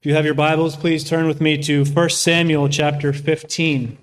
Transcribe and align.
If 0.00 0.06
you 0.06 0.14
have 0.14 0.24
your 0.24 0.32
Bibles, 0.32 0.76
please 0.76 1.04
turn 1.04 1.26
with 1.26 1.42
me 1.42 1.62
to 1.64 1.84
1 1.84 2.08
Samuel 2.08 2.70
chapter 2.70 3.12
15. 3.12 3.98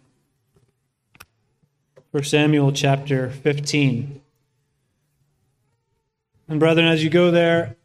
1 2.11 2.23
Samuel 2.23 2.71
chapter 2.71 3.31
15. 3.31 4.21
And 6.47 6.59
brethren, 6.59 6.85
as 6.85 7.03
you 7.03 7.09
go 7.09 7.31
there, 7.31 7.77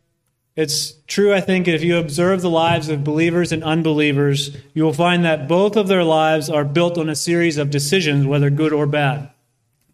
it's 0.55 0.93
true, 1.07 1.33
I 1.33 1.41
think, 1.41 1.67
if 1.67 1.83
you 1.83 1.97
observe 1.97 2.43
the 2.43 2.51
lives 2.51 2.91
of 2.91 3.03
believers 3.03 3.51
and 3.51 3.65
unbelievers, 3.65 4.55
you 4.75 4.85
will 4.85 4.93
find 4.93 5.25
that 5.25 5.49
both 5.49 5.75
of 5.75 5.89
their 5.89 6.05
lives 6.05 6.51
are 6.51 6.67
built 6.67 6.99
on 6.99 7.09
a 7.09 7.17
series 7.17 7.57
of 7.57 7.71
decisions, 7.71 8.27
whether 8.27 8.51
good 8.51 8.75
or 8.75 8.85
bad. 8.85 9.31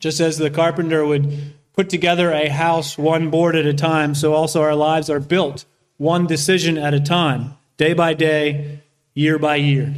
Just 0.00 0.19
as 0.19 0.39
the 0.39 0.50
carpenter 0.50 1.07
would 1.07 1.55
put 1.73 1.89
together 1.89 2.32
a 2.32 2.48
house 2.48 2.98
one 2.98 3.30
board 3.30 3.55
at 3.55 3.64
a 3.64 3.75
time, 3.75 4.16
so 4.16 4.35
also 4.35 4.61
our 4.61 4.75
lives 4.75 5.09
are 5.09 5.21
built 5.21 5.66
one 5.98 6.27
decision 6.27 6.77
at 6.77 6.95
a 6.95 7.00
time 7.00 7.55
day 7.79 7.95
by 7.95 8.12
day, 8.12 8.80
year 9.14 9.38
by 9.38 9.56
year. 9.56 9.95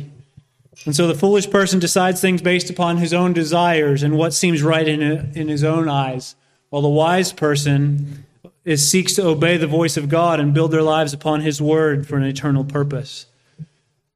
And 0.87 0.95
so 0.95 1.07
the 1.07 1.15
foolish 1.15 1.51
person 1.51 1.81
decides 1.81 2.21
things 2.21 2.41
based 2.41 2.71
upon 2.71 2.99
his 2.99 3.13
own 3.13 3.33
desires 3.33 4.03
and 4.03 4.17
what 4.17 4.33
seems 4.33 4.63
right 4.63 4.87
in, 4.87 5.03
in 5.03 5.49
his 5.49 5.65
own 5.65 5.89
eyes, 5.89 6.37
while 6.69 6.83
the 6.83 6.89
wise 6.89 7.33
person 7.33 8.25
is, 8.65 8.89
seeks 8.89 9.15
to 9.15 9.27
obey 9.27 9.57
the 9.57 9.67
voice 9.67 9.97
of 9.97 10.09
God 10.09 10.41
and 10.41 10.55
build 10.55 10.71
their 10.71 10.83
lives 10.83 11.13
upon 11.13 11.41
his 11.41 11.61
word 11.61 12.07
for 12.07 12.17
an 12.17 12.25
eternal 12.25 12.65
purpose. 12.65 13.27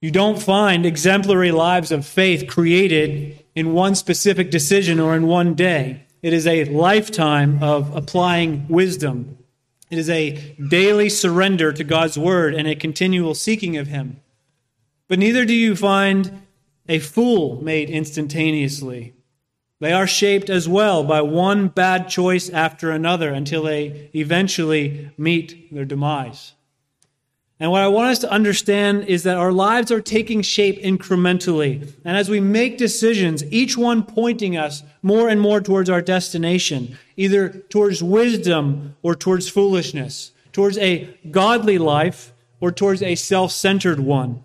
You 0.00 0.10
don't 0.10 0.41
find 0.41 0.84
exemplary 0.84 1.50
lives 1.50 1.91
of 1.91 2.06
faith 2.06 2.46
created 2.46 3.42
in 3.55 3.72
one 3.72 3.94
specific 3.94 4.50
decision 4.50 5.00
or 5.00 5.16
in 5.16 5.27
one 5.27 5.55
day. 5.55 6.02
It 6.22 6.33
is 6.33 6.46
a 6.46 6.64
lifetime 6.66 7.62
of 7.62 7.94
applying 7.96 8.66
wisdom 8.69 9.38
it 9.95 9.98
is 9.98 10.11
a 10.11 10.57
daily 10.57 11.09
surrender 11.09 11.73
to 11.73 11.84
God's 11.84 12.19
word 12.19 12.53
and 12.53 12.66
a 12.66 12.75
continual 12.75 13.33
seeking 13.37 13.77
of 13.77 13.87
Him. 13.87 14.20
But 15.07 15.20
neither 15.20 15.45
do 15.45 15.55
you 15.55 15.77
find 15.77 16.43
a 16.89 16.98
fool 16.98 17.62
made 17.62 17.89
instantaneously. 17.89 19.14
They 19.78 19.92
are 19.92 20.09
shaped 20.09 20.51
as 20.51 20.69
well 20.69 21.05
by 21.05 21.23
one 21.23 21.69
bad 21.69 22.09
choice 22.09 22.51
after 22.51 22.91
another 22.91 23.31
until 23.31 23.62
they 23.62 24.11
eventually 24.14 25.12
meet 25.17 25.73
their 25.73 25.84
demise. 25.84 26.55
And 27.60 27.70
what 27.70 27.83
I 27.83 27.88
want 27.88 28.10
us 28.10 28.19
to 28.20 28.30
understand 28.30 29.05
is 29.05 29.22
that 29.22 29.36
our 29.36 29.52
lives 29.52 29.92
are 29.92 30.00
taking 30.00 30.42
shape 30.42 30.83
incrementally. 30.83 31.92
And 32.05 32.16
as 32.16 32.28
we 32.28 32.41
make 32.41 32.78
decisions, 32.78 33.44
each 33.44 33.77
one 33.77 34.02
pointing 34.02 34.56
us 34.56 34.83
more 35.02 35.28
and 35.28 35.41
more 35.41 35.61
towards 35.61 35.88
our 35.88 36.02
destination, 36.02 36.98
either 37.16 37.48
towards 37.48 38.02
wisdom 38.02 38.96
or 39.02 39.14
towards 39.14 39.48
foolishness, 39.48 40.33
towards 40.52 40.78
a 40.78 41.16
godly 41.30 41.78
life 41.78 42.33
or 42.61 42.72
towards 42.72 43.02
a 43.02 43.14
self 43.14 43.52
centered 43.52 44.00
one. 44.00 44.42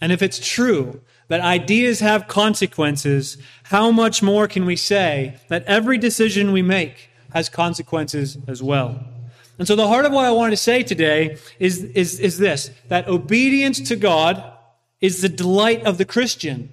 And 0.00 0.12
if 0.12 0.22
it's 0.22 0.46
true 0.46 1.00
that 1.28 1.40
ideas 1.40 1.98
have 1.98 2.28
consequences, 2.28 3.38
how 3.64 3.90
much 3.90 4.22
more 4.22 4.46
can 4.46 4.66
we 4.66 4.76
say 4.76 5.38
that 5.48 5.64
every 5.64 5.98
decision 5.98 6.52
we 6.52 6.62
make 6.62 7.10
has 7.32 7.48
consequences 7.48 8.38
as 8.46 8.62
well? 8.62 9.15
And 9.58 9.66
so 9.66 9.74
the 9.74 9.88
heart 9.88 10.04
of 10.04 10.12
what 10.12 10.26
I 10.26 10.30
wanted 10.32 10.50
to 10.50 10.56
say 10.58 10.82
today 10.82 11.38
is, 11.58 11.82
is, 11.82 12.20
is 12.20 12.38
this 12.38 12.70
that 12.88 13.08
obedience 13.08 13.80
to 13.88 13.96
God 13.96 14.52
is 15.00 15.22
the 15.22 15.28
delight 15.28 15.84
of 15.84 15.98
the 15.98 16.04
Christian, 16.04 16.72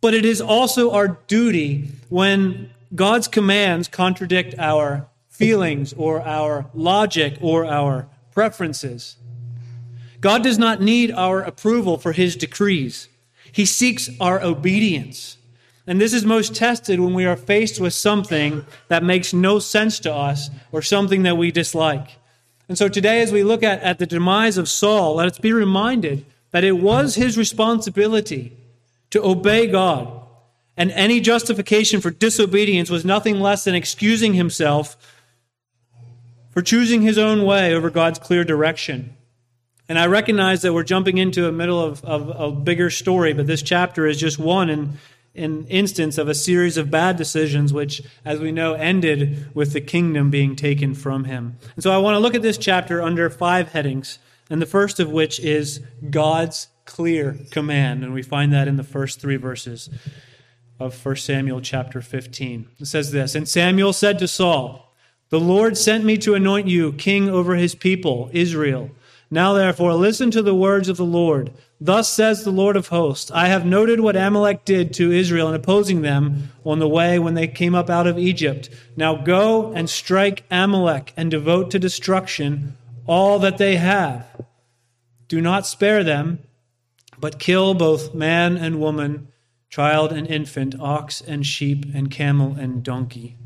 but 0.00 0.14
it 0.14 0.24
is 0.24 0.40
also 0.40 0.92
our 0.92 1.08
duty 1.26 1.88
when 2.08 2.70
God's 2.94 3.28
commands 3.28 3.88
contradict 3.88 4.54
our 4.58 5.08
feelings 5.28 5.92
or 5.94 6.22
our 6.22 6.66
logic 6.74 7.38
or 7.40 7.66
our 7.66 8.08
preferences. 8.32 9.16
God 10.20 10.42
does 10.42 10.58
not 10.58 10.80
need 10.80 11.10
our 11.12 11.42
approval 11.42 11.98
for 11.98 12.12
his 12.12 12.36
decrees. 12.36 13.08
He 13.52 13.64
seeks 13.64 14.10
our 14.20 14.42
obedience. 14.42 15.36
And 15.86 16.00
this 16.00 16.12
is 16.12 16.24
most 16.24 16.54
tested 16.54 16.98
when 16.98 17.14
we 17.14 17.26
are 17.26 17.36
faced 17.36 17.80
with 17.80 17.92
something 17.92 18.64
that 18.88 19.04
makes 19.04 19.32
no 19.32 19.58
sense 19.58 20.00
to 20.00 20.12
us 20.12 20.50
or 20.72 20.82
something 20.82 21.22
that 21.22 21.36
we 21.36 21.52
dislike. 21.52 22.16
And 22.68 22.76
so 22.76 22.88
today, 22.88 23.22
as 23.22 23.30
we 23.30 23.44
look 23.44 23.62
at, 23.62 23.80
at 23.82 23.98
the 23.98 24.06
demise 24.06 24.58
of 24.58 24.68
Saul, 24.68 25.14
let 25.14 25.28
us 25.28 25.38
be 25.38 25.52
reminded 25.52 26.26
that 26.50 26.64
it 26.64 26.72
was 26.72 27.14
his 27.14 27.38
responsibility 27.38 28.56
to 29.10 29.24
obey 29.24 29.68
God. 29.68 30.22
And 30.76 30.90
any 30.90 31.20
justification 31.20 32.00
for 32.00 32.10
disobedience 32.10 32.90
was 32.90 33.04
nothing 33.04 33.40
less 33.40 33.64
than 33.64 33.74
excusing 33.74 34.34
himself 34.34 34.96
for 36.50 36.62
choosing 36.62 37.02
his 37.02 37.18
own 37.18 37.44
way 37.44 37.74
over 37.74 37.90
God's 37.90 38.18
clear 38.18 38.42
direction. 38.42 39.14
And 39.88 39.98
I 39.98 40.06
recognize 40.06 40.62
that 40.62 40.72
we're 40.72 40.82
jumping 40.82 41.18
into 41.18 41.46
a 41.46 41.52
middle 41.52 41.80
of, 41.80 42.04
of, 42.04 42.28
of 42.30 42.56
a 42.56 42.60
bigger 42.60 42.90
story, 42.90 43.32
but 43.32 43.46
this 43.46 43.62
chapter 43.62 44.06
is 44.06 44.18
just 44.18 44.38
one. 44.38 44.68
And 44.68 44.98
an 45.36 45.66
instance 45.68 46.18
of 46.18 46.28
a 46.28 46.34
series 46.34 46.76
of 46.76 46.90
bad 46.90 47.16
decisions, 47.16 47.72
which, 47.72 48.02
as 48.24 48.40
we 48.40 48.52
know, 48.52 48.74
ended 48.74 49.54
with 49.54 49.72
the 49.72 49.80
kingdom 49.80 50.30
being 50.30 50.56
taken 50.56 50.94
from 50.94 51.24
him. 51.24 51.56
And 51.74 51.82
so 51.82 51.90
I 51.90 51.98
want 51.98 52.14
to 52.14 52.20
look 52.20 52.34
at 52.34 52.42
this 52.42 52.58
chapter 52.58 53.02
under 53.02 53.28
five 53.30 53.72
headings, 53.72 54.18
and 54.48 54.62
the 54.62 54.66
first 54.66 55.00
of 55.00 55.10
which 55.10 55.40
is 55.40 55.80
God's 56.10 56.68
clear 56.84 57.36
command. 57.50 58.02
And 58.04 58.14
we 58.14 58.22
find 58.22 58.52
that 58.52 58.68
in 58.68 58.76
the 58.76 58.84
first 58.84 59.20
three 59.20 59.36
verses 59.36 59.90
of 60.78 61.04
1 61.04 61.16
Samuel 61.16 61.60
chapter 61.60 62.00
15. 62.00 62.68
It 62.78 62.86
says 62.86 63.10
this 63.10 63.34
And 63.34 63.48
Samuel 63.48 63.92
said 63.92 64.18
to 64.18 64.28
Saul, 64.28 64.94
The 65.30 65.40
Lord 65.40 65.76
sent 65.76 66.04
me 66.04 66.16
to 66.18 66.34
anoint 66.34 66.68
you 66.68 66.92
king 66.92 67.28
over 67.28 67.56
his 67.56 67.74
people, 67.74 68.30
Israel. 68.32 68.90
Now 69.30 69.54
therefore, 69.54 69.94
listen 69.94 70.30
to 70.30 70.42
the 70.42 70.54
words 70.54 70.88
of 70.88 70.96
the 70.96 71.04
Lord. 71.04 71.52
Thus 71.80 72.08
says 72.08 72.42
the 72.42 72.50
Lord 72.50 72.76
of 72.76 72.88
hosts 72.88 73.30
I 73.30 73.48
have 73.48 73.66
noted 73.66 74.00
what 74.00 74.16
Amalek 74.16 74.64
did 74.64 74.94
to 74.94 75.12
Israel 75.12 75.48
in 75.48 75.54
opposing 75.54 76.00
them 76.00 76.50
on 76.64 76.78
the 76.78 76.88
way 76.88 77.18
when 77.18 77.34
they 77.34 77.46
came 77.46 77.74
up 77.74 77.90
out 77.90 78.06
of 78.06 78.18
Egypt. 78.18 78.70
Now 78.96 79.14
go 79.14 79.72
and 79.72 79.90
strike 79.90 80.44
Amalek 80.50 81.12
and 81.16 81.30
devote 81.30 81.70
to 81.72 81.78
destruction 81.78 82.76
all 83.06 83.38
that 83.40 83.58
they 83.58 83.76
have. 83.76 84.26
Do 85.28 85.40
not 85.40 85.66
spare 85.66 86.02
them, 86.02 86.38
but 87.18 87.38
kill 87.38 87.74
both 87.74 88.14
man 88.14 88.56
and 88.56 88.80
woman, 88.80 89.28
child 89.68 90.12
and 90.12 90.26
infant, 90.26 90.74
ox 90.80 91.20
and 91.20 91.44
sheep, 91.44 91.84
and 91.94 92.10
camel 92.10 92.54
and 92.58 92.82
donkey. 92.82 93.36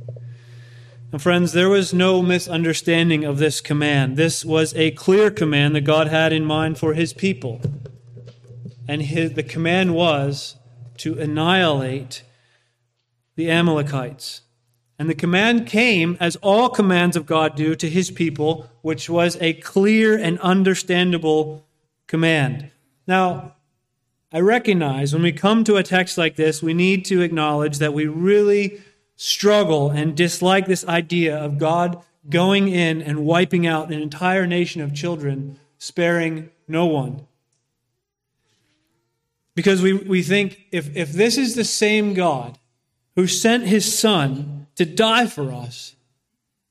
And 1.13 1.21
friends, 1.21 1.53
there 1.53 1.69
was 1.69 1.93
no 1.93 2.23
misunderstanding 2.23 3.25
of 3.25 3.39
this 3.39 3.61
command. 3.61 4.17
This 4.17 4.45
was 4.45 4.73
a 4.75 4.93
clear 4.93 5.31
command 5.31 5.75
that 5.75 5.81
God 5.81 6.07
had 6.07 6.33
in 6.33 6.45
mind 6.45 6.79
for 6.79 6.95
his 6.95 7.13
people. 7.13 7.61
And 8.91 9.03
his, 9.03 9.35
the 9.35 9.45
command 9.45 9.95
was 9.95 10.57
to 10.97 11.17
annihilate 11.17 12.25
the 13.37 13.49
Amalekites. 13.49 14.41
And 14.99 15.09
the 15.09 15.15
command 15.15 15.69
came, 15.69 16.17
as 16.19 16.35
all 16.43 16.69
commands 16.69 17.15
of 17.15 17.25
God 17.25 17.55
do, 17.55 17.77
to 17.77 17.89
his 17.89 18.11
people, 18.11 18.69
which 18.83 19.09
was 19.09 19.39
a 19.41 19.53
clear 19.53 20.19
and 20.19 20.41
understandable 20.41 21.65
command. 22.09 22.73
Now, 23.07 23.55
I 24.33 24.41
recognize 24.41 25.13
when 25.13 25.23
we 25.23 25.31
come 25.31 25.63
to 25.65 25.77
a 25.77 25.85
text 25.85 26.19
like 26.19 26.35
this, 26.35 26.61
we 26.61 26.75
need 26.75 27.05
to 27.05 27.23
acknowledge 27.23 27.79
that 27.79 27.95
we 27.95 28.07
really 28.09 28.83
struggle 29.15 29.91
and 29.91 30.17
dislike 30.17 30.67
this 30.67 30.85
idea 30.89 31.39
of 31.39 31.59
God 31.59 32.03
going 32.29 32.67
in 32.67 33.01
and 33.01 33.25
wiping 33.25 33.69
out 33.69 33.93
an 33.93 34.03
entire 34.03 34.49
nation 34.49 34.83
of 34.83 34.93
children, 34.93 35.61
sparing 35.79 36.51
no 36.67 36.87
one. 36.87 37.29
Because 39.55 39.83
we, 39.83 39.93
we 39.93 40.23
think 40.23 40.67
if, 40.71 40.97
if 40.97 41.13
this 41.13 41.37
is 41.37 41.55
the 41.55 41.65
same 41.65 42.15
God 42.15 42.59
who 43.17 43.27
sent 43.27 43.67
his 43.67 43.99
son 43.99 44.67
to 44.77 44.85
die 44.87 45.27
for 45.27 45.53
us, 45.53 45.97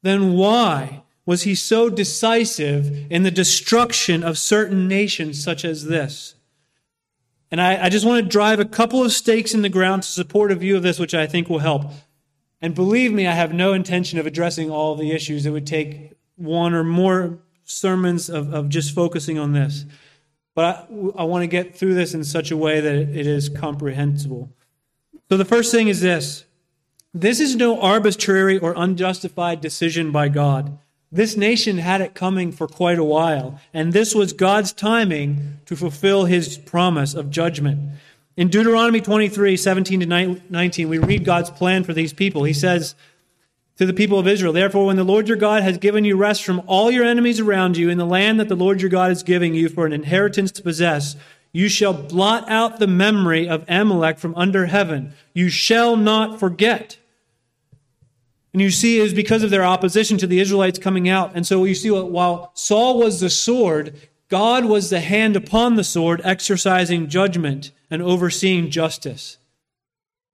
then 0.01 0.34
why 0.34 1.03
was 1.25 1.44
he 1.44 1.53
so 1.53 1.90
decisive 1.90 3.06
in 3.12 3.23
the 3.23 3.31
destruction 3.31 4.23
of 4.23 4.38
certain 4.38 4.88
nations 4.88 5.43
such 5.43 5.64
as 5.64 5.85
this? 5.85 6.35
And 7.52 7.59
I, 7.59 7.85
I 7.85 7.90
just 7.90 8.05
want 8.05 8.23
to 8.23 8.29
drive 8.29 8.59
a 8.59 8.66
couple 8.66 9.03
of 9.03 9.11
stakes 9.11 9.53
in 9.53 9.61
the 9.61 9.70
ground 9.70 10.03
to 10.03 10.09
support 10.09 10.52
a 10.52 10.55
view 10.55 10.75
of 10.75 10.84
this, 10.84 10.99
which 10.99 11.14
I 11.14 11.28
think 11.28 11.49
will 11.49 11.59
help. 11.59 11.91
And 12.61 12.75
believe 12.75 13.11
me, 13.11 13.28
I 13.28 13.34
have 13.34 13.53
no 13.53 13.73
intention 13.73 14.20
of 14.20 14.25
addressing 14.25 14.70
all 14.70 14.96
the 14.96 15.11
issues. 15.11 15.46
It 15.46 15.52
would 15.52 15.67
take 15.67 16.14
one 16.35 16.73
or 16.73 16.84
more 16.84 17.40
sermons 17.64 18.29
of, 18.29 18.53
of 18.53 18.70
just 18.70 18.93
focusing 18.93 19.37
on 19.40 19.53
this. 19.53 19.85
But 20.59 20.90
I, 20.91 21.22
I 21.22 21.23
want 21.23 21.44
to 21.44 21.47
get 21.47 21.73
through 21.73 21.94
this 21.94 22.14
in 22.14 22.26
such 22.26 22.52
a 22.52 22.58
way 22.58 22.82
that 22.82 22.94
it 22.94 23.26
is 23.26 23.47
comprehensible. 23.47 24.52
So 25.29 25.38
the 25.38 25.46
first 25.46 25.72
thing 25.72 25.88
is 25.88 26.02
this 26.02 26.44
this 27.14 27.40
is 27.40 27.56
no 27.56 27.79
arbitrary 27.79 28.58
or 28.58 28.73
unjustified 28.76 29.61
decision 29.61 30.11
by 30.11 30.28
God. 30.28 30.78
This 31.14 31.38
nation 31.38 31.78
had 31.78 32.02
it 32.02 32.14
coming 32.14 32.52
for 32.52 32.67
quite 32.67 33.00
a 33.00 33.06
while, 33.06 33.58
and 33.73 33.94
this 33.94 34.14
was 34.14 34.34
God's 34.34 34.73
timing 34.73 35.59
to 35.66 35.78
fulfill 35.78 36.26
his 36.26 36.58
promise 36.58 37.14
of 37.14 37.29
judgment. 37.29 37.91
In 38.35 38.50
Deuteronomy 38.50 39.00
23, 39.00 39.56
17 39.56 40.02
to 40.02 40.40
19, 40.50 40.90
we 40.90 40.97
read 40.97 41.23
God's 41.23 41.52
plan 41.52 41.85
for 41.85 41.94
these 41.94 42.11
people. 42.11 42.44
He 42.44 42.52
says, 42.52 42.96
to 43.79 43.85
the 43.85 43.93
people 43.93 44.20
of 44.20 44.28
Israel. 44.28 44.52
Therefore, 44.52 44.87
when 44.87 44.97
the 44.97 45.05
Lord 45.05 45.29
your 45.29 45.37
God 45.37 45.64
has 45.64 45.78
given 45.78 46.03
you 46.03 46.17
rest 46.17 46.43
from 46.43 46.61
all 46.67 46.91
your 46.91 47.05
enemies 47.05 47.40
around 47.40 47.78
you 47.78 47.90
in 47.90 47.97
the 47.97 48.05
land 48.05 48.37
that 48.37 48.49
the 48.49 48.55
Lord 48.55 48.81
your 48.81 48.90
God 48.90 49.09
is 49.09 49.23
giving 49.23 49.55
you 49.55 49.70
for 49.70 49.85
an 49.85 49.93
inheritance 49.93 50.52
to 50.52 50.61
possess, 50.61 51.16
you 51.53 51.70
shall 51.70 51.93
blot 51.93 52.49
out 52.49 52.79
the 52.79 52.87
memory 52.87 53.47
of 53.47 53.64
Amalek 53.70 54.20
from 54.20 54.35
under 54.35 54.66
heaven. 54.66 55.14
You 55.34 55.47
shall 55.47 55.96
not 55.96 56.41
forget. 56.41 56.97
And 58.52 58.61
you 58.61 58.70
see, 58.70 58.99
it 58.99 59.03
was 59.03 59.14
because 59.14 59.43
of 59.43 59.49
their 59.49 59.64
opposition 59.64 60.17
to 60.17 60.28
the 60.28 60.41
Israelites 60.41 60.78
coming 60.78 61.08
out. 61.08 61.32
And 61.34 61.47
so 61.47 61.64
you 61.64 61.73
see, 61.73 61.90
while 61.90 62.52
Saul 62.55 62.99
was 62.99 63.22
the 63.22 63.29
sword, 63.29 63.96
God 64.28 64.66
was 64.66 64.90
the 64.90 64.99
hand 64.99 65.37
upon 65.37 65.75
the 65.75 65.85
sword, 65.85 66.20
exercising 66.25 67.08
judgment 67.08 67.72
and 67.90 68.02
overseeing 68.02 68.72
justice. 68.72 69.37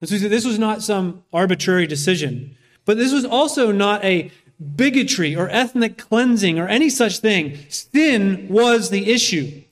And 0.02 0.10
so 0.10 0.18
This 0.18 0.46
was 0.46 0.58
not 0.58 0.82
some 0.82 1.24
arbitrary 1.32 1.86
decision, 1.86 2.58
but 2.86 2.98
this 2.98 3.12
was 3.12 3.26
also 3.26 3.72
not 3.72 4.04
a 4.04 4.32
bigotry 4.76 5.36
or 5.36 5.50
ethnic 5.50 5.98
cleansing 5.98 6.58
or 6.58 6.68
any 6.68 6.90
such 6.90 7.20
thing. 7.20 7.58
Sin 7.70 8.48
was 8.50 8.90
the 8.90 9.12
issue. 9.12 9.64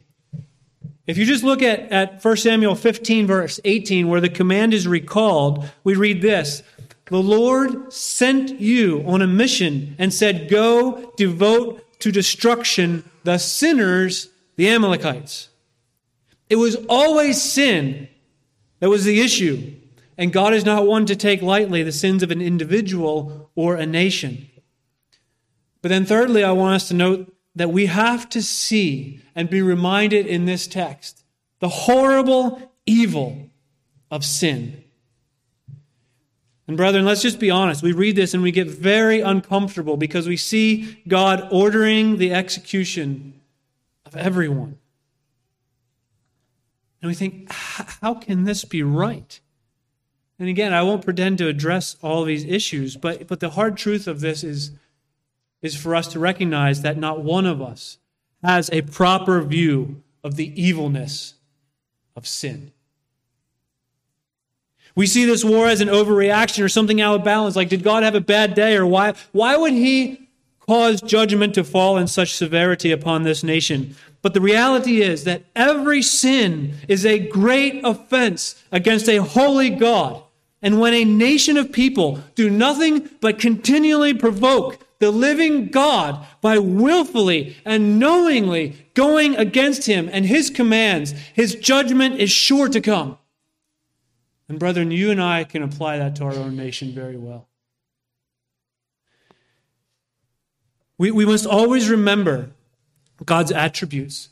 If 1.05 1.17
you 1.17 1.25
just 1.25 1.43
look 1.43 1.61
at, 1.61 1.91
at 1.91 2.23
1 2.23 2.37
Samuel 2.37 2.75
15, 2.75 3.27
verse 3.27 3.59
18, 3.63 4.07
where 4.07 4.21
the 4.21 4.29
command 4.29 4.73
is 4.73 4.87
recalled, 4.87 5.69
we 5.83 5.95
read 5.95 6.21
this 6.21 6.63
The 7.07 7.21
Lord 7.21 7.91
sent 7.91 8.59
you 8.59 9.03
on 9.05 9.21
a 9.21 9.27
mission 9.27 9.95
and 9.99 10.13
said, 10.13 10.49
Go 10.49 11.13
devote 11.17 11.99
to 11.99 12.11
destruction 12.11 13.09
the 13.23 13.37
sinners, 13.37 14.29
the 14.55 14.69
Amalekites. 14.69 15.49
It 16.49 16.55
was 16.55 16.77
always 16.87 17.41
sin 17.41 18.07
that 18.79 18.89
was 18.89 19.05
the 19.05 19.21
issue. 19.21 19.73
And 20.17 20.31
God 20.31 20.53
is 20.53 20.65
not 20.65 20.85
one 20.85 21.05
to 21.07 21.15
take 21.15 21.41
lightly 21.41 21.83
the 21.83 21.91
sins 21.91 22.23
of 22.23 22.31
an 22.31 22.41
individual 22.41 23.49
or 23.55 23.75
a 23.75 23.85
nation. 23.85 24.47
But 25.81 25.89
then, 25.89 26.05
thirdly, 26.05 26.43
I 26.43 26.51
want 26.51 26.75
us 26.75 26.87
to 26.89 26.93
note 26.93 27.33
that 27.55 27.71
we 27.71 27.87
have 27.87 28.29
to 28.29 28.41
see 28.41 29.21
and 29.35 29.49
be 29.49 29.61
reminded 29.61 30.25
in 30.25 30.45
this 30.45 30.67
text 30.67 31.23
the 31.59 31.69
horrible 31.69 32.71
evil 32.85 33.49
of 34.11 34.23
sin. 34.23 34.83
And, 36.67 36.77
brethren, 36.77 37.05
let's 37.05 37.21
just 37.21 37.39
be 37.39 37.51
honest. 37.51 37.83
We 37.83 37.91
read 37.91 38.15
this 38.15 38.33
and 38.33 38.41
we 38.41 38.51
get 38.51 38.67
very 38.67 39.19
uncomfortable 39.19 39.97
because 39.97 40.27
we 40.27 40.37
see 40.37 41.01
God 41.07 41.47
ordering 41.51 42.17
the 42.17 42.33
execution 42.33 43.41
of 44.05 44.15
everyone. 44.15 44.77
And 47.01 47.09
we 47.09 47.15
think, 47.15 47.51
how 47.51 48.13
can 48.13 48.45
this 48.45 48.63
be 48.63 48.81
right? 48.81 49.41
And 50.39 50.49
again, 50.49 50.73
I 50.73 50.83
won't 50.83 51.05
pretend 51.05 51.37
to 51.37 51.47
address 51.47 51.95
all 52.01 52.23
these 52.23 52.43
issues, 52.43 52.97
but, 52.97 53.27
but 53.27 53.39
the 53.39 53.51
hard 53.51 53.77
truth 53.77 54.07
of 54.07 54.19
this 54.19 54.43
is, 54.43 54.71
is 55.61 55.75
for 55.75 55.95
us 55.95 56.07
to 56.09 56.19
recognize 56.19 56.81
that 56.81 56.97
not 56.97 57.23
one 57.23 57.45
of 57.45 57.61
us 57.61 57.97
has 58.43 58.69
a 58.71 58.81
proper 58.81 59.41
view 59.41 60.01
of 60.23 60.35
the 60.35 60.61
evilness 60.61 61.35
of 62.15 62.27
sin. 62.27 62.71
We 64.95 65.07
see 65.07 65.25
this 65.25 65.43
war 65.43 65.67
as 65.67 65.81
an 65.81 65.87
overreaction 65.87 66.63
or 66.63 66.69
something 66.69 67.01
out 67.01 67.15
of 67.15 67.23
balance. 67.23 67.55
Like, 67.55 67.69
did 67.69 67.83
God 67.83 68.03
have 68.03 68.15
a 68.15 68.21
bad 68.21 68.53
day? 68.53 68.75
Or 68.75 68.85
why, 68.85 69.13
why 69.31 69.57
would 69.57 69.73
He 69.73 70.22
cause 70.67 71.01
judgment 71.01 71.53
to 71.55 71.63
fall 71.63 71.97
in 71.97 72.07
such 72.07 72.33
severity 72.33 72.91
upon 72.91 73.23
this 73.23 73.43
nation? 73.43 73.95
But 74.21 74.33
the 74.33 74.41
reality 74.41 75.01
is 75.01 75.25
that 75.25 75.43
every 75.55 76.01
sin 76.01 76.75
is 76.87 77.05
a 77.05 77.19
great 77.27 77.81
offense 77.83 78.63
against 78.71 79.09
a 79.09 79.17
holy 79.17 79.69
God. 79.69 80.23
And 80.61 80.79
when 80.79 80.93
a 80.93 81.03
nation 81.03 81.57
of 81.57 81.73
people 81.73 82.21
do 82.35 82.49
nothing 82.49 83.09
but 83.19 83.37
continually 83.37 84.13
provoke 84.13 84.79
the 84.99 85.11
living 85.11 85.67
God 85.67 86.25
by 86.39 86.57
willfully 86.57 87.57
and 87.65 87.99
knowingly 87.99 88.87
going 88.93 89.35
against 89.35 89.85
him 89.85 90.09
and 90.13 90.25
his 90.25 90.49
commands, 90.49 91.11
his 91.33 91.55
judgment 91.55 92.21
is 92.21 92.31
sure 92.31 92.69
to 92.69 92.79
come. 92.79 93.17
And 94.47 94.57
brethren, 94.57 94.91
you 94.91 95.11
and 95.11 95.21
I 95.21 95.43
can 95.43 95.63
apply 95.63 95.97
that 95.97 96.15
to 96.17 96.23
our 96.23 96.33
own 96.33 96.55
nation 96.55 96.93
very 96.93 97.17
well. 97.17 97.49
We, 100.97 101.11
we 101.11 101.25
must 101.25 101.45
always 101.45 101.89
remember 101.89 102.51
God's 103.25 103.51
attributes, 103.51 104.29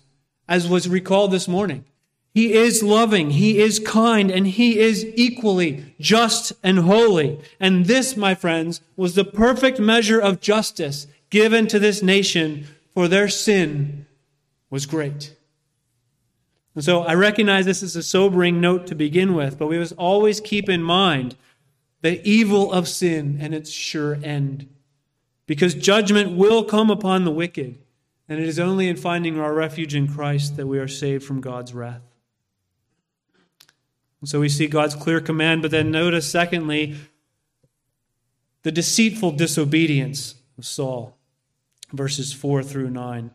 as 0.47 0.67
was 0.67 0.87
recalled 0.87 1.31
this 1.31 1.47
morning. 1.47 1.85
He 2.33 2.53
is 2.53 2.81
loving, 2.81 3.31
He 3.31 3.59
is 3.59 3.79
kind, 3.79 4.31
and 4.31 4.47
He 4.47 4.79
is 4.79 5.05
equally 5.15 5.93
just 5.99 6.53
and 6.63 6.79
holy. 6.79 7.39
And 7.59 7.85
this, 7.85 8.15
my 8.15 8.35
friends, 8.35 8.81
was 8.95 9.15
the 9.15 9.25
perfect 9.25 9.79
measure 9.79 10.19
of 10.19 10.39
justice 10.39 11.07
given 11.29 11.67
to 11.67 11.79
this 11.79 12.01
nation, 12.01 12.67
for 12.93 13.07
their 13.07 13.27
sin 13.27 14.05
was 14.69 14.85
great. 14.85 15.35
And 16.75 16.83
so 16.83 17.03
I 17.03 17.15
recognize 17.15 17.65
this 17.65 17.83
is 17.83 17.95
a 17.95 18.03
sobering 18.03 18.61
note 18.61 18.87
to 18.87 18.95
begin 18.95 19.33
with, 19.33 19.59
but 19.59 19.67
we 19.67 19.77
must 19.77 19.93
always 19.97 20.39
keep 20.39 20.69
in 20.69 20.81
mind 20.81 21.35
the 22.01 22.25
evil 22.27 22.71
of 22.71 22.87
sin 22.87 23.37
and 23.41 23.53
its 23.53 23.69
sure 23.69 24.17
end. 24.23 24.69
Because 25.51 25.73
judgment 25.73 26.31
will 26.31 26.63
come 26.63 26.89
upon 26.89 27.25
the 27.25 27.29
wicked, 27.29 27.77
and 28.29 28.39
it 28.39 28.47
is 28.47 28.57
only 28.57 28.87
in 28.87 28.95
finding 28.95 29.37
our 29.37 29.53
refuge 29.53 29.93
in 29.93 30.07
Christ 30.07 30.55
that 30.55 30.65
we 30.65 30.79
are 30.79 30.87
saved 30.87 31.25
from 31.25 31.41
God's 31.41 31.73
wrath. 31.73 32.03
And 34.21 34.29
so 34.29 34.39
we 34.39 34.47
see 34.47 34.67
God's 34.67 34.95
clear 34.95 35.19
command, 35.19 35.61
but 35.61 35.69
then 35.69 35.91
notice, 35.91 36.25
secondly, 36.25 36.95
the 38.63 38.71
deceitful 38.71 39.31
disobedience 39.31 40.35
of 40.57 40.65
Saul, 40.65 41.17
verses 41.91 42.31
4 42.31 42.63
through 42.63 42.89
9. 42.89 43.31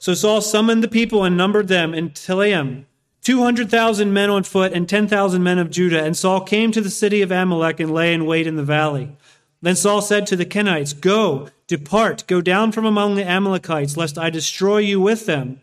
So 0.00 0.12
Saul 0.12 0.40
summoned 0.40 0.82
the 0.82 0.88
people 0.88 1.22
and 1.22 1.36
numbered 1.36 1.68
them 1.68 1.94
in 1.94 2.10
Telaim, 2.10 2.86
200,000 3.22 4.12
men 4.12 4.28
on 4.28 4.42
foot 4.42 4.72
and 4.72 4.88
10,000 4.88 5.40
men 5.40 5.60
of 5.60 5.70
Judah. 5.70 6.02
And 6.02 6.16
Saul 6.16 6.40
came 6.40 6.72
to 6.72 6.80
the 6.80 6.90
city 6.90 7.22
of 7.22 7.30
Amalek 7.30 7.78
and 7.78 7.94
lay 7.94 8.12
in 8.12 8.26
wait 8.26 8.48
in 8.48 8.56
the 8.56 8.64
valley. 8.64 9.16
Then 9.64 9.76
Saul 9.76 10.02
said 10.02 10.26
to 10.26 10.36
the 10.36 10.44
Kenites, 10.44 10.92
Go, 10.92 11.48
depart, 11.68 12.24
go 12.26 12.42
down 12.42 12.70
from 12.70 12.84
among 12.84 13.14
the 13.14 13.26
Amalekites, 13.26 13.96
lest 13.96 14.18
I 14.18 14.28
destroy 14.28 14.76
you 14.76 15.00
with 15.00 15.24
them. 15.24 15.62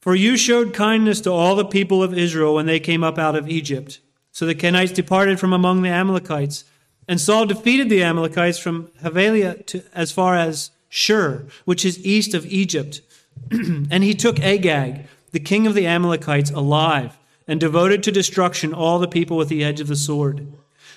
For 0.00 0.14
you 0.14 0.38
showed 0.38 0.72
kindness 0.72 1.20
to 1.20 1.32
all 1.32 1.54
the 1.54 1.66
people 1.66 2.02
of 2.02 2.16
Israel 2.16 2.54
when 2.54 2.64
they 2.64 2.80
came 2.80 3.04
up 3.04 3.18
out 3.18 3.36
of 3.36 3.50
Egypt. 3.50 4.00
So 4.30 4.46
the 4.46 4.54
Kenites 4.54 4.94
departed 4.94 5.38
from 5.38 5.52
among 5.52 5.82
the 5.82 5.90
Amalekites. 5.90 6.64
And 7.06 7.20
Saul 7.20 7.44
defeated 7.44 7.90
the 7.90 8.02
Amalekites 8.02 8.58
from 8.58 8.90
Havilah 9.02 9.64
to, 9.64 9.82
as 9.94 10.12
far 10.12 10.34
as 10.34 10.70
Shur, 10.88 11.44
which 11.66 11.84
is 11.84 12.02
east 12.06 12.32
of 12.32 12.46
Egypt. 12.46 13.02
and 13.50 14.02
he 14.02 14.14
took 14.14 14.40
Agag, 14.40 15.04
the 15.32 15.40
king 15.40 15.66
of 15.66 15.74
the 15.74 15.86
Amalekites, 15.86 16.50
alive, 16.52 17.18
and 17.46 17.60
devoted 17.60 18.02
to 18.04 18.12
destruction 18.12 18.72
all 18.72 18.98
the 18.98 19.06
people 19.06 19.36
with 19.36 19.50
the 19.50 19.62
edge 19.62 19.82
of 19.82 19.88
the 19.88 19.96
sword. 19.96 20.46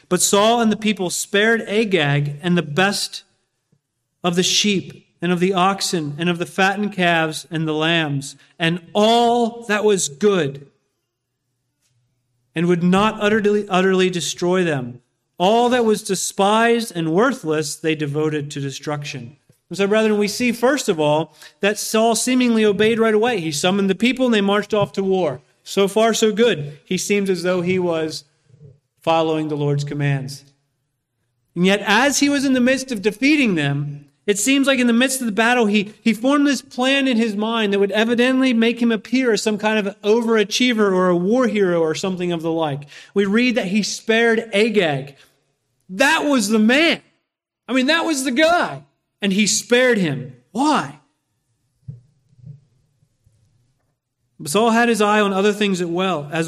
But 0.10 0.22
Saul 0.22 0.62
and 0.62 0.72
the 0.72 0.78
people 0.78 1.10
spared 1.10 1.62
Agag 1.64 2.36
and 2.42 2.58
the 2.58 2.62
best 2.62 3.24
of 4.24 4.36
the 4.36 4.44
sheep 4.44 5.06
and 5.22 5.32
of 5.32 5.40
the 5.40 5.54
oxen, 5.54 6.16
and 6.20 6.30
of 6.30 6.38
the 6.38 6.46
fattened 6.46 6.94
calves 6.94 7.48
and 7.50 7.68
the 7.68 7.74
lambs, 7.74 8.36
and 8.60 8.80
all 8.94 9.66
that 9.66 9.84
was 9.84 10.08
good, 10.08 10.68
and 12.54 12.68
would 12.68 12.84
not 12.84 13.20
utterly, 13.20 13.68
utterly 13.68 14.10
destroy 14.10 14.64
them. 14.64 15.02
All 15.38 15.70
that 15.70 15.84
was 15.84 16.04
despised 16.04 16.92
and 16.96 17.12
worthless 17.12 17.76
they 17.76 17.96
devoted 17.96 18.52
to 18.52 18.62
destruction. 18.62 19.38
And 19.70 19.78
so, 19.78 19.88
brethren, 19.88 20.20
we 20.20 20.28
see 20.28 20.52
first 20.52 20.90
of 20.90 21.00
all 21.00 21.34
that 21.62 21.80
Saul 21.80 22.16
seemingly 22.16 22.64
obeyed 22.64 23.00
right 23.00 23.14
away. 23.14 23.40
He 23.40 23.52
summoned 23.52 23.90
the 23.90 23.96
people 23.96 24.26
and 24.26 24.34
they 24.34 24.42
marched 24.42 24.74
off 24.74 24.92
to 24.94 25.04
war. 25.04 25.42
So 25.64 25.88
far, 25.88 26.14
so 26.14 26.32
good. 26.32 26.78
He 26.86 26.98
seemed 26.98 27.30
as 27.30 27.42
though 27.42 27.62
he 27.62 27.80
was 27.80 28.26
following 29.06 29.50
the 29.50 29.56
Lord's 29.56 29.84
commands. 29.84 30.44
And 31.54 31.64
yet, 31.64 31.80
as 31.86 32.22
he 32.22 32.28
was 32.28 32.44
in 32.44 32.54
the 32.54 32.60
midst 32.60 32.92
of 32.92 33.04
defeating 33.04 33.54
them, 33.54 34.10
it 34.26 34.40
seems 34.40 34.66
like 34.66 34.80
in 34.80 34.88
the 34.88 34.94
midst 34.94 35.20
of 35.20 35.28
the 35.28 35.32
battle, 35.32 35.68
he, 35.68 35.94
he 36.02 36.12
formed 36.12 36.48
this 36.48 36.64
plan 36.64 37.08
in 37.08 37.16
his 37.16 37.36
mind 37.36 37.72
that 37.72 37.78
would 37.78 37.92
evidently 37.92 38.52
make 38.52 38.82
him 38.82 38.92
appear 38.92 39.32
as 39.32 39.44
some 39.44 39.60
kind 39.60 39.78
of 39.78 40.02
overachiever 40.02 40.92
or 40.92 41.10
a 41.10 41.16
war 41.16 41.48
hero 41.48 41.82
or 41.82 41.94
something 41.94 42.32
of 42.32 42.42
the 42.42 42.52
like. 42.52 42.88
We 43.14 43.26
read 43.26 43.54
that 43.54 43.68
he 43.68 43.84
spared 43.84 44.50
Agag. 44.52 45.16
That 45.88 46.22
was 46.26 46.50
the 46.50 46.58
man. 46.58 47.04
I 47.68 47.74
mean, 47.74 47.86
that 47.86 48.06
was 48.06 48.24
the 48.24 48.32
guy. 48.32 48.86
And 49.22 49.32
he 49.32 49.46
spared 49.46 50.00
him. 50.00 50.36
Why? 50.50 51.00
But 54.46 54.52
Saul 54.52 54.70
had 54.70 54.90
his 54.90 55.02
eye 55.02 55.22
on 55.22 55.34
other 55.34 55.54
things 55.54 55.82
as 55.82 55.88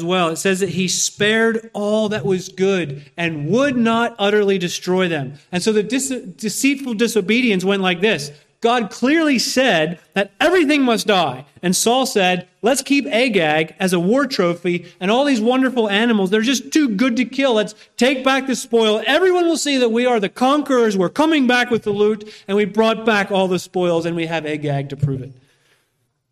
well. 0.04 0.28
It 0.28 0.36
says 0.36 0.60
that 0.60 0.68
he 0.68 0.86
spared 0.86 1.68
all 1.72 2.10
that 2.10 2.24
was 2.24 2.48
good 2.48 3.10
and 3.16 3.48
would 3.48 3.76
not 3.76 4.14
utterly 4.20 4.56
destroy 4.56 5.08
them. 5.08 5.34
And 5.50 5.64
so 5.64 5.72
the 5.72 5.82
dis- 5.82 6.10
deceitful 6.36 6.94
disobedience 6.94 7.64
went 7.64 7.82
like 7.82 8.00
this. 8.00 8.30
God 8.60 8.90
clearly 8.90 9.40
said 9.40 9.98
that 10.12 10.30
everything 10.40 10.82
must 10.82 11.08
die. 11.08 11.44
And 11.60 11.74
Saul 11.74 12.06
said, 12.06 12.46
let's 12.62 12.82
keep 12.82 13.04
Agag 13.06 13.74
as 13.80 13.92
a 13.92 13.98
war 13.98 14.28
trophy 14.28 14.86
and 15.00 15.10
all 15.10 15.24
these 15.24 15.40
wonderful 15.40 15.88
animals. 15.88 16.30
They're 16.30 16.40
just 16.42 16.72
too 16.72 16.90
good 16.90 17.16
to 17.16 17.24
kill. 17.24 17.54
Let's 17.54 17.74
take 17.96 18.22
back 18.22 18.46
the 18.46 18.54
spoil. 18.54 19.02
Everyone 19.08 19.46
will 19.46 19.56
see 19.56 19.76
that 19.76 19.90
we 19.90 20.06
are 20.06 20.20
the 20.20 20.28
conquerors. 20.28 20.96
We're 20.96 21.08
coming 21.08 21.48
back 21.48 21.68
with 21.68 21.82
the 21.82 21.90
loot 21.90 22.32
and 22.46 22.56
we 22.56 22.64
brought 22.64 23.04
back 23.04 23.32
all 23.32 23.48
the 23.48 23.58
spoils 23.58 24.06
and 24.06 24.14
we 24.14 24.26
have 24.26 24.46
Agag 24.46 24.88
to 24.90 24.96
prove 24.96 25.20
it. 25.20 25.32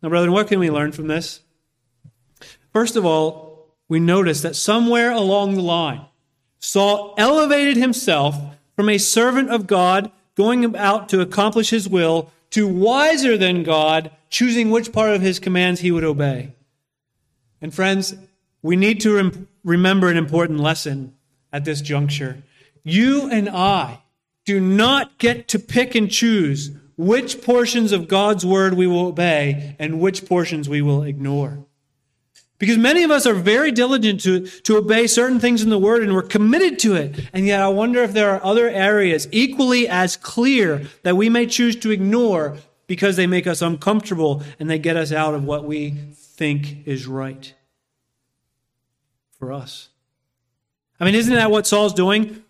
Now, 0.01 0.07
brethren, 0.07 0.31
what 0.31 0.47
can 0.47 0.59
we 0.59 0.71
learn 0.71 0.93
from 0.93 1.07
this? 1.07 1.41
First 2.77 2.95
of 2.95 3.07
all, 3.07 3.73
we 3.89 3.99
notice 3.99 4.41
that 4.41 4.55
somewhere 4.55 5.09
along 5.09 5.55
the 5.55 5.63
line, 5.63 6.05
Saul 6.59 7.15
elevated 7.17 7.75
himself 7.75 8.35
from 8.75 8.87
a 8.87 8.99
servant 8.99 9.49
of 9.49 9.65
God 9.65 10.11
going 10.35 10.75
out 10.75 11.09
to 11.09 11.19
accomplish 11.19 11.71
his 11.71 11.89
will 11.89 12.31
to 12.51 12.67
wiser 12.67 13.35
than 13.35 13.63
God, 13.63 14.11
choosing 14.29 14.69
which 14.69 14.91
part 14.91 15.09
of 15.09 15.23
his 15.23 15.39
commands 15.39 15.81
he 15.81 15.89
would 15.89 16.03
obey. 16.03 16.53
And 17.63 17.73
friends, 17.73 18.13
we 18.61 18.75
need 18.75 19.01
to 19.01 19.15
rem- 19.15 19.47
remember 19.63 20.07
an 20.09 20.17
important 20.17 20.59
lesson 20.59 21.15
at 21.51 21.65
this 21.65 21.81
juncture. 21.81 22.43
You 22.83 23.27
and 23.27 23.49
I 23.49 24.03
do 24.45 24.59
not 24.59 25.17
get 25.17 25.47
to 25.47 25.57
pick 25.57 25.95
and 25.95 26.11
choose 26.11 26.69
which 26.95 27.41
portions 27.41 27.91
of 27.91 28.07
God's 28.07 28.45
word 28.45 28.75
we 28.75 28.85
will 28.85 29.07
obey 29.07 29.75
and 29.79 29.99
which 29.99 30.27
portions 30.27 30.69
we 30.69 30.83
will 30.83 31.01
ignore. 31.01 31.65
Because 32.59 32.77
many 32.77 33.03
of 33.03 33.11
us 33.11 33.27
are 33.27 33.35
very 33.35 33.71
diligent 33.71 34.21
to, 34.21 34.47
to 34.47 34.77
obey 34.77 35.05
certain 35.05 35.39
things 35.39 35.61
in 35.61 35.69
the 35.69 35.77
Word 35.77 36.01
and 36.01 36.13
we're 36.13 36.23
committed 36.23 36.79
to 36.79 36.95
it. 36.95 37.29
And 37.31 37.45
yet 37.45 37.61
I 37.61 37.67
wonder 37.67 38.01
if 38.01 38.13
there 38.13 38.31
are 38.31 38.43
other 38.43 38.67
areas 38.67 39.27
equally 39.31 39.87
as 39.87 40.17
clear 40.17 40.87
that 41.03 41.15
we 41.15 41.29
may 41.29 41.45
choose 41.45 41.75
to 41.77 41.91
ignore 41.91 42.57
because 42.87 43.15
they 43.15 43.27
make 43.27 43.45
us 43.45 43.61
uncomfortable 43.61 44.41
and 44.59 44.69
they 44.69 44.79
get 44.79 44.95
us 44.95 45.11
out 45.11 45.35
of 45.35 45.43
what 45.43 45.65
we 45.65 45.91
think 45.91 46.87
is 46.87 47.05
right 47.05 47.53
for 49.37 49.51
us. 49.53 49.89
I 50.99 51.05
mean, 51.05 51.13
isn't 51.13 51.33
that 51.33 51.51
what 51.51 51.67
Saul's 51.67 51.93
doing? 51.93 52.43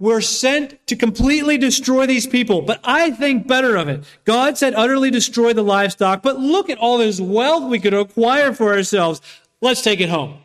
We're 0.00 0.20
sent 0.20 0.86
to 0.86 0.94
completely 0.94 1.58
destroy 1.58 2.06
these 2.06 2.26
people, 2.26 2.62
but 2.62 2.80
I 2.84 3.10
think 3.10 3.48
better 3.48 3.74
of 3.76 3.88
it. 3.88 4.04
God 4.24 4.56
said 4.56 4.74
utterly 4.74 5.10
destroy 5.10 5.52
the 5.52 5.62
livestock, 5.62 6.22
but 6.22 6.38
look 6.38 6.70
at 6.70 6.78
all 6.78 6.98
this 6.98 7.20
wealth 7.20 7.64
we 7.64 7.80
could 7.80 7.94
acquire 7.94 8.52
for 8.52 8.72
ourselves. 8.72 9.20
Let's 9.60 9.82
take 9.82 10.00
it 10.00 10.08
home. 10.08 10.38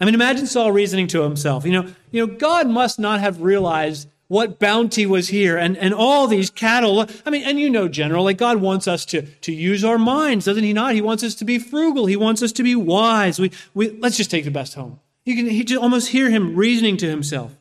I 0.00 0.04
mean, 0.04 0.14
imagine 0.14 0.46
Saul 0.46 0.72
reasoning 0.72 1.08
to 1.08 1.22
himself, 1.22 1.64
you 1.64 1.72
know, 1.72 1.92
you 2.10 2.26
know, 2.26 2.34
God 2.34 2.68
must 2.68 2.98
not 2.98 3.20
have 3.20 3.42
realized 3.42 4.08
what 4.28 4.58
bounty 4.58 5.06
was 5.06 5.28
here 5.28 5.56
and, 5.56 5.76
and 5.76 5.94
all 5.94 6.26
these 6.26 6.50
cattle. 6.50 7.06
I 7.24 7.30
mean, 7.30 7.44
and 7.44 7.60
you 7.60 7.70
know, 7.70 7.88
general, 7.88 8.24
like 8.24 8.38
God 8.38 8.58
wants 8.58 8.88
us 8.88 9.04
to, 9.06 9.22
to 9.22 9.52
use 9.52 9.84
our 9.84 9.98
minds, 9.98 10.44
doesn't 10.44 10.64
he 10.64 10.72
not? 10.72 10.94
He 10.94 11.00
wants 11.00 11.22
us 11.22 11.34
to 11.36 11.44
be 11.44 11.58
frugal. 11.58 12.06
He 12.06 12.16
wants 12.16 12.42
us 12.42 12.52
to 12.52 12.62
be 12.62 12.74
wise. 12.74 13.38
We, 13.38 13.52
we, 13.74 13.90
let's 13.90 14.16
just 14.16 14.30
take 14.30 14.44
the 14.44 14.50
best 14.50 14.74
home. 14.74 15.00
You 15.24 15.36
can 15.36 15.46
he 15.46 15.64
just 15.64 15.80
almost 15.80 16.08
hear 16.08 16.30
him 16.30 16.54
reasoning 16.54 16.96
to 16.98 17.08
himself. 17.08 17.56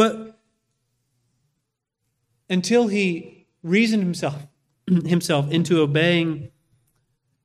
But 0.00 0.40
until 2.48 2.88
he 2.88 3.48
reasoned 3.62 4.02
himself, 4.02 4.46
himself 4.86 5.50
into 5.50 5.82
obeying 5.82 6.50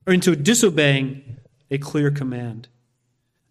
or 0.08 0.14
into 0.14 0.38
disobeying 0.38 1.40
a 1.70 1.78
clear 1.78 2.12
command. 2.12 2.70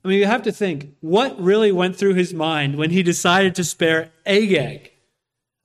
I 0.03 0.09
mean, 0.09 0.21
you 0.21 0.25
have 0.25 0.45
to 0.45 0.53
think 0.53 0.97
what 1.03 1.39
really 1.39 1.71
went 1.71 1.97
through 1.97 2.15
his 2.15 2.33
mind 2.33 2.77
when 2.77 2.89
he 2.89 3.03
decided 3.03 3.55
to 3.57 3.65
spare 3.65 4.11
Agag. 4.25 4.91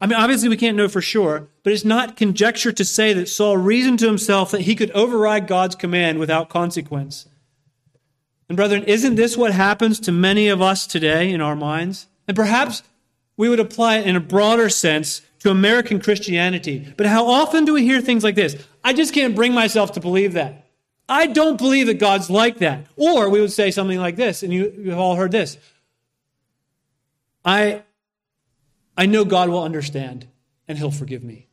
I 0.01 0.07
mean, 0.07 0.19
obviously, 0.19 0.49
we 0.49 0.57
can't 0.57 0.75
know 0.75 0.89
for 0.89 0.99
sure, 0.99 1.47
but 1.63 1.71
it's 1.71 1.85
not 1.85 2.17
conjecture 2.17 2.73
to 2.73 2.83
say 2.83 3.13
that 3.13 3.29
Saul 3.29 3.55
reasoned 3.55 3.99
to 3.99 4.07
himself 4.07 4.51
that 4.51 4.63
he 4.63 4.75
could 4.75 4.91
override 4.91 5.47
God's 5.47 5.75
command 5.75 6.19
without 6.19 6.49
consequence. 6.49 7.25
And, 8.49 8.57
brethren, 8.57 8.83
isn't 8.83 9.15
this 9.15 9.37
what 9.37 9.53
happens 9.53 9.97
to 10.01 10.11
many 10.11 10.49
of 10.49 10.61
us 10.61 10.85
today 10.85 11.31
in 11.31 11.39
our 11.39 11.55
minds? 11.55 12.07
And 12.27 12.35
perhaps 12.35 12.83
we 13.39 13.47
would 13.47 13.61
apply 13.61 13.99
it 13.99 14.05
in 14.05 14.17
a 14.17 14.19
broader 14.19 14.67
sense 14.67 15.21
to 15.39 15.49
American 15.49 16.01
Christianity. 16.01 16.93
But 16.97 17.05
how 17.05 17.25
often 17.25 17.63
do 17.63 17.73
we 17.73 17.83
hear 17.83 18.01
things 18.01 18.21
like 18.21 18.35
this? 18.35 18.61
I 18.83 18.91
just 18.91 19.13
can't 19.13 19.33
bring 19.33 19.53
myself 19.53 19.93
to 19.93 20.01
believe 20.01 20.33
that. 20.33 20.65
I 21.07 21.27
don't 21.27 21.57
believe 21.57 21.87
that 21.87 21.99
God's 21.99 22.29
like 22.29 22.57
that. 22.57 22.85
Or 22.97 23.29
we 23.29 23.39
would 23.39 23.53
say 23.53 23.71
something 23.71 23.97
like 23.97 24.17
this, 24.17 24.43
and 24.43 24.53
you, 24.53 24.73
you've 24.77 24.99
all 24.99 25.15
heard 25.15 25.31
this. 25.31 25.57
I, 27.45 27.83
I 28.97 29.05
know 29.05 29.23
God 29.23 29.47
will 29.47 29.63
understand 29.63 30.27
and 30.67 30.77
he'll 30.77 30.91
forgive 30.91 31.23
me. 31.23 31.47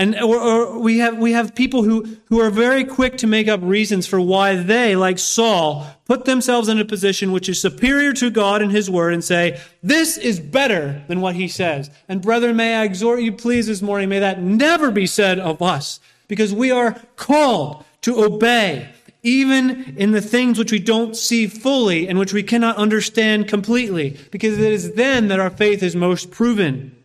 And 0.00 0.18
or, 0.18 0.38
or 0.38 0.78
we 0.78 0.96
have 0.96 1.18
we 1.18 1.32
have 1.32 1.54
people 1.54 1.82
who, 1.82 2.16
who 2.30 2.40
are 2.40 2.48
very 2.48 2.84
quick 2.84 3.18
to 3.18 3.26
make 3.26 3.48
up 3.48 3.60
reasons 3.62 4.06
for 4.06 4.18
why 4.18 4.54
they, 4.54 4.96
like 4.96 5.18
Saul, 5.18 5.86
put 6.06 6.24
themselves 6.24 6.70
in 6.70 6.78
a 6.78 6.86
position 6.86 7.32
which 7.32 7.50
is 7.50 7.60
superior 7.60 8.14
to 8.14 8.30
God 8.30 8.62
and 8.62 8.72
His 8.72 8.88
Word 8.88 9.12
and 9.12 9.22
say, 9.22 9.60
This 9.82 10.16
is 10.16 10.40
better 10.40 11.04
than 11.08 11.20
what 11.20 11.34
He 11.34 11.48
says. 11.48 11.90
And 12.08 12.22
brethren, 12.22 12.56
may 12.56 12.76
I 12.76 12.84
exhort 12.84 13.20
you, 13.20 13.30
please, 13.30 13.66
this 13.66 13.82
morning, 13.82 14.08
may 14.08 14.20
that 14.20 14.40
never 14.40 14.90
be 14.90 15.06
said 15.06 15.38
of 15.38 15.60
us, 15.60 16.00
because 16.28 16.54
we 16.54 16.70
are 16.70 16.98
called 17.16 17.84
to 18.00 18.24
obey, 18.24 18.88
even 19.22 19.98
in 19.98 20.12
the 20.12 20.22
things 20.22 20.58
which 20.58 20.72
we 20.72 20.78
don't 20.78 21.14
see 21.14 21.46
fully 21.46 22.08
and 22.08 22.18
which 22.18 22.32
we 22.32 22.42
cannot 22.42 22.78
understand 22.78 23.48
completely, 23.48 24.16
because 24.30 24.58
it 24.58 24.72
is 24.72 24.94
then 24.94 25.28
that 25.28 25.40
our 25.40 25.50
faith 25.50 25.82
is 25.82 25.94
most 25.94 26.30
proven. 26.30 26.96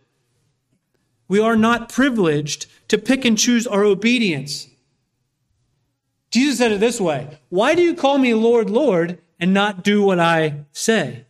We 1.28 1.40
are 1.40 1.56
not 1.56 1.88
privileged 1.88 2.66
to 2.88 2.98
pick 2.98 3.24
and 3.24 3.38
choose 3.38 3.66
our 3.66 3.84
obedience. 3.84 4.68
Jesus 6.30 6.58
said 6.58 6.72
it 6.72 6.80
this 6.80 7.00
way 7.00 7.38
Why 7.48 7.74
do 7.74 7.82
you 7.82 7.94
call 7.94 8.18
me 8.18 8.34
Lord, 8.34 8.70
Lord, 8.70 9.18
and 9.38 9.52
not 9.54 9.82
do 9.82 10.02
what 10.02 10.20
I 10.20 10.64
say? 10.72 11.24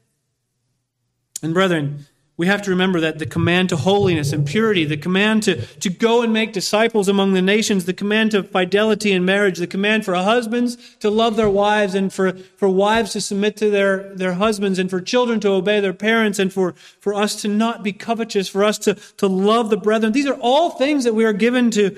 And 1.43 1.55
brethren, 1.55 2.07
we 2.39 2.47
have 2.47 2.61
to 2.63 2.71
remember 2.71 3.01
that 3.01 3.19
the 3.19 3.25
command 3.25 3.71
to 3.71 3.77
holiness 3.77 4.31
and 4.31 4.47
purity, 4.47 4.85
the 4.85 4.99
command 4.99 5.43
to, 5.45 5.65
to 5.79 5.89
go 5.89 6.21
and 6.21 6.35
make 6.35 6.53
disciples 6.53 7.09
among 7.09 7.33
the 7.33 7.41
nations, 7.41 7.87
the 7.87 7.95
command 7.95 8.33
to 8.33 8.43
fidelity 8.43 9.13
in 9.13 9.25
marriage, 9.25 9.57
the 9.57 9.67
command 9.67 10.05
for 10.05 10.15
husbands 10.15 10.97
to 10.97 11.09
love 11.09 11.37
their 11.37 11.49
wives 11.49 11.95
and 11.95 12.13
for, 12.13 12.35
for 12.35 12.69
wives 12.69 13.13
to 13.13 13.23
submit 13.23 13.57
to 13.57 13.71
their, 13.71 14.15
their 14.15 14.35
husbands 14.35 14.79
and 14.79 14.91
for 14.91 15.01
children 15.01 15.41
to 15.41 15.49
obey 15.49 15.81
their 15.81 15.95
parents 15.95 16.39
and 16.39 16.53
for, 16.53 16.73
for 17.01 17.15
us 17.15 17.41
to 17.41 17.49
not 17.49 17.83
be 17.83 17.93
covetous, 17.93 18.49
for 18.49 18.63
us 18.63 18.77
to, 18.77 18.95
to 19.17 19.27
love 19.27 19.71
the 19.71 19.79
brethren. 19.79 20.13
These 20.13 20.27
are 20.27 20.39
all 20.39 20.71
things 20.71 21.05
that 21.05 21.15
we 21.15 21.25
are 21.25 21.33
given 21.33 21.71
to, 21.71 21.97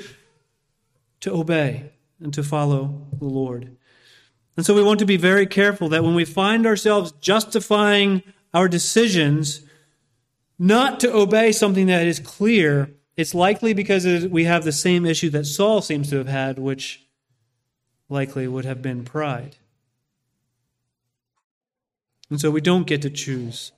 to 1.21 1.33
obey 1.33 1.91
and 2.21 2.33
to 2.35 2.45
follow 2.45 3.07
the 3.19 3.27
Lord. 3.27 3.77
And 4.57 4.65
so 4.65 4.73
we 4.73 4.85
want 4.85 5.01
to 5.01 5.07
be 5.07 5.17
very 5.17 5.47
careful 5.47 5.89
that 5.89 6.05
when 6.05 6.15
we 6.15 6.25
find 6.25 6.65
ourselves 6.65 7.11
justifying 7.21 8.23
our 8.55 8.69
decisions, 8.69 9.63
not 10.59 11.01
to 11.01 11.13
obey 11.15 11.53
something 11.53 11.87
that 11.87 12.07
is 12.07 12.19
clear, 12.19 12.91
it's 13.17 13.35
likely 13.35 13.73
because 13.73 14.27
we 14.27 14.45
have 14.45 14.65
the 14.65 14.73
same 14.73 15.07
issue 15.07 15.31
that 15.31 15.45
Saul 15.45 15.81
seems 15.81 16.11
to 16.11 16.17
have 16.17 16.29
had, 16.29 16.59
which 16.59 17.07
likely 18.09 18.49
would 18.49 18.65
have 18.65 18.83
been 18.83 19.05
pride. 19.05 19.57
And 22.31 22.41
so 22.41 22.51
we 22.51 22.61
don't 22.61 22.87
get 22.87 23.03
to 23.03 23.11
choose 23.11 23.73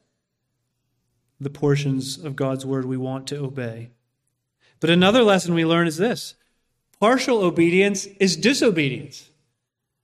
the 1.39 1.51
portions 1.51 2.19
of 2.19 2.37
God's 2.37 2.67
word 2.67 2.85
we 2.85 2.97
want 2.97 3.27
to 3.29 3.39
obey. 3.39 3.91
But 4.79 4.91
another 4.91 5.23
lesson 5.23 5.55
we 5.55 5.65
learn 5.65 5.87
is 5.87 5.97
this 5.97 6.35
partial 6.99 7.39
obedience 7.39 8.07
is 8.19 8.37
disobedience. 8.37 9.30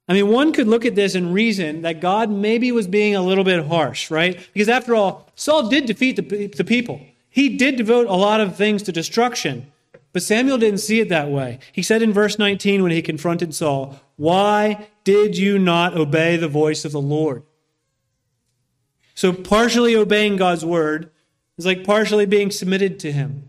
I 0.09 0.13
mean, 0.13 0.29
one 0.29 0.53
could 0.53 0.69
look 0.69 0.85
at 0.85 0.95
this 0.95 1.15
and 1.15 1.35
reason 1.35 1.83
that 1.83 2.01
God 2.01 2.31
maybe 2.31 2.71
was 2.71 2.87
being 2.87 3.17
a 3.17 3.23
little 3.23 3.43
bit 3.43 3.67
harsh, 3.67 4.11
right? 4.11 4.39
Because 4.53 4.69
after 4.69 4.95
all, 4.95 5.29
Saul 5.35 5.69
did 5.69 5.87
defeat 5.87 6.17
the, 6.17 6.47
the 6.47 6.65
people. 6.65 7.01
He 7.29 7.57
did 7.57 7.77
devote 7.77 8.07
a 8.07 8.15
lot 8.15 8.41
of 8.41 8.57
things 8.57 8.83
to 8.85 8.93
destruction. 8.93 9.71
But 10.13 10.23
Samuel 10.23 10.59
didn't 10.59 10.81
see 10.81 11.01
it 11.01 11.09
that 11.11 11.29
way. 11.29 11.59
He 11.73 11.83
said 11.83 12.03
in 12.03 12.13
verse 12.13 12.39
19 12.39 12.83
when 12.83 12.93
he 12.93 13.03
confronted 13.03 13.55
Saul, 13.55 14.01
Why 14.17 14.89
did 15.05 15.37
you 15.37 15.59
not 15.59 15.97
obey 15.97 16.37
the 16.37 16.49
voice 16.49 16.85
of 16.85 16.93
the 16.93 17.01
Lord? 17.01 17.43
So, 19.15 19.33
partially 19.33 19.95
obeying 19.97 20.37
God's 20.37 20.65
word 20.65 21.11
is 21.59 21.67
like 21.67 21.85
partially 21.85 22.27
being 22.27 22.51
submitted 22.51 22.99
to 23.01 23.13
him. 23.13 23.49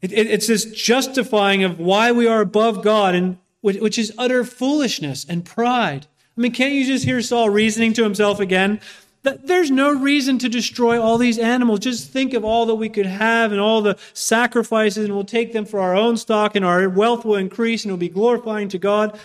It, 0.00 0.12
it, 0.12 0.26
it's 0.28 0.46
this 0.46 0.64
justifying 0.64 1.62
of 1.62 1.78
why 1.78 2.10
we 2.10 2.26
are 2.26 2.40
above 2.40 2.82
God 2.82 3.14
and 3.14 3.38
which 3.64 3.98
is 3.98 4.12
utter 4.18 4.44
foolishness 4.44 5.24
and 5.26 5.42
pride. 5.42 6.06
I 6.36 6.40
mean, 6.40 6.52
can't 6.52 6.74
you 6.74 6.84
just 6.84 7.06
hear 7.06 7.22
Saul 7.22 7.48
reasoning 7.48 7.94
to 7.94 8.02
himself 8.02 8.38
again? 8.38 8.78
That 9.22 9.46
there's 9.46 9.70
no 9.70 9.90
reason 9.90 10.38
to 10.40 10.50
destroy 10.50 11.00
all 11.00 11.16
these 11.16 11.38
animals. 11.38 11.80
Just 11.80 12.10
think 12.10 12.34
of 12.34 12.44
all 12.44 12.66
that 12.66 12.74
we 12.74 12.90
could 12.90 13.06
have 13.06 13.52
and 13.52 13.60
all 13.60 13.80
the 13.80 13.96
sacrifices, 14.12 15.06
and 15.06 15.14
we'll 15.14 15.24
take 15.24 15.54
them 15.54 15.64
for 15.64 15.80
our 15.80 15.96
own 15.96 16.18
stock, 16.18 16.54
and 16.54 16.62
our 16.62 16.90
wealth 16.90 17.24
will 17.24 17.36
increase, 17.36 17.84
and 17.84 17.90
it'll 17.90 17.98
be 17.98 18.10
glorifying 18.10 18.68
to 18.68 18.78
God. 18.78 19.18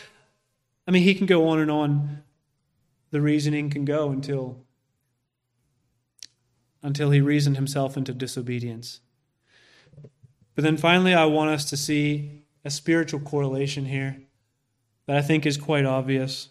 I 0.87 0.91
mean, 0.91 1.03
he 1.03 1.15
can 1.15 1.25
go 1.25 1.49
on 1.49 1.59
and 1.59 1.69
on. 1.69 2.23
The 3.11 3.19
reasoning 3.19 3.69
can 3.69 3.83
go 3.83 4.09
until 4.09 4.63
until 6.81 7.11
he 7.11 7.19
reasoned 7.19 7.57
himself 7.57 7.97
into 7.97 8.13
disobedience. 8.13 9.01
But 10.55 10.63
then 10.63 10.77
finally, 10.77 11.13
I 11.13 11.25
want 11.25 11.49
us 11.49 11.65
to 11.71 11.75
see 11.75 12.45
a 12.63 12.69
spiritual 12.69 13.19
correlation 13.19 13.83
here 13.83 14.21
that 15.09 15.17
I 15.17 15.23
think 15.23 15.47
is 15.47 15.57
quite 15.57 15.85
obvious. 15.85 16.49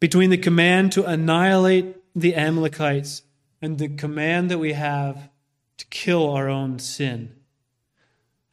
Between 0.00 0.28
the 0.28 0.36
command 0.36 0.92
to 0.92 1.02
annihilate 1.02 1.96
the 2.14 2.34
Amalekites 2.34 3.22
and 3.62 3.78
the 3.78 3.88
command 3.88 4.50
that 4.50 4.58
we 4.58 4.74
have 4.74 5.30
to 5.78 5.86
kill 5.86 6.28
our 6.30 6.50
own 6.50 6.78
sin. 6.78 7.34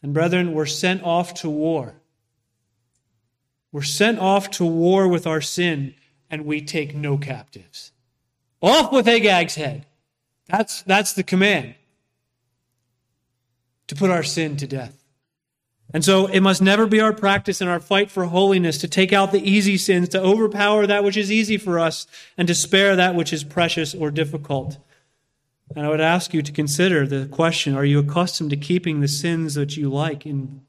And 0.02 0.14
brethren, 0.14 0.54
we're 0.54 0.66
sent 0.66 1.04
off 1.04 1.34
to 1.42 1.50
war. 1.50 1.96
We're 3.74 3.82
sent 3.82 4.18
off 4.18 4.50
to 4.52 4.66
war 4.66 5.10
with 5.10 5.28
our 5.28 5.42
sin, 5.42 5.94
and 6.30 6.46
we 6.46 6.62
take 6.62 6.96
no 6.96 7.18
captives. 7.18 7.92
Off 8.62 8.94
with 8.94 9.10
Agag's 9.10 9.56
head. 9.56 9.86
That's, 10.48 10.84
that's 10.84 11.12
the 11.12 11.24
command 11.24 11.76
to 13.88 13.96
put 13.96 14.10
our 14.10 14.24
sin 14.24 14.56
to 14.56 14.68
death. 14.68 14.99
And 15.92 16.06
so 16.06 16.28
it 16.28 16.42
must 16.42 16.62
never 16.62 16.86
be 16.86 17.00
our 17.00 17.14
practice 17.14 17.62
in 17.62 17.68
our 17.68 17.80
fight 17.80 18.12
for 18.12 18.26
holiness 18.26 18.78
to 18.80 18.88
take 18.88 19.12
out 19.12 19.32
the 19.32 19.50
easy 19.50 19.76
sins, 19.78 20.10
to 20.10 20.22
overpower 20.22 20.86
that 20.86 21.04
which 21.04 21.18
is 21.18 21.32
easy 21.32 21.58
for 21.58 21.80
us, 21.80 22.06
and 22.38 22.48
to 22.48 22.54
spare 22.54 22.96
that 22.96 23.16
which 23.16 23.34
is 23.34 23.44
precious 23.44 23.96
or 23.96 24.12
difficult. 24.12 24.78
And 25.76 25.86
I 25.86 25.90
would 25.90 26.02
ask 26.02 26.34
you 26.34 26.42
to 26.42 26.52
consider 26.52 27.08
the 27.08 27.28
question 27.28 27.76
Are 27.76 27.86
you 27.86 28.00
accustomed 28.00 28.52
to 28.52 28.58
keeping 28.58 29.00
the 29.00 29.08
sins 29.08 29.56
that 29.56 29.78
you 29.78 29.90
like, 29.90 30.26
in, 30.26 30.62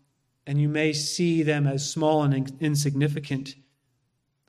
and 0.47 0.61
you 0.61 0.69
may 0.69 0.93
see 0.95 1.43
them 1.43 1.67
as 1.67 1.91
small 1.91 2.23
and 2.23 2.53
insignificant? 2.61 3.57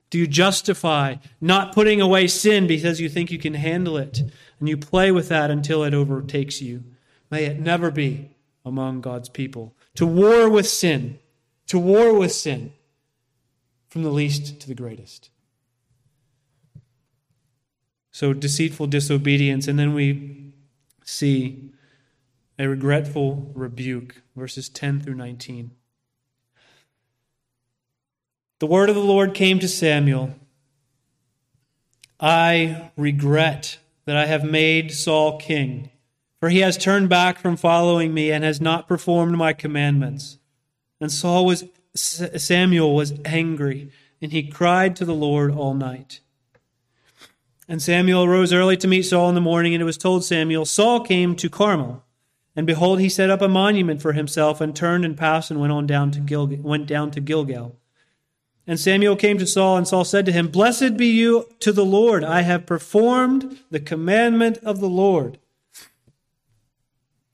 Do 0.08 0.18
you 0.18 0.26
justify 0.26 1.16
not 1.40 1.74
putting 1.74 2.00
away 2.00 2.26
sin 2.26 2.66
because 2.66 3.00
you 3.00 3.08
think 3.08 3.30
you 3.30 3.38
can 3.38 3.54
handle 3.54 3.96
it, 3.98 4.22
and 4.58 4.68
you 4.68 4.76
play 4.76 5.10
with 5.10 5.28
that 5.28 5.50
until 5.50 5.84
it 5.84 5.94
overtakes 5.94 6.62
you? 6.62 6.84
May 7.30 7.44
it 7.44 7.58
never 7.58 7.90
be 7.90 8.30
among 8.64 9.00
God's 9.00 9.28
people. 9.28 9.74
To 9.96 10.06
war 10.06 10.48
with 10.48 10.66
sin, 10.66 11.18
to 11.66 11.78
war 11.78 12.14
with 12.14 12.32
sin, 12.32 12.72
from 13.88 14.02
the 14.02 14.10
least 14.10 14.60
to 14.60 14.68
the 14.68 14.74
greatest. 14.74 15.30
So, 18.10 18.32
deceitful 18.32 18.88
disobedience, 18.88 19.68
and 19.68 19.78
then 19.78 19.94
we 19.94 20.54
see 21.04 21.70
a 22.58 22.68
regretful 22.68 23.50
rebuke, 23.54 24.22
verses 24.36 24.68
10 24.68 25.00
through 25.00 25.14
19. 25.14 25.72
The 28.58 28.66
word 28.66 28.88
of 28.88 28.94
the 28.94 29.02
Lord 29.02 29.34
came 29.34 29.58
to 29.58 29.68
Samuel 29.68 30.34
I 32.20 32.92
regret 32.96 33.78
that 34.04 34.16
I 34.16 34.26
have 34.26 34.44
made 34.44 34.92
Saul 34.92 35.38
king, 35.38 35.90
for 36.42 36.48
he 36.48 36.58
has 36.58 36.76
turned 36.76 37.08
back 37.08 37.38
from 37.38 37.56
following 37.56 38.12
me 38.12 38.32
and 38.32 38.42
has 38.42 38.60
not 38.60 38.88
performed 38.88 39.38
my 39.38 39.52
commandments. 39.52 40.38
And 41.00 41.12
Saul 41.12 41.46
was 41.46 41.62
Samuel 41.94 42.96
was 42.96 43.14
angry, 43.24 43.92
and 44.20 44.32
he 44.32 44.50
cried 44.50 44.96
to 44.96 45.04
the 45.04 45.14
Lord 45.14 45.52
all 45.52 45.72
night. 45.72 46.18
And 47.68 47.80
Samuel 47.80 48.24
arose 48.24 48.52
early 48.52 48.76
to 48.78 48.88
meet 48.88 49.02
Saul 49.02 49.28
in 49.28 49.36
the 49.36 49.40
morning, 49.40 49.72
and 49.72 49.80
it 49.80 49.84
was 49.84 49.96
told 49.96 50.24
Samuel, 50.24 50.64
Saul 50.64 50.98
came 51.04 51.36
to 51.36 51.48
Carmel. 51.48 52.02
And 52.56 52.66
behold, 52.66 52.98
he 52.98 53.08
set 53.08 53.30
up 53.30 53.40
a 53.40 53.46
monument 53.46 54.02
for 54.02 54.12
himself, 54.12 54.60
and 54.60 54.74
turned 54.74 55.04
and 55.04 55.16
passed 55.16 55.48
and 55.48 55.60
went 55.60 55.72
on 55.72 55.86
down 55.86 56.10
to 56.10 56.18
Gilgal, 56.18 56.58
went 56.58 56.88
down 56.88 57.12
to 57.12 57.20
Gilgal. 57.20 57.76
And 58.66 58.80
Samuel 58.80 59.14
came 59.14 59.38
to 59.38 59.46
Saul, 59.46 59.76
and 59.76 59.86
Saul 59.86 60.04
said 60.04 60.26
to 60.26 60.32
him, 60.32 60.48
Blessed 60.48 60.96
be 60.96 61.06
you 61.06 61.46
to 61.60 61.70
the 61.70 61.84
Lord. 61.84 62.24
I 62.24 62.40
have 62.40 62.66
performed 62.66 63.60
the 63.70 63.78
commandment 63.78 64.58
of 64.64 64.80
the 64.80 64.88
Lord. 64.88 65.38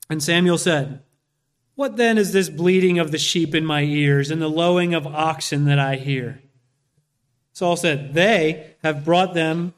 And 0.09 0.23
Samuel 0.23 0.57
said, 0.57 1.01
What 1.75 1.97
then 1.97 2.17
is 2.17 2.33
this 2.33 2.49
bleating 2.49 2.97
of 2.99 3.11
the 3.11 3.17
sheep 3.17 3.53
in 3.53 3.65
my 3.65 3.83
ears, 3.83 4.31
and 4.31 4.41
the 4.41 4.47
lowing 4.47 4.93
of 4.93 5.05
oxen 5.05 5.65
that 5.65 5.79
I 5.79 5.95
hear? 5.95 6.41
Saul 7.53 7.75
said, 7.75 8.13
They 8.13 8.75
have 8.83 9.05
brought 9.05 9.33
them 9.33 9.73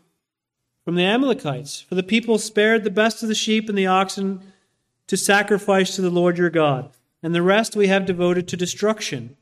from 0.85 0.95
the 0.95 1.03
Amalekites. 1.03 1.81
For 1.81 1.95
the 1.95 2.03
people 2.03 2.37
spared 2.37 2.83
the 2.83 2.89
best 2.89 3.21
of 3.21 3.29
the 3.29 3.35
sheep 3.35 3.69
and 3.69 3.77
the 3.77 3.87
oxen 3.87 4.41
to 5.07 5.17
sacrifice 5.17 5.95
to 5.95 6.01
the 6.01 6.09
Lord 6.09 6.37
your 6.37 6.49
God, 6.49 6.91
and 7.21 7.35
the 7.35 7.41
rest 7.41 7.75
we 7.75 7.87
have 7.87 8.05
devoted 8.05 8.47
to 8.47 8.57
destruction. 8.57 9.35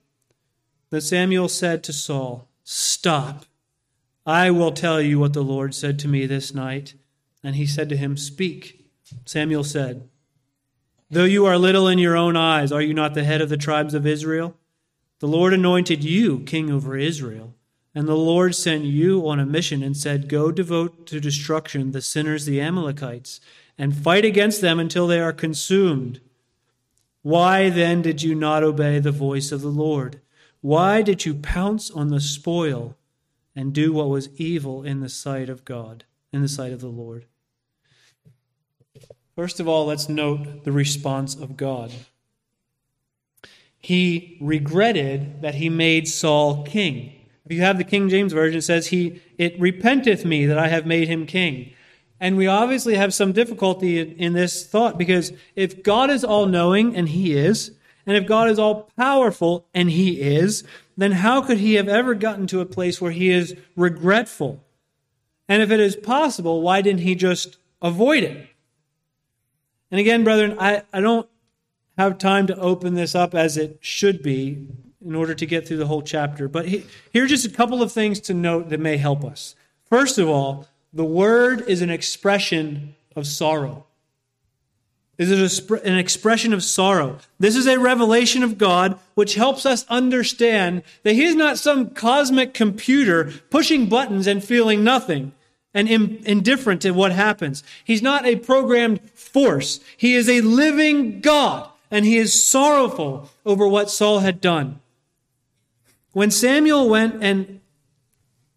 Then 0.89 1.01
Samuel 1.01 1.49
said 1.49 1.83
to 1.83 1.93
Saul, 1.93 2.47
Stop. 2.63 3.45
I 4.25 4.51
will 4.51 4.71
tell 4.71 5.01
you 5.01 5.19
what 5.19 5.33
the 5.33 5.43
Lord 5.43 5.73
said 5.73 5.99
to 5.99 6.07
me 6.07 6.25
this 6.25 6.53
night. 6.53 6.95
And 7.43 7.55
he 7.55 7.65
said 7.65 7.89
to 7.89 7.97
him, 7.97 8.17
Speak. 8.17 8.85
Samuel 9.25 9.63
said, 9.63 10.09
Though 11.11 11.25
you 11.25 11.45
are 11.47 11.57
little 11.57 11.87
in 11.87 11.97
your 11.97 12.15
own 12.15 12.35
eyes, 12.37 12.71
are 12.71 12.81
you 12.81 12.93
not 12.93 13.15
the 13.15 13.23
head 13.23 13.41
of 13.41 13.49
the 13.49 13.57
tribes 13.57 13.95
of 13.95 14.05
Israel? 14.05 14.55
The 15.19 15.27
Lord 15.27 15.53
anointed 15.53 16.03
you 16.03 16.41
king 16.41 16.69
over 16.69 16.95
Israel. 16.95 17.55
And 17.95 18.07
the 18.07 18.15
Lord 18.15 18.53
sent 18.53 18.83
you 18.83 19.27
on 19.27 19.39
a 19.39 19.45
mission 19.45 19.81
and 19.81 19.97
said, 19.97 20.29
Go 20.29 20.51
devote 20.51 21.07
to 21.07 21.19
destruction 21.19 21.91
the 21.91 22.01
sinners, 22.01 22.45
the 22.45 22.61
Amalekites, 22.61 23.41
and 23.77 23.95
fight 23.95 24.23
against 24.23 24.61
them 24.61 24.79
until 24.79 25.07
they 25.07 25.19
are 25.19 25.33
consumed. 25.33 26.21
Why 27.23 27.69
then 27.69 28.03
did 28.03 28.21
you 28.21 28.35
not 28.35 28.63
obey 28.63 28.99
the 28.99 29.11
voice 29.11 29.51
of 29.51 29.61
the 29.61 29.69
Lord? 29.69 30.21
Why 30.61 31.01
did 31.01 31.25
you 31.25 31.33
pounce 31.33 31.89
on 31.89 32.09
the 32.09 32.21
spoil 32.21 32.95
and 33.55 33.73
do 33.73 33.91
what 33.91 34.09
was 34.09 34.29
evil 34.39 34.83
in 34.83 34.99
the 34.99 35.09
sight 35.09 35.49
of 35.49 35.65
God, 35.65 36.03
in 36.31 36.43
the 36.43 36.47
sight 36.47 36.71
of 36.71 36.81
the 36.81 36.87
Lord? 36.87 37.25
First 39.39 39.61
of 39.61 39.69
all, 39.69 39.85
let's 39.85 40.09
note 40.09 40.65
the 40.65 40.71
response 40.73 41.33
of 41.33 41.55
God. 41.55 41.93
He 43.77 44.37
regretted 44.41 45.43
that 45.43 45.55
he 45.55 45.69
made 45.69 46.09
Saul 46.09 46.63
king. 46.63 47.13
If 47.45 47.53
you 47.53 47.61
have 47.61 47.77
the 47.77 47.85
King 47.85 48.09
James 48.09 48.33
Version, 48.33 48.57
it 48.57 48.63
says, 48.63 48.87
He 48.87 49.21
it 49.37 49.57
repenteth 49.57 50.25
me 50.25 50.45
that 50.45 50.57
I 50.57 50.67
have 50.67 50.85
made 50.85 51.07
him 51.07 51.25
king. 51.25 51.71
And 52.19 52.35
we 52.35 52.47
obviously 52.47 52.95
have 52.95 53.13
some 53.13 53.31
difficulty 53.31 54.01
in, 54.01 54.33
this 54.33 54.67
thought 54.67 54.97
because 54.97 55.31
if 55.55 55.83
God 55.83 56.09
is 56.09 56.25
all 56.25 56.45
knowing, 56.45 56.93
and 56.93 57.07
he 57.07 57.31
is, 57.31 57.71
and 58.05 58.17
if 58.17 58.27
God 58.27 58.49
is 58.49 58.59
all 58.59 58.91
powerful, 58.97 59.65
and 59.73 59.89
he 59.89 60.19
is, 60.19 60.65
then 60.97 61.13
how 61.13 61.41
could 61.41 61.59
he 61.59 61.75
have 61.75 61.87
ever 61.87 62.13
gotten 62.13 62.45
to 62.47 62.59
a 62.59 62.65
place 62.65 62.99
where 62.99 63.11
he 63.11 63.29
is 63.29 63.55
regretful? 63.77 64.61
And 65.47 65.61
if 65.61 65.71
it 65.71 65.79
is 65.79 65.95
possible, 65.95 66.61
why 66.61 66.81
didn't 66.81 67.03
he 67.03 67.15
just 67.15 67.55
avoid 67.81 68.23
it? 68.25 68.49
And 69.91 69.99
again, 69.99 70.23
brethren, 70.23 70.57
I, 70.59 70.83
I 70.93 71.01
don't 71.01 71.27
have 71.97 72.17
time 72.17 72.47
to 72.47 72.57
open 72.57 72.93
this 72.93 73.15
up 73.15 73.35
as 73.35 73.57
it 73.57 73.79
should 73.81 74.21
be 74.21 74.67
in 75.05 75.15
order 75.15 75.33
to 75.33 75.45
get 75.45 75.67
through 75.67 75.77
the 75.77 75.87
whole 75.87 76.01
chapter. 76.01 76.47
But 76.47 76.67
he, 76.67 76.85
here 77.11 77.23
are 77.23 77.27
just 77.27 77.45
a 77.45 77.49
couple 77.49 77.81
of 77.81 77.91
things 77.91 78.19
to 78.21 78.33
note 78.33 78.69
that 78.69 78.79
may 78.79 78.97
help 78.97 79.23
us. 79.23 79.55
First 79.85 80.17
of 80.17 80.27
all, 80.27 80.67
the 80.93 81.05
word 81.05 81.61
is 81.67 81.81
an 81.81 81.89
expression 81.89 82.95
of 83.15 83.25
sorrow. 83.25 83.85
Is 85.17 85.31
it 85.31 85.83
an 85.83 85.97
expression 85.97 86.53
of 86.53 86.63
sorrow? 86.63 87.17
This 87.39 87.57
is 87.57 87.67
a 87.67 87.77
revelation 87.77 88.41
of 88.41 88.57
God 88.57 88.97
which 89.15 89.35
helps 89.35 89.65
us 89.65 89.85
understand 89.89 90.81
that 91.03 91.13
He 91.13 91.25
is 91.25 91.35
not 91.35 91.57
some 91.57 91.89
cosmic 91.89 92.53
computer 92.53 93.29
pushing 93.49 93.87
buttons 93.89 94.27
and 94.27 94.41
feeling 94.41 94.81
nothing 94.81 95.33
and 95.73 95.87
indifferent 95.87 96.81
to 96.81 96.91
what 96.91 97.11
happens. 97.11 97.63
He's 97.83 98.01
not 98.01 98.25
a 98.25 98.35
programmed 98.37 99.09
force. 99.11 99.79
He 99.97 100.15
is 100.15 100.27
a 100.27 100.41
living 100.41 101.21
God 101.21 101.69
and 101.91 102.05
He 102.05 102.17
is 102.17 102.43
sorrowful 102.43 103.29
over 103.45 103.67
what 103.67 103.89
Saul 103.89 104.19
had 104.19 104.41
done. 104.41 104.79
When 106.11 106.31
Samuel 106.31 106.89
went 106.89 107.23
and, 107.23 107.61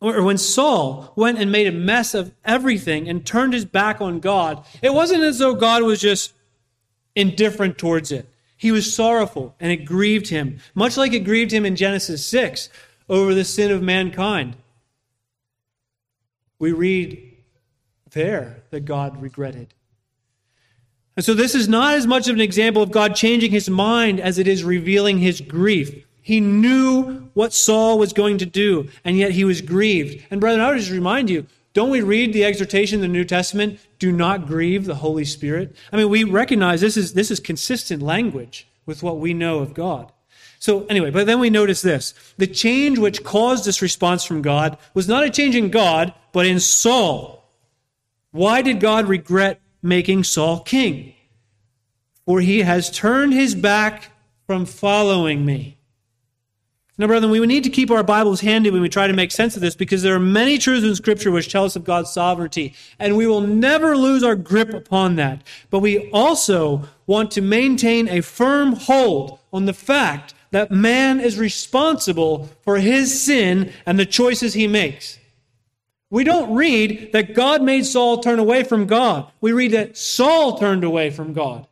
or 0.00 0.22
when 0.22 0.38
Saul 0.38 1.12
went 1.14 1.38
and 1.38 1.52
made 1.52 1.66
a 1.66 1.72
mess 1.72 2.14
of 2.14 2.32
everything 2.44 3.08
and 3.08 3.24
turned 3.24 3.52
his 3.52 3.64
back 3.64 4.00
on 4.00 4.20
God, 4.20 4.64
it 4.80 4.94
wasn't 4.94 5.22
as 5.22 5.38
though 5.38 5.54
God 5.54 5.82
was 5.82 6.00
just 6.00 6.32
indifferent 7.14 7.76
towards 7.76 8.10
it. 8.10 8.26
He 8.56 8.72
was 8.72 8.94
sorrowful 8.94 9.54
and 9.60 9.70
it 9.70 9.84
grieved 9.84 10.28
him, 10.28 10.60
much 10.74 10.96
like 10.96 11.12
it 11.12 11.24
grieved 11.24 11.52
him 11.52 11.66
in 11.66 11.76
Genesis 11.76 12.24
6 12.24 12.70
over 13.08 13.34
the 13.34 13.44
sin 13.44 13.70
of 13.70 13.82
mankind. 13.82 14.56
We 16.62 16.70
read 16.70 17.20
there 18.12 18.62
that 18.70 18.84
God 18.84 19.20
regretted. 19.20 19.74
And 21.16 21.24
so 21.24 21.34
this 21.34 21.56
is 21.56 21.68
not 21.68 21.94
as 21.94 22.06
much 22.06 22.28
of 22.28 22.36
an 22.36 22.40
example 22.40 22.84
of 22.84 22.92
God 22.92 23.16
changing 23.16 23.50
his 23.50 23.68
mind 23.68 24.20
as 24.20 24.38
it 24.38 24.46
is 24.46 24.62
revealing 24.62 25.18
his 25.18 25.40
grief. 25.40 26.06
He 26.20 26.38
knew 26.38 27.28
what 27.34 27.52
Saul 27.52 27.98
was 27.98 28.12
going 28.12 28.38
to 28.38 28.46
do, 28.46 28.88
and 29.04 29.18
yet 29.18 29.32
he 29.32 29.42
was 29.42 29.60
grieved. 29.60 30.24
And, 30.30 30.40
brethren, 30.40 30.64
I 30.64 30.70
would 30.70 30.78
just 30.78 30.92
remind 30.92 31.30
you 31.30 31.48
don't 31.74 31.90
we 31.90 32.00
read 32.00 32.32
the 32.32 32.44
exhortation 32.44 32.98
in 32.98 33.00
the 33.00 33.08
New 33.08 33.24
Testament? 33.24 33.80
Do 33.98 34.12
not 34.12 34.46
grieve 34.46 34.84
the 34.84 34.94
Holy 34.94 35.24
Spirit. 35.24 35.74
I 35.90 35.96
mean, 35.96 36.10
we 36.10 36.22
recognize 36.22 36.80
this 36.80 36.96
is, 36.96 37.14
this 37.14 37.32
is 37.32 37.40
consistent 37.40 38.02
language 38.02 38.68
with 38.86 39.02
what 39.02 39.18
we 39.18 39.34
know 39.34 39.58
of 39.58 39.74
God. 39.74 40.11
So, 40.62 40.86
anyway, 40.86 41.10
but 41.10 41.26
then 41.26 41.40
we 41.40 41.50
notice 41.50 41.82
this. 41.82 42.14
The 42.36 42.46
change 42.46 42.98
which 42.98 43.24
caused 43.24 43.64
this 43.64 43.82
response 43.82 44.22
from 44.24 44.42
God 44.42 44.78
was 44.94 45.08
not 45.08 45.24
a 45.24 45.30
change 45.30 45.56
in 45.56 45.70
God, 45.70 46.14
but 46.32 46.46
in 46.46 46.60
Saul. 46.60 47.44
Why 48.30 48.62
did 48.62 48.78
God 48.78 49.08
regret 49.08 49.60
making 49.82 50.24
Saul 50.24 50.60
king? 50.60 51.14
for 52.26 52.40
he 52.40 52.60
has 52.60 52.90
turned 52.90 53.32
his 53.32 53.54
back 53.54 54.10
from 54.46 54.64
following 54.66 55.44
me. 55.44 55.78
Now, 56.98 57.06
brethren, 57.06 57.32
we 57.32 57.44
need 57.46 57.64
to 57.64 57.70
keep 57.70 57.90
our 57.90 58.02
Bibles 58.02 58.42
handy 58.42 58.70
when 58.70 58.82
we 58.82 58.88
try 58.88 59.06
to 59.06 59.12
make 59.12 59.32
sense 59.32 59.56
of 59.56 59.62
this 59.62 59.74
because 59.74 60.02
there 60.02 60.14
are 60.14 60.20
many 60.20 60.58
truths 60.58 60.84
in 60.84 60.94
Scripture 60.94 61.30
which 61.30 61.50
tell 61.50 61.64
us 61.64 61.74
of 61.74 61.84
God's 61.84 62.12
sovereignty, 62.12 62.74
and 62.98 63.16
we 63.16 63.26
will 63.26 63.40
never 63.40 63.96
lose 63.96 64.22
our 64.22 64.36
grip 64.36 64.72
upon 64.72 65.16
that. 65.16 65.42
But 65.70 65.80
we 65.80 66.10
also 66.10 66.88
want 67.06 67.30
to 67.32 67.40
maintain 67.40 68.08
a 68.08 68.20
firm 68.20 68.74
hold 68.74 69.40
on 69.52 69.64
the 69.64 69.72
fact 69.72 70.34
that 70.52 70.70
man 70.70 71.18
is 71.18 71.38
responsible 71.38 72.48
for 72.62 72.78
his 72.78 73.22
sin 73.22 73.72
and 73.84 73.98
the 73.98 74.06
choices 74.06 74.54
he 74.54 74.68
makes. 74.68 75.18
We 76.10 76.24
don't 76.24 76.54
read 76.54 77.10
that 77.12 77.34
God 77.34 77.62
made 77.62 77.86
Saul 77.86 78.18
turn 78.18 78.38
away 78.38 78.64
from 78.64 78.86
God. 78.86 79.30
We 79.40 79.52
read 79.52 79.72
that 79.72 79.96
Saul 79.96 80.58
turned 80.58 80.84
away 80.84 81.10
from 81.10 81.32
God. 81.32 81.66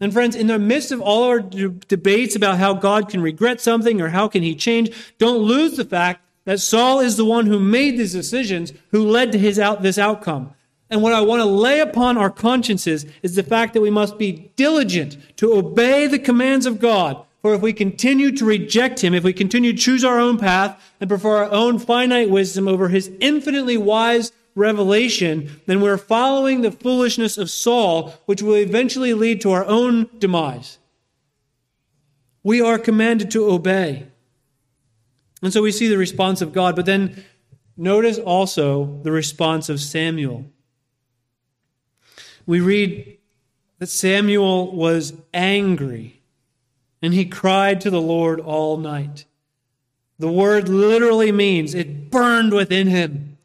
And 0.00 0.12
friends, 0.12 0.34
in 0.34 0.48
the 0.48 0.58
midst 0.58 0.90
of 0.90 1.00
all 1.00 1.22
our 1.22 1.38
d- 1.38 1.72
debates 1.86 2.34
about 2.34 2.58
how 2.58 2.74
God 2.74 3.08
can 3.08 3.22
regret 3.22 3.60
something 3.60 4.00
or 4.00 4.08
how 4.08 4.26
can 4.26 4.42
he 4.42 4.56
change, 4.56 4.90
don't 5.18 5.38
lose 5.38 5.76
the 5.76 5.84
fact 5.84 6.20
that 6.46 6.60
Saul 6.60 6.98
is 6.98 7.16
the 7.16 7.24
one 7.24 7.46
who 7.46 7.60
made 7.60 7.96
these 7.96 8.12
decisions, 8.12 8.72
who 8.90 9.08
led 9.08 9.30
to 9.32 9.38
his 9.38 9.58
out, 9.58 9.82
this 9.82 9.98
outcome. 9.98 10.52
And 10.90 11.00
what 11.00 11.12
I 11.12 11.20
want 11.20 11.40
to 11.40 11.46
lay 11.46 11.78
upon 11.78 12.18
our 12.18 12.30
consciences 12.30 13.06
is 13.22 13.36
the 13.36 13.42
fact 13.44 13.72
that 13.72 13.80
we 13.80 13.90
must 13.90 14.18
be 14.18 14.50
diligent 14.56 15.16
to 15.36 15.54
obey 15.54 16.08
the 16.08 16.18
commands 16.18 16.66
of 16.66 16.80
God. 16.80 17.24
For 17.44 17.52
if 17.52 17.60
we 17.60 17.74
continue 17.74 18.32
to 18.36 18.44
reject 18.46 19.04
him, 19.04 19.12
if 19.12 19.22
we 19.22 19.34
continue 19.34 19.74
to 19.74 19.78
choose 19.78 20.02
our 20.02 20.18
own 20.18 20.38
path 20.38 20.82
and 20.98 21.10
prefer 21.10 21.44
our 21.44 21.52
own 21.52 21.78
finite 21.78 22.30
wisdom 22.30 22.66
over 22.66 22.88
his 22.88 23.12
infinitely 23.20 23.76
wise 23.76 24.32
revelation, 24.54 25.60
then 25.66 25.82
we're 25.82 25.98
following 25.98 26.62
the 26.62 26.70
foolishness 26.70 27.36
of 27.36 27.50
Saul, 27.50 28.14
which 28.24 28.40
will 28.40 28.54
eventually 28.54 29.12
lead 29.12 29.42
to 29.42 29.52
our 29.52 29.66
own 29.66 30.08
demise. 30.18 30.78
We 32.42 32.62
are 32.62 32.78
commanded 32.78 33.30
to 33.32 33.50
obey. 33.50 34.06
And 35.42 35.52
so 35.52 35.60
we 35.60 35.70
see 35.70 35.88
the 35.88 35.98
response 35.98 36.40
of 36.40 36.54
God, 36.54 36.74
but 36.74 36.86
then 36.86 37.24
notice 37.76 38.16
also 38.16 39.00
the 39.02 39.12
response 39.12 39.68
of 39.68 39.80
Samuel. 39.80 40.46
We 42.46 42.60
read 42.60 43.18
that 43.80 43.90
Samuel 43.90 44.74
was 44.74 45.12
angry 45.34 46.22
and 47.04 47.12
he 47.12 47.26
cried 47.26 47.80
to 47.82 47.90
the 47.90 48.00
Lord 48.00 48.40
all 48.40 48.76
night. 48.78 49.26
The 50.18 50.30
word 50.30 50.68
literally 50.68 51.32
means 51.32 51.74
it 51.74 52.10
burned 52.10 52.52
within 52.52 52.86
him. 52.86 53.36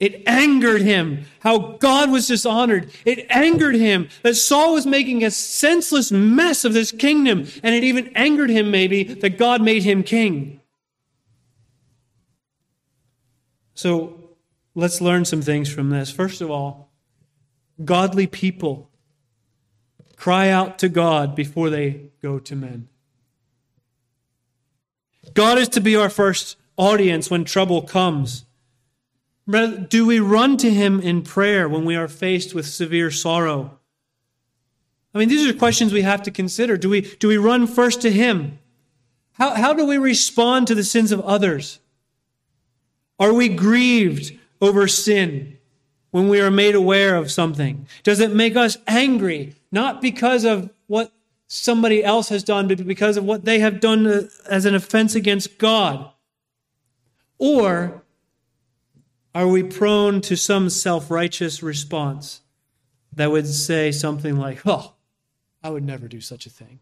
It 0.00 0.22
angered 0.28 0.82
him 0.82 1.24
how 1.40 1.58
God 1.78 2.10
was 2.10 2.28
dishonored. 2.28 2.90
It 3.04 3.26
angered 3.30 3.74
him 3.74 4.08
that 4.22 4.34
Saul 4.34 4.74
was 4.74 4.86
making 4.86 5.24
a 5.24 5.30
senseless 5.30 6.12
mess 6.12 6.64
of 6.64 6.72
this 6.72 6.92
kingdom. 6.92 7.46
And 7.62 7.74
it 7.74 7.82
even 7.82 8.12
angered 8.14 8.50
him, 8.50 8.70
maybe, 8.70 9.02
that 9.02 9.38
God 9.38 9.60
made 9.60 9.82
him 9.82 10.02
king. 10.04 10.60
So 13.74 14.34
let's 14.74 15.00
learn 15.00 15.24
some 15.24 15.42
things 15.42 15.72
from 15.72 15.90
this. 15.90 16.10
First 16.10 16.40
of 16.40 16.50
all, 16.50 16.92
godly 17.84 18.26
people 18.26 18.87
cry 20.18 20.50
out 20.50 20.78
to 20.80 20.88
God 20.88 21.34
before 21.34 21.70
they 21.70 22.10
go 22.20 22.38
to 22.40 22.56
men. 22.56 22.88
God 25.32 25.58
is 25.58 25.68
to 25.70 25.80
be 25.80 25.94
our 25.94 26.10
first 26.10 26.56
audience 26.76 27.30
when 27.30 27.44
trouble 27.44 27.82
comes. 27.82 28.44
Do 29.48 30.04
we 30.04 30.18
run 30.18 30.56
to 30.58 30.70
him 30.70 31.00
in 31.00 31.22
prayer 31.22 31.68
when 31.68 31.84
we 31.84 31.94
are 31.96 32.08
faced 32.08 32.52
with 32.52 32.66
severe 32.66 33.10
sorrow? 33.10 33.78
I 35.14 35.18
mean, 35.18 35.28
these 35.28 35.48
are 35.48 35.56
questions 35.56 35.92
we 35.92 36.02
have 36.02 36.22
to 36.24 36.30
consider. 36.30 36.76
Do 36.76 36.90
we, 36.90 37.02
do 37.02 37.28
we 37.28 37.36
run 37.36 37.66
first 37.66 38.02
to 38.02 38.10
him? 38.10 38.58
How, 39.32 39.54
how 39.54 39.72
do 39.72 39.86
we 39.86 39.98
respond 39.98 40.66
to 40.66 40.74
the 40.74 40.84
sins 40.84 41.12
of 41.12 41.20
others? 41.20 41.78
Are 43.20 43.32
we 43.32 43.48
grieved 43.48 44.36
over 44.60 44.88
sin 44.88 45.57
when 46.10 46.28
we 46.28 46.40
are 46.40 46.50
made 46.50 46.74
aware 46.74 47.16
of 47.16 47.30
something? 47.30 47.86
Does 48.02 48.20
it 48.20 48.34
make 48.34 48.56
us 48.56 48.76
angry, 48.86 49.54
not 49.70 50.00
because 50.00 50.44
of 50.44 50.70
what 50.86 51.12
somebody 51.46 52.04
else 52.04 52.28
has 52.28 52.42
done, 52.42 52.68
but 52.68 52.86
because 52.86 53.16
of 53.16 53.24
what 53.24 53.44
they 53.44 53.58
have 53.58 53.80
done 53.80 54.28
as 54.48 54.64
an 54.64 54.74
offense 54.74 55.14
against 55.14 55.58
God? 55.58 56.10
Or 57.38 58.02
are 59.34 59.46
we 59.46 59.62
prone 59.62 60.20
to 60.22 60.36
some 60.36 60.70
self 60.70 61.10
righteous 61.10 61.62
response 61.62 62.40
that 63.14 63.30
would 63.30 63.46
say 63.46 63.92
something 63.92 64.36
like, 64.36 64.60
Oh, 64.66 64.94
I 65.62 65.70
would 65.70 65.84
never 65.84 66.08
do 66.08 66.20
such 66.20 66.46
a 66.46 66.50
thing? 66.50 66.80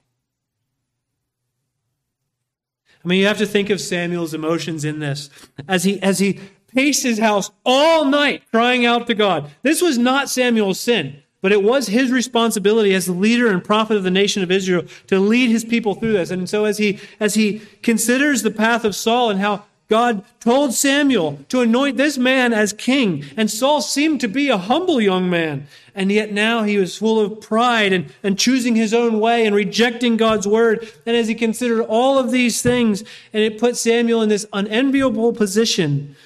I 3.05 3.09
mean, 3.09 3.21
you 3.21 3.27
have 3.27 3.39
to 3.39 3.47
think 3.47 3.71
of 3.71 3.81
Samuel's 3.81 4.35
emotions 4.35 4.85
in 4.85 4.99
this 4.99 5.31
as 5.69 5.85
he, 5.85 6.03
as 6.03 6.19
he 6.19 6.41
paced 6.77 7.03
his 7.03 7.19
house 7.19 7.51
all 7.65 8.05
night 8.05 8.43
crying 8.53 8.85
out 8.85 9.07
to 9.07 9.15
God. 9.15 9.51
This 9.62 9.81
was 9.81 9.97
not 9.97 10.29
Samuel's 10.29 10.79
sin, 10.79 11.23
but 11.41 11.51
it 11.51 11.62
was 11.62 11.87
his 11.87 12.12
responsibility 12.12 12.95
as 12.95 13.07
the 13.07 13.12
leader 13.12 13.49
and 13.49 13.65
prophet 13.65 13.97
of 13.97 14.03
the 14.03 14.11
nation 14.11 14.43
of 14.43 14.51
Israel 14.51 14.85
to 15.07 15.19
lead 15.19 15.49
his 15.49 15.65
people 15.65 15.95
through 15.95 16.12
this. 16.12 16.31
And 16.31 16.49
so 16.49 16.67
as 16.67 16.77
he, 16.77 17.01
as 17.19 17.35
he 17.35 17.62
considers 17.83 18.43
the 18.43 18.51
path 18.51 18.85
of 18.85 18.95
Saul 18.95 19.31
and 19.31 19.41
how 19.41 19.65
God 19.89 20.25
told 20.41 20.75
Samuel 20.75 21.39
to 21.49 21.61
anoint 21.61 21.97
this 21.97 22.19
man 22.19 22.53
as 22.53 22.73
king. 22.73 23.25
And 23.37 23.51
Saul 23.51 23.81
seemed 23.81 24.21
to 24.21 24.29
be 24.29 24.49
a 24.49 24.59
humble 24.59 25.01
young 25.01 25.31
man. 25.31 25.69
And 25.95 26.11
yet 26.11 26.33
now 26.33 26.65
he 26.65 26.77
was 26.77 26.99
full 26.99 27.21
of 27.21 27.41
pride 27.41 27.93
and, 27.93 28.12
and 28.23 28.39
choosing 28.39 28.75
his 28.75 28.93
own 28.93 29.21
way 29.21 29.47
and 29.47 29.55
rejecting 29.55 30.17
God's 30.17 30.47
word. 30.47 30.93
And 31.07 31.17
as 31.17 31.29
he 31.29 31.35
considered 31.35 31.85
all 31.85 32.19
of 32.19 32.33
these 32.33 32.61
things, 32.61 33.03
and 33.33 33.43
it 33.43 33.59
put 33.59 33.77
Samuel 33.77 34.21
in 34.23 34.29
this 34.29 34.45
unenviable 34.53 35.33
position 35.33 36.17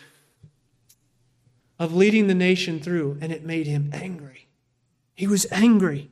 of 1.81 1.95
leading 1.95 2.27
the 2.27 2.35
nation 2.35 2.79
through, 2.79 3.16
and 3.23 3.33
it 3.33 3.45
made 3.45 3.66
him 3.66 3.90
angry. 3.95 4.47
He 5.14 5.27
was 5.27 5.47
angry. 5.51 6.11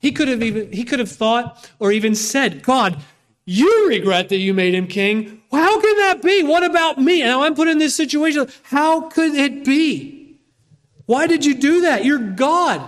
He 0.00 0.10
could 0.10 0.26
have 0.26 0.42
even, 0.42 0.72
he 0.72 0.84
could 0.84 0.98
have 0.98 1.10
thought 1.10 1.70
or 1.78 1.92
even 1.92 2.16
said, 2.16 2.64
God, 2.64 3.00
you 3.44 3.88
regret 3.88 4.28
that 4.28 4.38
you 4.38 4.52
made 4.52 4.74
him 4.74 4.88
king. 4.88 5.40
How 5.52 5.80
can 5.80 5.96
that 5.98 6.20
be? 6.20 6.42
What 6.42 6.64
about 6.64 6.98
me? 6.98 7.20
Now 7.20 7.44
I'm 7.44 7.54
put 7.54 7.68
in 7.68 7.78
this 7.78 7.94
situation. 7.94 8.48
How 8.64 9.08
could 9.08 9.34
it 9.34 9.64
be? 9.64 10.40
Why 11.06 11.28
did 11.28 11.44
you 11.44 11.54
do 11.54 11.82
that? 11.82 12.04
You're 12.04 12.18
God. 12.18 12.82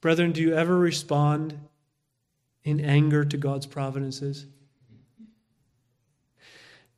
Brethren, 0.00 0.32
do 0.32 0.40
you 0.40 0.54
ever 0.54 0.76
respond 0.76 1.58
in 2.64 2.80
anger 2.80 3.24
to 3.26 3.36
God's 3.36 3.66
providences? 3.66 4.46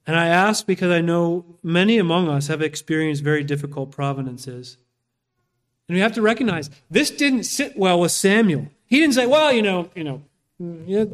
And 0.06 0.16
I 0.16 0.26
ask 0.26 0.66
because 0.66 0.90
I 0.90 1.00
know 1.00 1.44
many 1.62 1.98
among 1.98 2.28
us 2.28 2.48
have 2.48 2.60
experienced 2.60 3.22
very 3.22 3.44
difficult 3.44 3.90
providences. 3.92 4.76
And 5.88 5.96
we 5.96 6.00
have 6.00 6.14
to 6.14 6.22
recognize 6.22 6.70
this 6.90 7.10
didn't 7.10 7.44
sit 7.44 7.76
well 7.76 8.00
with 8.00 8.12
Samuel. 8.12 8.68
He 8.86 8.98
didn't 8.98 9.14
say, 9.14 9.26
well, 9.26 9.52
you 9.52 9.62
know, 9.62 9.90
you 9.94 10.04
know, 10.04 10.22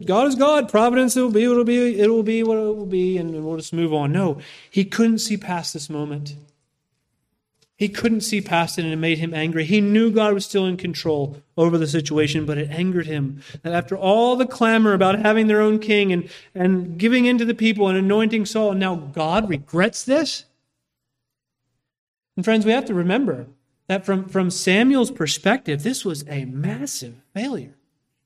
God 0.05 0.27
is 0.27 0.35
God. 0.35 0.69
Providence 0.69 1.17
it 1.17 1.23
will 1.23 1.31
be, 1.31 1.45
it'll 1.45 1.65
be, 1.65 2.01
it 2.01 2.09
will 2.09 2.23
be 2.23 2.43
what 2.43 2.59
it 2.59 2.77
will 2.77 2.87
be, 2.87 3.17
and 3.19 3.45
we'll 3.45 3.57
just 3.57 3.73
move 3.73 3.95
on. 3.95 4.13
No, 4.13 4.39
he 4.71 4.85
couldn't 4.85 5.19
see 5.19 5.37
past 5.37 5.73
this 5.75 5.89
moment. 5.89 6.35
He 7.79 7.89
couldn't 7.89 8.23
see 8.23 8.41
past 8.41 8.77
it, 8.77 8.83
and 8.83 8.93
it 8.93 8.97
made 8.97 9.19
him 9.19 9.33
angry. 9.33 9.65
He 9.65 9.81
knew 9.81 10.11
God 10.11 10.35
was 10.35 10.45
still 10.45 10.67
in 10.67 10.77
control 10.77 11.41
over 11.57 11.79
the 11.79 11.87
situation, 11.87 12.45
but 12.45 12.59
it 12.59 12.69
angered 12.71 13.07
him 13.07 13.41
that 13.63 13.73
after 13.73 13.97
all 13.97 14.35
the 14.35 14.47
clamor 14.47 14.95
about 14.95 15.21
having 15.21 15.47
their 15.47 15.61
own 15.61 15.79
king 15.79 16.13
and, 16.13 16.29
and 16.57 16.99
giving 16.99 17.25
in 17.25 17.39
to 17.39 17.45
the 17.45 17.55
people 17.55 17.87
and 17.87 17.97
anointing 17.97 18.47
Saul, 18.47 18.73
now 18.73 18.97
God 18.97 19.49
regrets 19.49 20.03
this. 20.03 20.45
And 22.35 22.45
friends, 22.45 22.67
we 22.67 22.73
have 22.73 22.87
to 22.87 22.95
remember 22.95 23.47
that 23.87 24.05
from, 24.05 24.29
from 24.29 24.51
Samuel's 24.51 25.13
perspective, 25.13 25.85
this 25.85 26.05
was 26.05 26.25
a 26.29 26.47
massive 26.47 27.15
failure. 27.33 27.77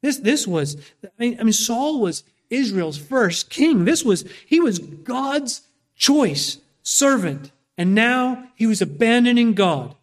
This, 0.00 0.16
this 0.16 0.46
was, 0.46 0.78
I 1.04 1.08
mean, 1.18 1.36
I 1.38 1.42
mean, 1.42 1.52
Saul 1.52 2.00
was 2.00 2.24
Israel's 2.48 2.96
first 2.96 3.50
king. 3.50 3.84
This 3.84 4.02
was, 4.02 4.24
he 4.46 4.60
was 4.60 4.78
God's 4.78 5.60
choice 5.94 6.56
servant. 6.82 7.52
And 7.76 7.94
now 7.94 8.48
he 8.54 8.66
was 8.66 8.82
abandoning 8.82 9.54
God, 9.54 9.94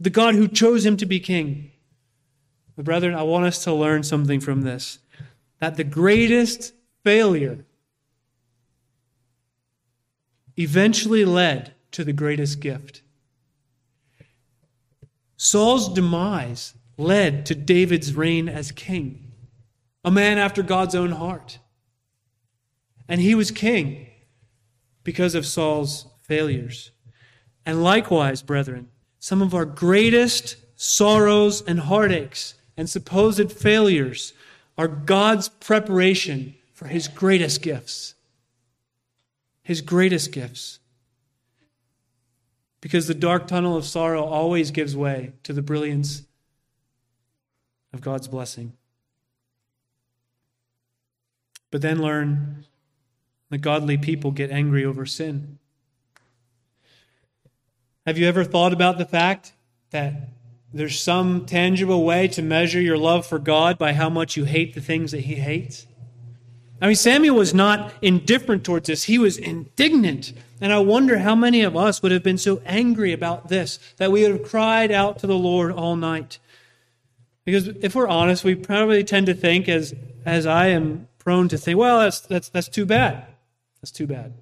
the 0.00 0.10
God 0.10 0.34
who 0.34 0.48
chose 0.48 0.84
him 0.84 0.96
to 0.96 1.06
be 1.06 1.20
king. 1.20 1.70
But 2.76 2.84
brethren, 2.84 3.14
I 3.14 3.22
want 3.22 3.46
us 3.46 3.62
to 3.64 3.72
learn 3.72 4.02
something 4.02 4.40
from 4.40 4.62
this 4.62 4.98
that 5.60 5.76
the 5.76 5.84
greatest 5.84 6.74
failure 7.04 7.64
eventually 10.56 11.24
led 11.24 11.74
to 11.92 12.04
the 12.04 12.12
greatest 12.12 12.60
gift. 12.60 13.02
Saul's 15.36 15.92
demise 15.92 16.74
led 16.96 17.46
to 17.46 17.54
David's 17.54 18.14
reign 18.14 18.48
as 18.48 18.72
king, 18.72 19.32
a 20.04 20.10
man 20.10 20.38
after 20.38 20.62
God's 20.62 20.94
own 20.94 21.12
heart. 21.12 21.58
And 23.08 23.20
he 23.20 23.34
was 23.34 23.50
king 23.50 24.06
because 25.02 25.34
of 25.34 25.46
Saul's 25.46 26.06
failures. 26.26 26.90
And 27.66 27.82
likewise, 27.82 28.42
brethren, 28.42 28.88
some 29.18 29.40
of 29.40 29.54
our 29.54 29.64
greatest 29.64 30.56
sorrows 30.74 31.62
and 31.62 31.80
heartaches 31.80 32.54
and 32.76 32.88
supposed 32.88 33.52
failures 33.52 34.32
are 34.76 34.88
God's 34.88 35.48
preparation 35.48 36.54
for 36.72 36.88
his 36.88 37.08
greatest 37.08 37.62
gifts. 37.62 38.14
His 39.62 39.80
greatest 39.80 40.32
gifts. 40.32 40.78
Because 42.80 43.06
the 43.06 43.14
dark 43.14 43.46
tunnel 43.46 43.76
of 43.76 43.86
sorrow 43.86 44.24
always 44.24 44.70
gives 44.70 44.96
way 44.96 45.32
to 45.44 45.52
the 45.52 45.62
brilliance 45.62 46.22
of 47.92 48.00
God's 48.00 48.28
blessing. 48.28 48.74
But 51.70 51.80
then 51.80 52.02
learn 52.02 52.66
that 53.50 53.58
godly 53.58 53.96
people 53.96 54.32
get 54.32 54.50
angry 54.50 54.84
over 54.84 55.06
sin. 55.06 55.58
Have 58.06 58.18
you 58.18 58.26
ever 58.26 58.44
thought 58.44 58.74
about 58.74 58.98
the 58.98 59.06
fact 59.06 59.52
that 59.90 60.28
there's 60.74 61.00
some 61.00 61.46
tangible 61.46 62.04
way 62.04 62.28
to 62.28 62.42
measure 62.42 62.80
your 62.80 62.98
love 62.98 63.26
for 63.26 63.38
God 63.38 63.78
by 63.78 63.94
how 63.94 64.10
much 64.10 64.36
you 64.36 64.44
hate 64.44 64.74
the 64.74 64.82
things 64.82 65.12
that 65.12 65.22
He 65.22 65.36
hates? 65.36 65.86
I 66.82 66.86
mean, 66.86 66.96
Samuel 66.96 67.36
was 67.36 67.54
not 67.54 67.94
indifferent 68.02 68.62
towards 68.62 68.88
this, 68.88 69.04
he 69.04 69.18
was 69.18 69.38
indignant. 69.38 70.34
And 70.60 70.70
I 70.70 70.80
wonder 70.80 71.18
how 71.18 71.34
many 71.34 71.62
of 71.62 71.76
us 71.76 72.02
would 72.02 72.12
have 72.12 72.22
been 72.22 72.36
so 72.36 72.60
angry 72.66 73.12
about 73.12 73.48
this 73.48 73.78
that 73.96 74.12
we 74.12 74.22
would 74.22 74.32
have 74.32 74.50
cried 74.50 74.90
out 74.90 75.18
to 75.20 75.26
the 75.26 75.36
Lord 75.38 75.72
all 75.72 75.96
night. 75.96 76.38
Because 77.46 77.68
if 77.68 77.94
we're 77.94 78.08
honest, 78.08 78.44
we 78.44 78.54
probably 78.54 79.02
tend 79.02 79.26
to 79.26 79.34
think, 79.34 79.66
as, 79.66 79.94
as 80.26 80.44
I 80.46 80.68
am 80.68 81.08
prone 81.18 81.48
to 81.48 81.58
think, 81.58 81.78
well, 81.78 82.00
that's, 82.00 82.20
that's, 82.20 82.50
that's 82.50 82.68
too 82.68 82.84
bad. 82.84 83.26
That's 83.80 83.90
too 83.90 84.06
bad. 84.06 84.34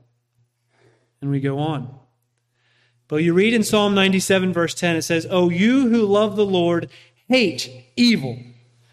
And 1.20 1.31
we 1.31 1.38
go 1.38 1.59
on. 1.61 1.94
But 3.08 3.16
you 3.16 3.34
read 3.34 3.54
in 3.54 3.62
Psalm 3.62 3.94
97, 3.94 4.52
verse 4.52 4.74
10, 4.74 4.96
it 4.96 5.02
says, 5.02 5.26
Oh, 5.30 5.48
you 5.48 5.88
who 5.88 6.06
love 6.06 6.36
the 6.36 6.46
Lord, 6.46 6.88
hate 7.28 7.70
evil. 7.96 8.38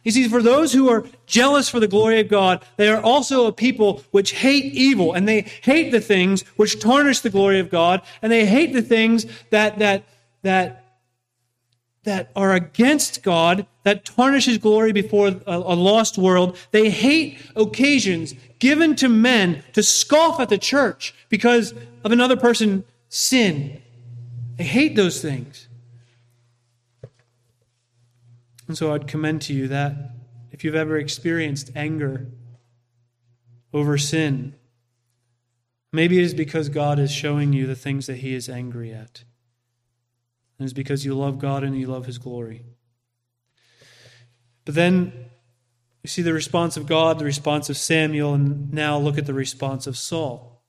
You 0.03 0.11
see, 0.11 0.27
for 0.27 0.41
those 0.41 0.73
who 0.73 0.89
are 0.89 1.05
jealous 1.25 1.69
for 1.69 1.79
the 1.79 1.87
glory 1.87 2.19
of 2.19 2.29
God, 2.29 2.63
they 2.77 2.87
are 2.87 3.01
also 3.01 3.45
a 3.45 3.53
people 3.53 4.03
which 4.11 4.31
hate 4.31 4.73
evil, 4.73 5.13
and 5.13 5.27
they 5.27 5.41
hate 5.61 5.91
the 5.91 6.01
things 6.01 6.41
which 6.55 6.79
tarnish 6.79 7.19
the 7.19 7.29
glory 7.29 7.59
of 7.59 7.69
God, 7.69 8.01
and 8.21 8.31
they 8.31 8.45
hate 8.45 8.73
the 8.73 8.81
things 8.81 9.25
that 9.51 9.77
that 9.79 10.03
that 10.41 10.85
that 12.03 12.31
are 12.35 12.53
against 12.53 13.23
God, 13.23 13.67
that 13.83 14.05
tarnish 14.05 14.45
his 14.45 14.57
glory 14.57 14.93
before 14.93 15.27
a, 15.27 15.41
a, 15.45 15.75
lost 15.75 16.17
world. 16.17 16.57
They 16.71 16.89
hate 16.89 17.37
occasions 17.55 18.33
given 18.57 18.95
to 18.95 19.09
men 19.09 19.63
to 19.73 19.83
scoff 19.83 20.39
at 20.39 20.49
the 20.49 20.57
church 20.57 21.13
because 21.27 21.73
of 22.03 22.11
another 22.11 22.37
person's 22.37 22.83
sin. 23.09 23.81
They 24.59 24.65
hate 24.65 24.97
those 24.97 25.21
things. 25.21 25.69
And 28.67 28.77
so 28.77 28.93
I'd 28.93 29.07
commend 29.07 29.41
to 29.43 29.53
you 29.53 29.69
that 29.69 29.93
if 30.51 30.65
you've 30.65 30.75
ever 30.75 30.97
experienced 30.97 31.71
anger 31.77 32.27
over 33.73 33.97
sin, 33.97 34.53
maybe 35.93 36.19
it 36.19 36.23
is 36.23 36.33
because 36.33 36.67
God 36.67 36.99
is 36.99 37.09
showing 37.09 37.53
you 37.53 37.67
the 37.67 37.75
things 37.75 38.05
that 38.07 38.17
he 38.17 38.33
is 38.33 38.49
angry 38.49 38.91
at. 38.91 39.23
And 40.57 40.65
it's 40.65 40.73
because 40.73 41.05
you 41.05 41.15
love 41.15 41.39
God 41.39 41.63
and 41.63 41.79
you 41.79 41.87
love 41.87 42.05
His 42.05 42.17
glory. 42.17 42.65
But 44.65 44.75
then 44.75 45.13
you 46.03 46.09
see 46.09 46.21
the 46.21 46.33
response 46.33 46.75
of 46.75 46.85
God, 46.85 47.17
the 47.17 47.23
response 47.23 47.69
of 47.69 47.77
Samuel, 47.77 48.33
and 48.33 48.73
now 48.73 48.97
look 48.97 49.17
at 49.17 49.25
the 49.25 49.33
response 49.33 49.87
of 49.87 49.97
Saul. 49.97 50.61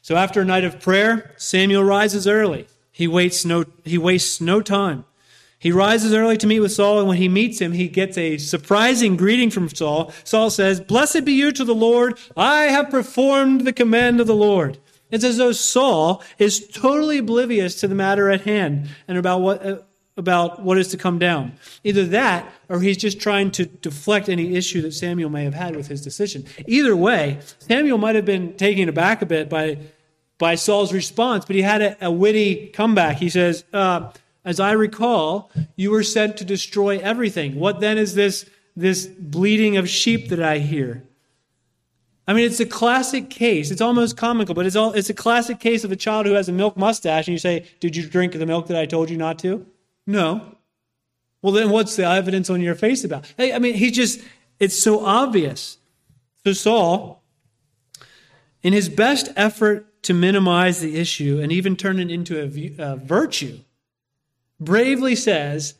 So 0.00 0.14
after 0.14 0.40
a 0.40 0.44
night 0.44 0.62
of 0.62 0.78
prayer, 0.78 1.34
Samuel 1.38 1.82
rises 1.82 2.28
early. 2.28 2.68
He 2.92 3.08
waits 3.08 3.44
no, 3.44 3.64
he 3.84 3.98
wastes 3.98 4.40
no 4.40 4.60
time. 4.60 5.04
He 5.58 5.70
rises 5.70 6.12
early 6.12 6.36
to 6.38 6.46
meet 6.46 6.58
with 6.60 6.72
Saul, 6.72 6.98
and 6.98 7.08
when 7.08 7.18
he 7.18 7.28
meets 7.28 7.60
him, 7.60 7.70
he 7.70 7.86
gets 7.88 8.18
a 8.18 8.36
surprising 8.36 9.16
greeting 9.16 9.48
from 9.48 9.68
Saul. 9.68 10.12
Saul 10.24 10.50
says, 10.50 10.80
Blessed 10.80 11.24
be 11.24 11.32
you 11.32 11.52
to 11.52 11.64
the 11.64 11.74
Lord. 11.74 12.18
I 12.36 12.64
have 12.64 12.90
performed 12.90 13.60
the 13.60 13.72
command 13.72 14.20
of 14.20 14.26
the 14.26 14.34
Lord. 14.34 14.78
It's 15.12 15.22
as 15.22 15.36
though 15.36 15.52
Saul 15.52 16.20
is 16.38 16.66
totally 16.68 17.18
oblivious 17.18 17.78
to 17.80 17.86
the 17.86 17.94
matter 17.94 18.28
at 18.28 18.40
hand 18.40 18.88
and 19.06 19.16
about 19.16 19.40
what, 19.40 19.64
uh, 19.64 19.78
about 20.16 20.62
what 20.62 20.78
is 20.78 20.88
to 20.88 20.96
come 20.96 21.18
down. 21.18 21.52
Either 21.84 22.04
that, 22.06 22.52
or 22.68 22.80
he's 22.80 22.96
just 22.96 23.20
trying 23.20 23.50
to 23.52 23.66
deflect 23.66 24.28
any 24.28 24.56
issue 24.56 24.82
that 24.82 24.94
Samuel 24.94 25.30
may 25.30 25.44
have 25.44 25.54
had 25.54 25.76
with 25.76 25.86
his 25.86 26.02
decision. 26.02 26.44
Either 26.66 26.96
way, 26.96 27.38
Samuel 27.58 27.98
might 27.98 28.16
have 28.16 28.24
been 28.24 28.54
taken 28.56 28.88
aback 28.88 29.22
a 29.22 29.26
bit 29.26 29.48
by, 29.48 29.78
by 30.42 30.56
Saul's 30.56 30.92
response, 30.92 31.44
but 31.44 31.54
he 31.54 31.62
had 31.62 31.80
a, 31.80 32.06
a 32.06 32.10
witty 32.10 32.66
comeback. 32.70 33.18
He 33.18 33.30
says, 33.30 33.62
uh, 33.72 34.10
As 34.44 34.58
I 34.58 34.72
recall, 34.72 35.52
you 35.76 35.92
were 35.92 36.02
sent 36.02 36.36
to 36.38 36.44
destroy 36.44 36.98
everything. 36.98 37.54
What 37.54 37.78
then 37.78 37.96
is 37.96 38.16
this, 38.16 38.50
this 38.74 39.06
bleating 39.06 39.76
of 39.76 39.88
sheep 39.88 40.30
that 40.30 40.42
I 40.42 40.58
hear? 40.58 41.04
I 42.26 42.32
mean, 42.32 42.44
it's 42.44 42.58
a 42.58 42.66
classic 42.66 43.30
case. 43.30 43.70
It's 43.70 43.80
almost 43.80 44.16
comical, 44.16 44.52
but 44.52 44.66
it's, 44.66 44.74
all, 44.74 44.92
it's 44.94 45.08
a 45.08 45.14
classic 45.14 45.60
case 45.60 45.84
of 45.84 45.92
a 45.92 45.96
child 45.96 46.26
who 46.26 46.32
has 46.32 46.48
a 46.48 46.52
milk 46.52 46.76
mustache, 46.76 47.28
and 47.28 47.32
you 47.32 47.38
say, 47.38 47.64
Did 47.78 47.94
you 47.94 48.04
drink 48.04 48.32
the 48.32 48.44
milk 48.44 48.66
that 48.66 48.76
I 48.76 48.84
told 48.84 49.10
you 49.10 49.16
not 49.16 49.38
to? 49.40 49.64
No. 50.08 50.56
Well, 51.40 51.52
then 51.52 51.70
what's 51.70 51.94
the 51.94 52.04
evidence 52.04 52.50
on 52.50 52.60
your 52.60 52.74
face 52.74 53.04
about? 53.04 53.32
Hey, 53.36 53.52
I 53.52 53.60
mean, 53.60 53.74
he 53.74 53.92
just, 53.92 54.20
it's 54.58 54.76
so 54.76 55.06
obvious. 55.06 55.78
So 56.44 56.52
Saul, 56.52 57.22
in 58.64 58.72
his 58.72 58.88
best 58.88 59.30
effort 59.36 59.86
to 60.02 60.14
minimize 60.14 60.80
the 60.80 60.96
issue 60.98 61.40
and 61.40 61.52
even 61.52 61.76
turn 61.76 61.98
it 61.98 62.10
into 62.10 62.40
a, 62.40 62.96
virtue, 62.96 63.58
bravely 64.60 65.14
says, 65.14 65.74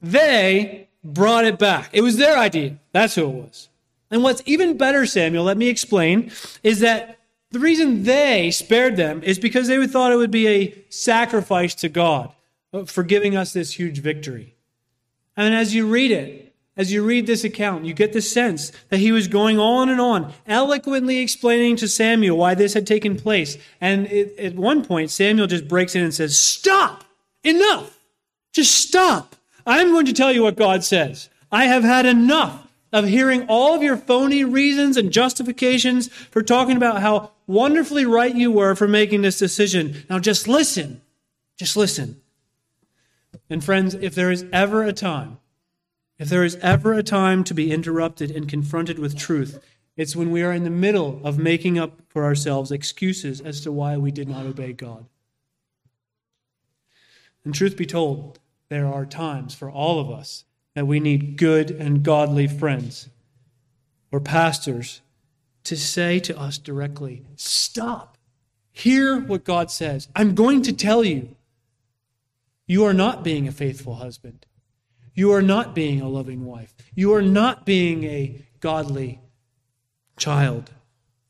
They 0.00 0.88
brought 1.04 1.44
it 1.44 1.58
back. 1.58 1.90
It 1.92 2.02
was 2.02 2.16
their 2.16 2.36
idea. 2.36 2.78
That's 2.92 3.14
who 3.14 3.22
it 3.22 3.34
was. 3.34 3.68
And 4.10 4.22
what's 4.22 4.42
even 4.46 4.76
better, 4.76 5.04
Samuel, 5.06 5.44
let 5.44 5.56
me 5.56 5.68
explain, 5.68 6.30
is 6.62 6.80
that 6.80 7.18
the 7.50 7.58
reason 7.58 8.04
they 8.04 8.50
spared 8.50 8.96
them 8.96 9.22
is 9.22 9.38
because 9.38 9.68
they 9.68 9.84
thought 9.86 10.12
it 10.12 10.16
would 10.16 10.30
be 10.30 10.48
a 10.48 10.84
sacrifice 10.88 11.74
to 11.76 11.88
God 11.88 12.32
for 12.86 13.02
giving 13.02 13.36
us 13.36 13.52
this 13.52 13.72
huge 13.72 14.00
victory. 14.00 14.54
And 15.36 15.54
as 15.54 15.74
you 15.74 15.86
read 15.86 16.10
it, 16.10 16.45
as 16.76 16.92
you 16.92 17.02
read 17.02 17.26
this 17.26 17.42
account, 17.42 17.86
you 17.86 17.94
get 17.94 18.12
the 18.12 18.20
sense 18.20 18.70
that 18.90 18.98
he 18.98 19.10
was 19.10 19.28
going 19.28 19.58
on 19.58 19.88
and 19.88 20.00
on, 20.00 20.32
eloquently 20.46 21.18
explaining 21.18 21.76
to 21.76 21.88
Samuel 21.88 22.36
why 22.36 22.54
this 22.54 22.74
had 22.74 22.86
taken 22.86 23.16
place. 23.16 23.56
And 23.80 24.06
it, 24.08 24.38
at 24.38 24.54
one 24.54 24.84
point, 24.84 25.10
Samuel 25.10 25.46
just 25.46 25.68
breaks 25.68 25.94
in 25.94 26.02
and 26.02 26.12
says, 26.12 26.38
Stop! 26.38 27.04
Enough! 27.42 27.98
Just 28.52 28.74
stop! 28.74 29.36
I'm 29.66 29.90
going 29.90 30.06
to 30.06 30.12
tell 30.12 30.32
you 30.32 30.42
what 30.42 30.56
God 30.56 30.84
says. 30.84 31.30
I 31.50 31.64
have 31.64 31.82
had 31.82 32.04
enough 32.06 32.66
of 32.92 33.06
hearing 33.06 33.46
all 33.48 33.74
of 33.74 33.82
your 33.82 33.96
phony 33.96 34.44
reasons 34.44 34.96
and 34.96 35.10
justifications 35.10 36.08
for 36.08 36.42
talking 36.42 36.76
about 36.76 37.00
how 37.00 37.32
wonderfully 37.46 38.04
right 38.04 38.34
you 38.34 38.50
were 38.52 38.74
for 38.74 38.86
making 38.86 39.22
this 39.22 39.38
decision. 39.38 40.04
Now 40.08 40.18
just 40.18 40.46
listen. 40.46 41.00
Just 41.58 41.76
listen. 41.76 42.20
And 43.48 43.64
friends, 43.64 43.94
if 43.94 44.14
there 44.14 44.30
is 44.30 44.44
ever 44.52 44.82
a 44.82 44.92
time, 44.92 45.38
if 46.18 46.28
there 46.28 46.44
is 46.44 46.56
ever 46.56 46.92
a 46.92 47.02
time 47.02 47.44
to 47.44 47.54
be 47.54 47.70
interrupted 47.70 48.30
and 48.30 48.48
confronted 48.48 48.98
with 48.98 49.16
truth, 49.16 49.58
it's 49.96 50.16
when 50.16 50.30
we 50.30 50.42
are 50.42 50.52
in 50.52 50.64
the 50.64 50.70
middle 50.70 51.20
of 51.24 51.38
making 51.38 51.78
up 51.78 52.00
for 52.08 52.24
ourselves 52.24 52.70
excuses 52.70 53.40
as 53.40 53.60
to 53.62 53.72
why 53.72 53.96
we 53.96 54.10
did 54.10 54.28
not 54.28 54.46
obey 54.46 54.72
God. 54.72 55.06
And 57.44 57.54
truth 57.54 57.76
be 57.76 57.86
told, 57.86 58.38
there 58.68 58.86
are 58.86 59.06
times 59.06 59.54
for 59.54 59.70
all 59.70 60.00
of 60.00 60.10
us 60.10 60.44
that 60.74 60.86
we 60.86 61.00
need 61.00 61.36
good 61.36 61.70
and 61.70 62.02
godly 62.02 62.46
friends 62.46 63.08
or 64.10 64.20
pastors 64.20 65.00
to 65.64 65.76
say 65.76 66.18
to 66.20 66.38
us 66.38 66.58
directly, 66.58 67.22
Stop. 67.36 68.18
Hear 68.72 69.18
what 69.18 69.44
God 69.44 69.70
says. 69.70 70.08
I'm 70.14 70.34
going 70.34 70.62
to 70.62 70.72
tell 70.72 71.02
you. 71.02 71.34
You 72.66 72.84
are 72.84 72.92
not 72.92 73.22
being 73.22 73.46
a 73.46 73.52
faithful 73.52 73.94
husband. 73.94 74.44
You 75.16 75.32
are 75.32 75.42
not 75.42 75.74
being 75.74 76.02
a 76.02 76.08
loving 76.08 76.44
wife. 76.44 76.74
You 76.94 77.14
are 77.14 77.22
not 77.22 77.64
being 77.64 78.04
a 78.04 78.46
godly 78.60 79.20
child 80.18 80.70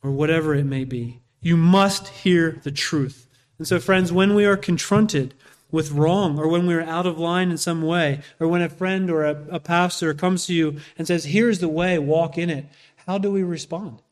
or 0.03 0.11
whatever 0.11 0.57
it 0.57 0.65
may 0.65 0.85
be. 0.85 1.23
You 1.41 1.57
must 1.57 2.09
hear 2.09 2.61
the 2.65 2.73
truth. 2.73 3.29
And 3.59 3.67
so, 3.67 3.79
friends, 3.79 4.13
when 4.13 4.35
we 4.35 4.45
are 4.45 4.57
confronted 4.57 5.35
with 5.71 5.93
wrong 5.93 6.37
or 6.37 6.49
when 6.49 6.67
we're 6.67 6.83
out 6.83 7.07
of 7.07 7.17
line 7.17 7.53
in 7.53 7.59
some 7.59 7.83
way 7.83 8.23
or 8.41 8.49
when 8.49 8.61
a 8.61 8.69
friend 8.69 9.09
or 9.09 9.25
a, 9.25 9.47
a 9.51 9.61
pastor 9.61 10.13
comes 10.15 10.47
to 10.47 10.55
you 10.55 10.81
and 10.99 11.07
says, 11.07 11.27
Here's 11.27 11.61
the 11.61 11.69
way, 11.69 11.97
walk 11.97 12.37
in 12.37 12.51
it, 12.51 12.67
how 13.07 13.19
do 13.19 13.31
we 13.31 13.45
respond? 13.45 14.03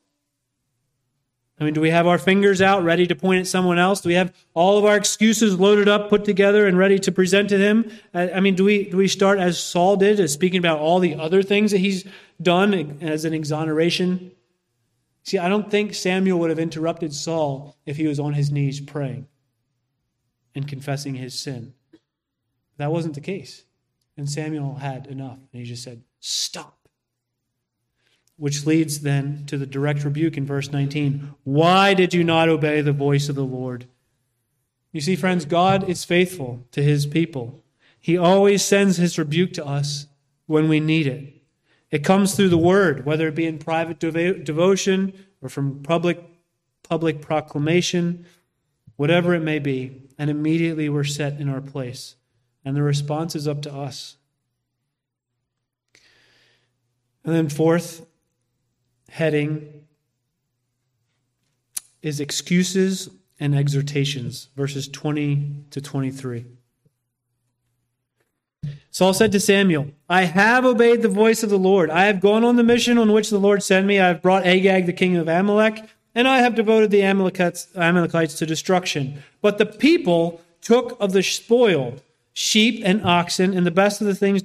I 1.58 1.64
mean, 1.64 1.74
do 1.74 1.80
we 1.80 1.90
have 1.90 2.06
our 2.06 2.18
fingers 2.18 2.60
out 2.60 2.82
ready 2.82 3.06
to 3.06 3.14
point 3.14 3.40
at 3.40 3.46
someone 3.46 3.78
else? 3.78 4.00
Do 4.00 4.08
we 4.08 4.16
have 4.16 4.34
all 4.54 4.76
of 4.76 4.84
our 4.84 4.96
excuses 4.96 5.58
loaded 5.58 5.88
up, 5.88 6.10
put 6.10 6.24
together, 6.24 6.66
and 6.66 6.76
ready 6.76 6.98
to 6.98 7.12
present 7.12 7.48
to 7.50 7.58
him? 7.58 7.92
I 8.12 8.40
mean, 8.40 8.56
do 8.56 8.64
we, 8.64 8.90
do 8.90 8.96
we 8.96 9.06
start 9.06 9.38
as 9.38 9.58
Saul 9.58 9.96
did, 9.96 10.18
as 10.18 10.32
speaking 10.32 10.58
about 10.58 10.80
all 10.80 10.98
the 10.98 11.14
other 11.14 11.42
things 11.44 11.70
that 11.70 11.78
he's 11.78 12.04
done 12.42 12.98
as 13.00 13.24
an 13.24 13.34
exoneration? 13.34 14.32
See, 15.22 15.38
I 15.38 15.48
don't 15.48 15.70
think 15.70 15.94
Samuel 15.94 16.40
would 16.40 16.50
have 16.50 16.58
interrupted 16.58 17.14
Saul 17.14 17.76
if 17.86 17.96
he 17.96 18.06
was 18.08 18.18
on 18.18 18.34
his 18.34 18.50
knees 18.50 18.80
praying. 18.80 19.28
and 20.54 20.68
confessing 20.68 21.14
his 21.14 21.34
sin. 21.34 21.74
That 22.76 22.92
wasn't 22.92 23.14
the 23.14 23.20
case. 23.20 23.64
And 24.16 24.28
Samuel 24.28 24.76
had 24.76 25.06
enough. 25.06 25.38
And 25.52 25.60
he 25.60 25.64
just 25.64 25.82
said, 25.82 26.02
Stop. 26.20 26.73
Which 28.37 28.66
leads 28.66 29.01
then 29.01 29.44
to 29.47 29.57
the 29.57 29.66
direct 29.66 30.05
rebuke 30.05 30.37
in 30.37 30.44
verse 30.44 30.70
19. 30.70 31.35
Why 31.44 31.94
did 31.94 32.12
you 32.12 32.25
not 32.25 32.49
obey 32.49 32.81
the 32.81 32.92
voice 32.92 33.29
of 33.29 33.37
the 33.37 33.44
Lord? 33.44 33.87
You 34.92 35.01
see, 35.01 35.16
friends, 35.16 35.44
God 35.44 35.88
is 35.88 36.05
faithful 36.05 36.66
to 36.73 36.83
his 36.83 37.07
people. 37.07 37.62
He 38.01 38.18
always 38.18 38.64
sends 38.64 38.97
his 38.97 39.18
rebuke 39.18 39.53
to 39.55 39.66
us 39.66 40.07
when 40.47 40.68
we 40.68 40.81
need 40.81 41.07
it. 41.07 41.42
It 41.90 42.05
comes 42.05 42.35
through 42.35 42.49
the 42.49 42.59
word, 42.59 43.07
whether 43.07 43.29
it 43.29 43.35
be 43.35 43.47
in 43.47 43.59
private 43.59 43.99
devotion 43.99 45.12
or 45.40 45.49
from 45.49 45.83
public 45.83 46.23
public 46.85 47.20
proclamation, 47.20 48.27
whatever 48.97 49.35
it 49.35 49.40
may 49.40 49.59
be, 49.59 50.03
and 50.18 50.31
immediately 50.31 50.88
we're 50.88 51.03
set 51.03 51.40
in 51.40 51.49
our 51.49 51.61
place. 51.61 52.14
And 52.64 52.77
the 52.77 52.83
response 52.83 53.35
is 53.35 53.49
up 53.49 53.62
to 53.62 53.75
us. 53.75 54.16
And 57.25 57.35
then, 57.35 57.49
fourth 57.49 58.07
heading 59.08 59.84
is 62.02 62.20
excuses 62.20 63.08
and 63.40 63.54
exhortations, 63.54 64.48
verses 64.56 64.88
20 64.88 65.64
to 65.70 65.80
23. 65.80 66.44
Saul 68.90 69.12
said 69.12 69.32
to 69.32 69.40
Samuel, 69.40 69.88
I 70.08 70.24
have 70.24 70.64
obeyed 70.64 71.02
the 71.02 71.08
voice 71.08 71.42
of 71.42 71.50
the 71.50 71.58
Lord. 71.58 71.90
I 71.90 72.04
have 72.04 72.20
gone 72.20 72.44
on 72.44 72.56
the 72.56 72.62
mission 72.62 72.96
on 72.96 73.12
which 73.12 73.30
the 73.30 73.38
Lord 73.38 73.62
sent 73.62 73.86
me. 73.86 73.98
I 73.98 74.08
have 74.08 74.22
brought 74.22 74.46
Agag, 74.46 74.86
the 74.86 74.92
king 74.92 75.16
of 75.16 75.28
Amalek, 75.28 75.82
and 76.14 76.28
I 76.28 76.38
have 76.38 76.54
devoted 76.54 76.90
the 76.90 77.02
Amalekites, 77.02 77.68
Amalekites 77.74 78.34
to 78.34 78.46
destruction. 78.46 79.22
But 79.42 79.58
the 79.58 79.66
people 79.66 80.40
took 80.60 80.96
of 81.00 81.12
the 81.12 81.22
spoil 81.22 81.96
sheep 82.32 82.82
and 82.84 83.04
oxen 83.04 83.56
and 83.56 83.66
the 83.66 83.70
best 83.70 84.00
of 84.00 84.06
the 84.06 84.14
things 84.14 84.42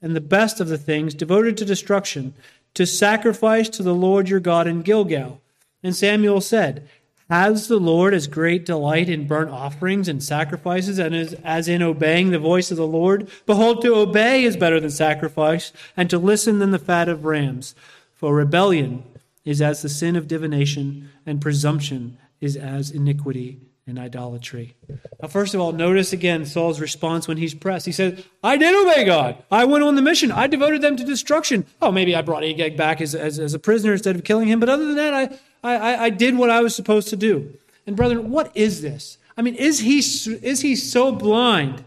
and 0.00 0.14
the 0.14 0.20
best 0.20 0.60
of 0.60 0.68
the 0.68 0.78
things 0.78 1.14
devoted 1.14 1.56
to 1.56 1.64
destruction 1.64 2.34
to 2.74 2.86
sacrifice 2.86 3.68
to 3.70 3.82
the 3.82 3.94
Lord 3.94 4.28
your 4.28 4.40
God 4.40 4.66
in 4.66 4.82
Gilgal. 4.82 5.40
And 5.82 5.94
Samuel 5.94 6.40
said, 6.40 6.88
Has 7.30 7.68
the 7.68 7.78
Lord 7.78 8.14
as 8.14 8.26
great 8.26 8.64
delight 8.66 9.08
in 9.08 9.26
burnt 9.26 9.50
offerings 9.50 10.08
and 10.08 10.22
sacrifices 10.22 10.98
and 10.98 11.14
as, 11.14 11.34
as 11.44 11.68
in 11.68 11.82
obeying 11.82 12.30
the 12.30 12.38
voice 12.38 12.70
of 12.70 12.76
the 12.76 12.86
Lord? 12.86 13.28
Behold, 13.46 13.82
to 13.82 13.94
obey 13.94 14.44
is 14.44 14.56
better 14.56 14.80
than 14.80 14.90
sacrifice, 14.90 15.72
and 15.96 16.08
to 16.10 16.18
listen 16.18 16.58
than 16.58 16.70
the 16.70 16.78
fat 16.78 17.08
of 17.08 17.24
rams. 17.24 17.74
For 18.14 18.34
rebellion 18.34 19.04
is 19.44 19.62
as 19.62 19.82
the 19.82 19.88
sin 19.88 20.16
of 20.16 20.28
divination, 20.28 21.10
and 21.24 21.40
presumption 21.40 22.18
is 22.40 22.56
as 22.56 22.90
iniquity 22.90 23.60
and 23.88 23.98
idolatry. 23.98 24.76
Now, 25.20 25.28
first 25.28 25.54
of 25.54 25.60
all, 25.60 25.72
notice 25.72 26.12
again 26.12 26.44
Saul's 26.44 26.80
response 26.80 27.26
when 27.26 27.38
he's 27.38 27.54
pressed. 27.54 27.86
He 27.86 27.92
says, 27.92 28.22
I 28.42 28.56
did 28.56 28.74
obey 28.74 29.04
God. 29.04 29.42
I 29.50 29.64
went 29.64 29.82
on 29.82 29.94
the 29.96 30.02
mission. 30.02 30.30
I 30.30 30.46
devoted 30.46 30.82
them 30.82 30.96
to 30.96 31.04
destruction. 31.04 31.66
Oh, 31.80 31.90
maybe 31.90 32.14
I 32.14 32.22
brought 32.22 32.44
Agag 32.44 32.76
back 32.76 33.00
as, 33.00 33.14
as, 33.14 33.38
as 33.38 33.54
a 33.54 33.58
prisoner 33.58 33.92
instead 33.92 34.14
of 34.14 34.24
killing 34.24 34.48
him. 34.48 34.60
But 34.60 34.68
other 34.68 34.86
than 34.86 34.96
that, 34.96 35.14
I, 35.14 35.38
I, 35.64 36.04
I 36.04 36.10
did 36.10 36.36
what 36.36 36.50
I 36.50 36.60
was 36.60 36.76
supposed 36.76 37.08
to 37.08 37.16
do. 37.16 37.54
And 37.86 37.96
brethren, 37.96 38.30
what 38.30 38.52
is 38.54 38.82
this? 38.82 39.18
I 39.36 39.42
mean, 39.42 39.54
is 39.54 39.80
he, 39.80 39.98
is 39.98 40.60
he 40.60 40.76
so 40.76 41.12
blind 41.12 41.84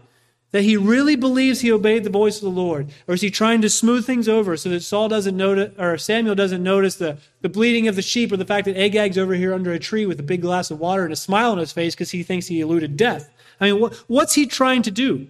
that 0.52 0.62
he 0.62 0.76
really 0.76 1.16
believes 1.16 1.60
he 1.60 1.72
obeyed 1.72 2.04
the 2.04 2.10
voice 2.10 2.36
of 2.36 2.42
the 2.42 2.60
Lord? 2.60 2.90
Or 3.08 3.14
is 3.14 3.22
he 3.22 3.30
trying 3.30 3.62
to 3.62 3.70
smooth 3.70 4.06
things 4.06 4.28
over 4.28 4.56
so 4.56 4.68
that 4.68 4.82
Saul 4.82 5.08
doesn't 5.08 5.36
notice, 5.36 5.72
or 5.78 5.98
Samuel 5.98 6.34
doesn't 6.34 6.62
notice 6.62 6.96
the, 6.96 7.18
the 7.40 7.48
bleeding 7.48 7.88
of 7.88 7.96
the 7.96 8.02
sheep 8.02 8.30
or 8.30 8.36
the 8.36 8.44
fact 8.44 8.66
that 8.66 8.76
Agag's 8.76 9.18
over 9.18 9.34
here 9.34 9.54
under 9.54 9.72
a 9.72 9.78
tree 9.78 10.06
with 10.06 10.20
a 10.20 10.22
big 10.22 10.42
glass 10.42 10.70
of 10.70 10.78
water 10.78 11.04
and 11.04 11.12
a 11.12 11.16
smile 11.16 11.52
on 11.52 11.58
his 11.58 11.72
face 11.72 11.94
because 11.94 12.10
he 12.10 12.22
thinks 12.22 12.46
he 12.46 12.60
eluded 12.60 12.96
death? 12.96 13.30
I 13.60 13.70
mean, 13.70 13.80
what, 13.80 13.94
what's 14.06 14.34
he 14.34 14.46
trying 14.46 14.82
to 14.82 14.90
do? 14.90 15.26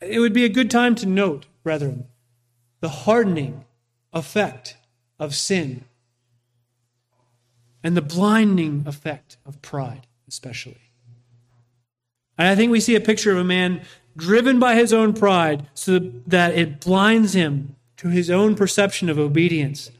It 0.00 0.20
would 0.20 0.32
be 0.32 0.44
a 0.44 0.48
good 0.48 0.70
time 0.70 0.94
to 0.96 1.06
note, 1.06 1.46
brethren, 1.62 2.06
the 2.80 2.88
hardening 2.88 3.64
effect 4.12 4.76
of 5.18 5.34
sin 5.34 5.84
and 7.82 7.96
the 7.96 8.02
blinding 8.02 8.84
effect 8.86 9.38
of 9.44 9.60
pride, 9.60 10.06
especially. 10.28 10.91
And 12.38 12.48
I 12.48 12.54
think 12.54 12.72
we 12.72 12.80
see 12.80 12.94
a 12.94 13.00
picture 13.00 13.30
of 13.32 13.38
a 13.38 13.44
man 13.44 13.82
driven 14.16 14.58
by 14.58 14.74
his 14.74 14.92
own 14.92 15.12
pride 15.12 15.66
so 15.74 15.98
that 16.26 16.54
it 16.54 16.80
blinds 16.80 17.34
him 17.34 17.76
to 17.98 18.08
his 18.08 18.30
own 18.30 18.54
perception 18.54 19.08
of 19.08 19.18
obedience. 19.18 19.90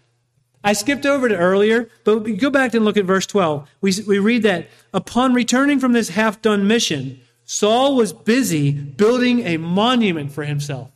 I 0.65 0.75
skipped 0.75 1.07
over 1.07 1.29
to 1.29 1.37
earlier, 1.37 1.89
but 2.05 2.21
go 2.21 2.51
back 2.51 2.75
and 2.75 2.85
look 2.85 2.97
at 2.97 3.05
verse 3.05 3.27
12. 3.27 3.69
We, 3.81 3.95
we 4.07 4.19
read 4.19 4.45
that 4.45 4.69
upon 4.95 5.35
returning 5.35 5.81
from 5.81 5.93
this 5.93 6.11
half 6.11 6.41
done 6.41 6.67
mission, 6.67 7.21
Saul 7.45 7.97
was 7.97 8.13
busy 8.13 8.73
building 8.73 9.41
a 9.41 9.57
monument 9.57 10.31
for 10.31 10.45
himself. 10.45 10.91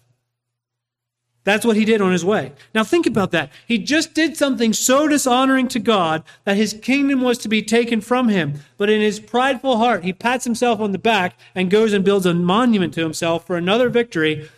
That's 1.47 1.65
what 1.65 1.77
he 1.77 1.85
did 1.85 2.01
on 2.01 2.11
his 2.11 2.25
way. 2.25 2.51
Now 2.75 2.83
think 2.83 3.07
about 3.07 3.31
that. 3.31 3.53
He 3.69 3.79
just 3.79 4.15
did 4.15 4.37
something 4.37 4.73
so 4.73 5.07
dishonoring 5.07 5.69
to 5.69 5.79
God 5.79 6.25
that 6.43 6.57
his 6.57 6.73
kingdom 6.83 7.23
was 7.23 7.39
to 7.39 7.49
be 7.49 7.63
taken 7.63 8.01
from 8.01 8.29
him. 8.29 8.55
But 8.77 8.91
in 8.91 9.01
his 9.01 9.21
prideful 9.21 9.77
heart, 9.77 10.03
he 10.03 10.13
pats 10.13 10.45
himself 10.45 10.81
on 10.81 10.91
the 10.91 10.99
back 10.99 11.39
and 11.55 11.71
goes 11.71 11.93
and 11.93 12.05
builds 12.05 12.27
a 12.27 12.35
monument 12.35 12.95
to 12.95 13.03
himself 13.03 13.47
for 13.47 13.57
another 13.57 13.89
victory 13.89 14.51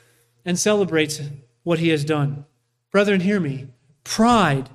and 0.46 0.58
celebrates 0.58 1.20
what 1.62 1.78
he 1.78 1.90
has 1.90 2.06
done. 2.06 2.46
Brethren, 2.90 3.20
hear 3.20 3.38
me. 3.38 3.66
Pride 4.02 4.70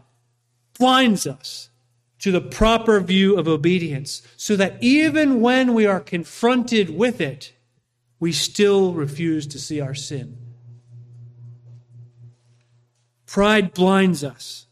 blinds 0.78 1.26
us 1.26 1.72
to 2.20 2.32
the 2.32 2.42
proper 2.42 3.00
view 3.00 3.40
of 3.40 3.48
obedience 3.48 4.22
so 4.38 4.56
that 4.56 4.78
even 4.84 5.42
when 5.42 5.74
we 5.74 5.88
are 5.88 6.00
confronted 6.00 6.92
with 6.92 7.20
it, 7.20 7.54
we 8.20 8.32
still 8.32 8.94
refuse 8.94 9.48
to 9.48 9.58
see 9.58 9.82
our 9.82 9.96
sin. 9.96 10.43
Pride 13.34 13.74
blinds 13.74 14.24
us 14.24 14.68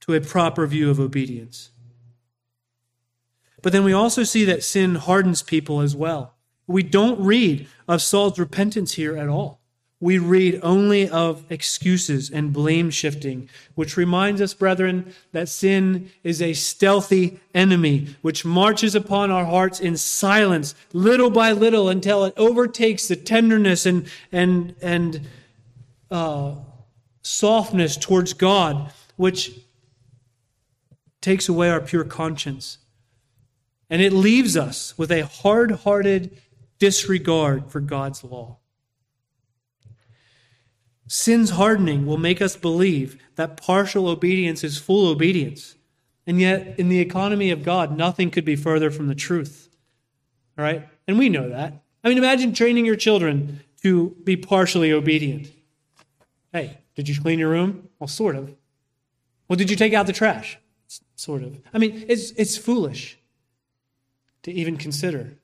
to 0.00 0.12
a 0.12 0.20
proper 0.20 0.66
view 0.66 0.90
of 0.90 1.00
obedience. 1.00 1.70
But 3.62 3.72
then 3.72 3.82
we 3.82 3.94
also 3.94 4.24
see 4.24 4.44
that 4.44 4.62
sin 4.62 4.96
hardens 4.96 5.40
people 5.40 5.80
as 5.80 5.96
well. 5.96 6.34
We 6.66 6.82
don't 6.82 7.24
read 7.24 7.66
of 7.88 8.02
Saul's 8.02 8.38
repentance 8.38 8.92
here 8.92 9.16
at 9.16 9.30
all. 9.30 9.58
We 10.00 10.18
read 10.18 10.60
only 10.62 11.08
of 11.08 11.50
excuses 11.50 12.28
and 12.28 12.52
blame 12.52 12.90
shifting, 12.90 13.48
which 13.74 13.96
reminds 13.96 14.42
us, 14.42 14.52
brethren, 14.52 15.14
that 15.32 15.48
sin 15.48 16.10
is 16.22 16.42
a 16.42 16.52
stealthy 16.52 17.40
enemy 17.54 18.16
which 18.20 18.44
marches 18.44 18.94
upon 18.94 19.30
our 19.30 19.46
hearts 19.46 19.80
in 19.80 19.96
silence, 19.96 20.74
little 20.92 21.30
by 21.30 21.52
little, 21.52 21.88
until 21.88 22.26
it 22.26 22.34
overtakes 22.36 23.08
the 23.08 23.16
tenderness 23.16 23.86
and, 23.86 24.06
and, 24.30 24.74
and 24.82 25.26
uh, 26.10 26.56
softness 27.22 27.96
towards 27.96 28.32
God, 28.32 28.92
which 29.16 29.52
takes 31.20 31.48
away 31.48 31.70
our 31.70 31.80
pure 31.80 32.04
conscience. 32.04 32.78
And 33.88 34.02
it 34.02 34.12
leaves 34.12 34.56
us 34.56 34.96
with 34.98 35.10
a 35.12 35.26
hard 35.26 35.70
hearted 35.70 36.40
disregard 36.78 37.70
for 37.70 37.80
God's 37.80 38.24
law. 38.24 38.58
Sin's 41.06 41.50
hardening 41.50 42.06
will 42.06 42.16
make 42.16 42.40
us 42.40 42.56
believe 42.56 43.22
that 43.36 43.56
partial 43.56 44.08
obedience 44.08 44.64
is 44.64 44.78
full 44.78 45.08
obedience. 45.08 45.76
And 46.26 46.40
yet, 46.40 46.78
in 46.78 46.88
the 46.88 47.00
economy 47.00 47.50
of 47.50 47.64
God, 47.64 47.96
nothing 47.96 48.30
could 48.30 48.44
be 48.44 48.56
further 48.56 48.90
from 48.90 49.08
the 49.08 49.14
truth. 49.14 49.68
All 50.56 50.64
right? 50.64 50.88
And 51.06 51.18
we 51.18 51.28
know 51.28 51.48
that. 51.50 51.82
I 52.02 52.08
mean, 52.08 52.18
imagine 52.18 52.54
training 52.54 52.86
your 52.86 52.96
children 52.96 53.60
to 53.82 54.16
be 54.24 54.36
partially 54.36 54.92
obedient. 54.92 55.50
Hey, 56.52 56.78
did 56.94 57.08
you 57.08 57.20
clean 57.20 57.38
your 57.38 57.50
room? 57.50 57.88
Well, 57.98 58.08
sort 58.08 58.36
of. 58.36 58.54
Well, 59.48 59.56
did 59.56 59.70
you 59.70 59.76
take 59.76 59.92
out 59.92 60.06
the 60.06 60.12
trash? 60.12 60.58
Sort 61.14 61.42
of. 61.42 61.60
I 61.72 61.78
mean, 61.78 62.04
it's, 62.08 62.32
it's 62.32 62.56
foolish 62.56 63.18
to 64.42 64.52
even 64.52 64.76
consider. 64.76 65.34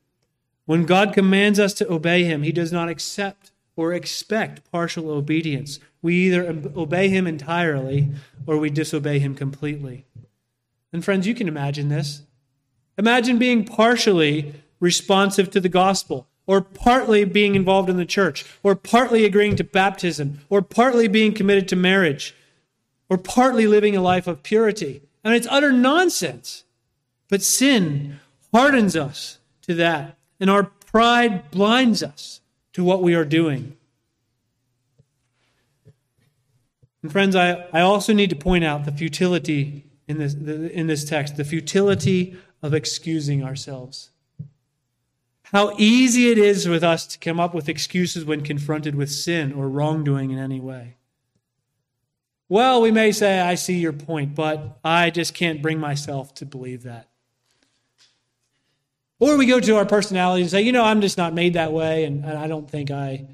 When 0.67 0.85
God 0.85 1.15
commands 1.15 1.59
us 1.59 1.73
to 1.75 1.91
obey 1.91 2.25
Him, 2.25 2.43
He 2.43 2.53
does 2.53 2.73
not 2.73 2.89
accept 2.89 3.53
or 3.77 3.93
expect 3.93 4.71
partial 4.71 5.11
obedience. 5.11 5.79
We 6.03 6.15
either 6.27 6.45
obey 6.77 7.09
Him 7.09 7.27
entirely 7.27 8.11
or 8.47 8.59
we 8.59 8.71
disobey 8.71 9.19
Him 9.19 9.35
completely. 9.35 10.05
And, 10.93 11.05
friends, 11.05 11.27
you 11.27 11.35
can 11.35 11.49
imagine 11.49 11.89
this. 11.89 12.23
Imagine 12.99 13.39
being 13.39 13.65
partially 13.65 14.55
responsive 14.81 15.51
to 15.51 15.61
the 15.61 15.69
gospel 15.69 16.27
or 16.49 16.63
partly 16.63 17.25
being 17.25 17.55
involved 17.55 17.91
in 17.91 17.99
the 17.99 18.07
church, 18.07 18.45
or 18.63 18.75
partly 18.75 19.27
agreeing 19.27 19.55
to 19.55 19.63
baptism, 19.63 20.41
or 20.49 20.63
partly 20.63 21.07
being 21.07 21.35
committed 21.35 21.69
to 21.69 21.77
marriage, 21.77 22.35
or 23.11 23.19
partly 23.19 23.67
living 23.67 23.95
a 23.95 24.01
life 24.01 24.27
of 24.27 24.43
purity. 24.43 25.03
And 25.23 25.35
it's 25.35 25.47
utter 25.51 25.71
nonsense. 25.71 26.65
But 27.29 27.43
sin 27.43 28.19
hardens 28.51 28.97
us 28.97 29.41
to 29.63 29.75
that, 29.75 30.17
and 30.41 30.49
our 30.49 30.65
pride 30.65 31.51
blinds 31.51 32.03
us 32.03 32.41
to 32.73 32.83
what 32.83 33.03
we 33.03 33.15
are 33.15 33.27
doing. 33.27 33.77
And 37.03 37.13
friends, 37.13 37.37
I, 37.37 37.67
I 37.75 37.83
also 37.83 38.15
need 38.15 38.31
to 38.31 38.37
point 38.37 38.65
out 38.65 38.87
the 38.87 38.93
futility 38.93 39.85
in 40.07 40.17
this, 40.17 40.33
in 40.33 40.87
this 40.87 41.05
text, 41.05 41.37
the 41.37 41.45
futility 41.45 42.39
of 42.63 42.73
excusing 42.73 43.45
ourselves. 43.45 44.13
How 45.53 45.75
easy 45.79 46.31
it 46.31 46.39
is 46.39 46.69
with 46.69 46.85
us 46.85 47.07
to 47.07 47.19
come 47.19 47.41
up 47.41 47.55
with 47.55 47.69
excuses 47.69 48.25
when 48.25 48.43
confronted 48.43 48.95
with 48.95 49.11
sin 49.11 49.53
or 49.53 49.69
wrongdoing 49.69 50.31
in 50.31 50.39
any 50.39 50.61
way. 50.61 50.97
Well, 52.51 52.81
we 52.81 52.91
may 52.91 53.13
say, 53.13 53.41
I 53.41 53.55
see 53.55 53.79
your 53.79 53.93
point, 53.93 54.35
but 54.35 54.79
I 54.83 55.11
just 55.11 55.35
can't 55.35 55.63
bring 55.63 55.79
myself 55.79 56.35
to 56.37 56.47
believe 56.47 56.83
that. 56.85 57.09
Or 59.21 59.37
we 59.37 59.47
go 59.47 59.59
to 59.61 59.77
our 59.77 59.85
personality 59.85 60.43
and 60.43 60.51
say, 60.51 60.63
you 60.63 60.73
know, 60.73 60.85
I'm 60.85 61.01
just 61.01 61.19
not 61.19 61.35
made 61.35 61.55
that 61.55 61.73
way, 61.73 62.05
and 62.05 62.25
I 62.25 62.47
don't 62.47 62.71
think 62.71 62.91
I, 62.91 63.11
it 63.11 63.27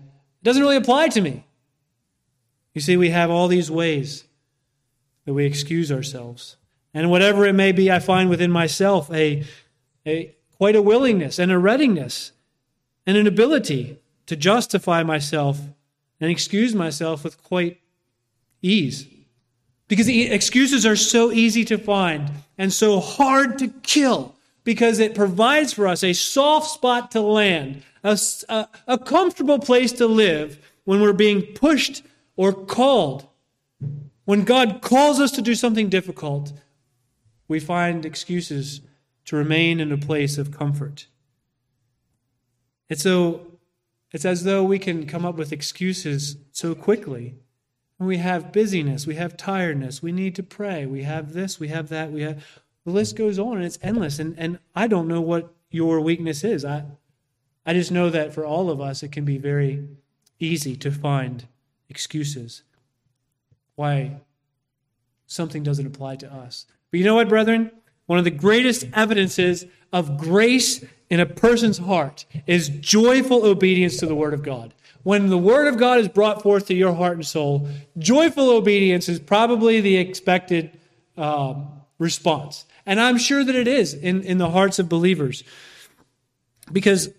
doesn't 0.43 0.63
really 0.63 0.77
apply 0.77 1.09
to 1.09 1.21
me. 1.21 1.45
You 2.73 2.81
see, 2.81 2.97
we 2.97 3.11
have 3.11 3.31
all 3.31 3.49
these 3.49 3.71
ways 3.71 4.25
that 5.27 5.35
we 5.35 5.45
excuse 5.45 5.93
ourselves. 5.93 6.57
And 6.93 7.11
whatever 7.11 7.45
it 7.45 7.53
may 7.53 7.73
be, 7.73 7.91
I 7.91 7.99
find 7.99 8.31
within 8.31 8.51
myself 8.51 9.13
a, 9.13 9.45
a 10.07 10.35
quite 10.59 10.77
a 10.77 10.83
willingness 10.83 11.39
and 11.39 11.51
a 11.51 11.59
readiness 11.59 12.33
and 13.07 13.17
an 13.17 13.27
ability 13.27 13.99
to 14.27 14.37
justify 14.37 15.03
myself 15.03 15.61
and 16.21 16.31
excuse 16.31 16.75
myself 16.75 17.25
with 17.25 17.43
quite 17.43 17.81
ease. 18.63 19.07
Because 19.89 20.09
excuses 20.09 20.87
are 20.87 20.97
so 20.97 21.31
easy 21.31 21.65
to 21.67 21.77
find 21.77 22.31
and 22.57 22.73
so 22.73 23.01
hard 23.01 23.59
to 23.59 23.69
kill 23.83 24.35
because 24.65 24.99
it 24.99 25.15
provides 25.15 25.75
for 25.75 25.87
us 25.87 26.03
a 26.03 26.15
soft 26.15 26.71
spot 26.71 27.11
to 27.11 27.21
land, 27.21 27.83
a, 28.03 28.19
a, 28.49 28.69
a 28.89 28.99
comfortable 28.99 29.59
place 29.59 29.93
to 29.93 30.07
live 30.07 30.59
when 30.85 31.01
we're 31.01 31.13
being 31.13 31.43
pushed 31.43 32.03
or 32.37 32.53
called. 32.53 33.29
When 34.25 34.45
God 34.45 34.81
calls 34.81 35.21
us 35.21 35.33
to 35.33 35.43
do 35.43 35.55
something 35.55 35.91
difficult, 35.91 36.53
we 37.47 37.61
find 37.61 38.07
excuses 38.07 38.81
to 39.27 39.37
remain 39.37 39.81
in 39.81 39.93
a 39.93 39.99
place 39.99 40.39
of 40.39 40.57
comfort. 40.57 41.07
It's, 42.89 43.03
so, 43.03 43.47
it's 44.13 44.25
as 44.25 44.45
though 44.45 44.63
we 44.63 44.79
can 44.79 45.07
come 45.07 45.25
up 45.25 45.37
with 45.37 45.53
excuses 45.53 46.37
so 46.53 46.75
quickly. 46.75 47.37
We 47.99 48.19
have 48.19 48.53
busyness, 48.53 49.07
we 49.07 49.15
have 49.15 49.37
tiredness, 49.37 50.03
we 50.03 50.13
need 50.13 50.35
to 50.35 50.43
pray, 50.43 50.85
we 50.85 51.05
have 51.05 51.33
this, 51.33 51.59
we 51.59 51.69
have 51.69 51.89
that, 51.89 52.11
we 52.11 52.23
have 52.23 52.45
the 52.85 52.91
list 52.91 53.17
goes 53.17 53.39
on 53.39 53.57
and 53.57 53.65
it's 53.65 53.79
endless. 53.83 54.19
And, 54.19 54.39
and 54.39 54.59
I 54.75 54.89
don't 54.89 55.09
know 55.09 55.21
what 55.21 55.55
your 55.71 56.01
weakness 56.01 56.45
is. 56.45 56.65
I, 56.65 56.85
I 57.65 57.73
just 57.73 57.91
know 57.91 58.11
that 58.11 58.35
for 58.35 58.45
all 58.45 58.69
of 58.69 58.81
us, 58.81 59.03
it 59.03 59.13
can 59.13 59.25
be 59.25 59.39
very 59.39 59.89
easy 60.39 60.77
to 60.77 60.91
find 60.91 61.47
excuses 61.89 62.63
why 63.75 64.21
something 65.27 65.63
doesn't 65.63 65.87
apply 65.87 66.17
to 66.17 66.33
us. 66.33 66.67
But 66.91 66.99
you 66.99 67.05
know 67.05 67.15
what, 67.15 67.29
brethren? 67.29 67.71
One 68.07 68.19
of 68.19 68.25
the 68.25 68.31
greatest 68.31 68.87
evidences 68.93 69.65
of 69.93 70.19
grace 70.19 70.85
in 71.09 71.21
a 71.21 71.27
person's 71.27 71.79
heart 71.79 72.25
is 72.47 72.69
joyful 72.69 73.45
obedience 73.45 73.99
to 73.99 74.07
the 74.07 74.15
Word 74.15 74.35
of 74.35 74.43
God. 74.43 74.75
When 75.03 75.29
the 75.29 75.39
Word 75.39 75.67
of 75.67 75.79
God 75.79 75.99
is 75.99 76.09
brought 76.09 76.43
forth 76.43 76.67
to 76.67 76.75
your 76.75 76.95
heart 76.95 77.15
and 77.15 77.27
soul, 77.27 77.69
joyful 77.99 78.51
obedience 78.51 79.09
is 79.09 79.21
probably 79.21 79.81
the 79.81 79.97
expected 79.97 80.79
um, 81.17 81.69
response. 81.99 82.65
And 82.87 83.01
I'm 83.01 83.19
sure 83.19 83.45
that 83.45 83.55
it 83.55 83.69
is 83.69 83.95
in, 83.95 84.23
in 84.23 84.39
the 84.39 84.51
hearts 84.51 84.79
of 84.79 84.89
believers. 84.89 85.45
Because 86.73 87.11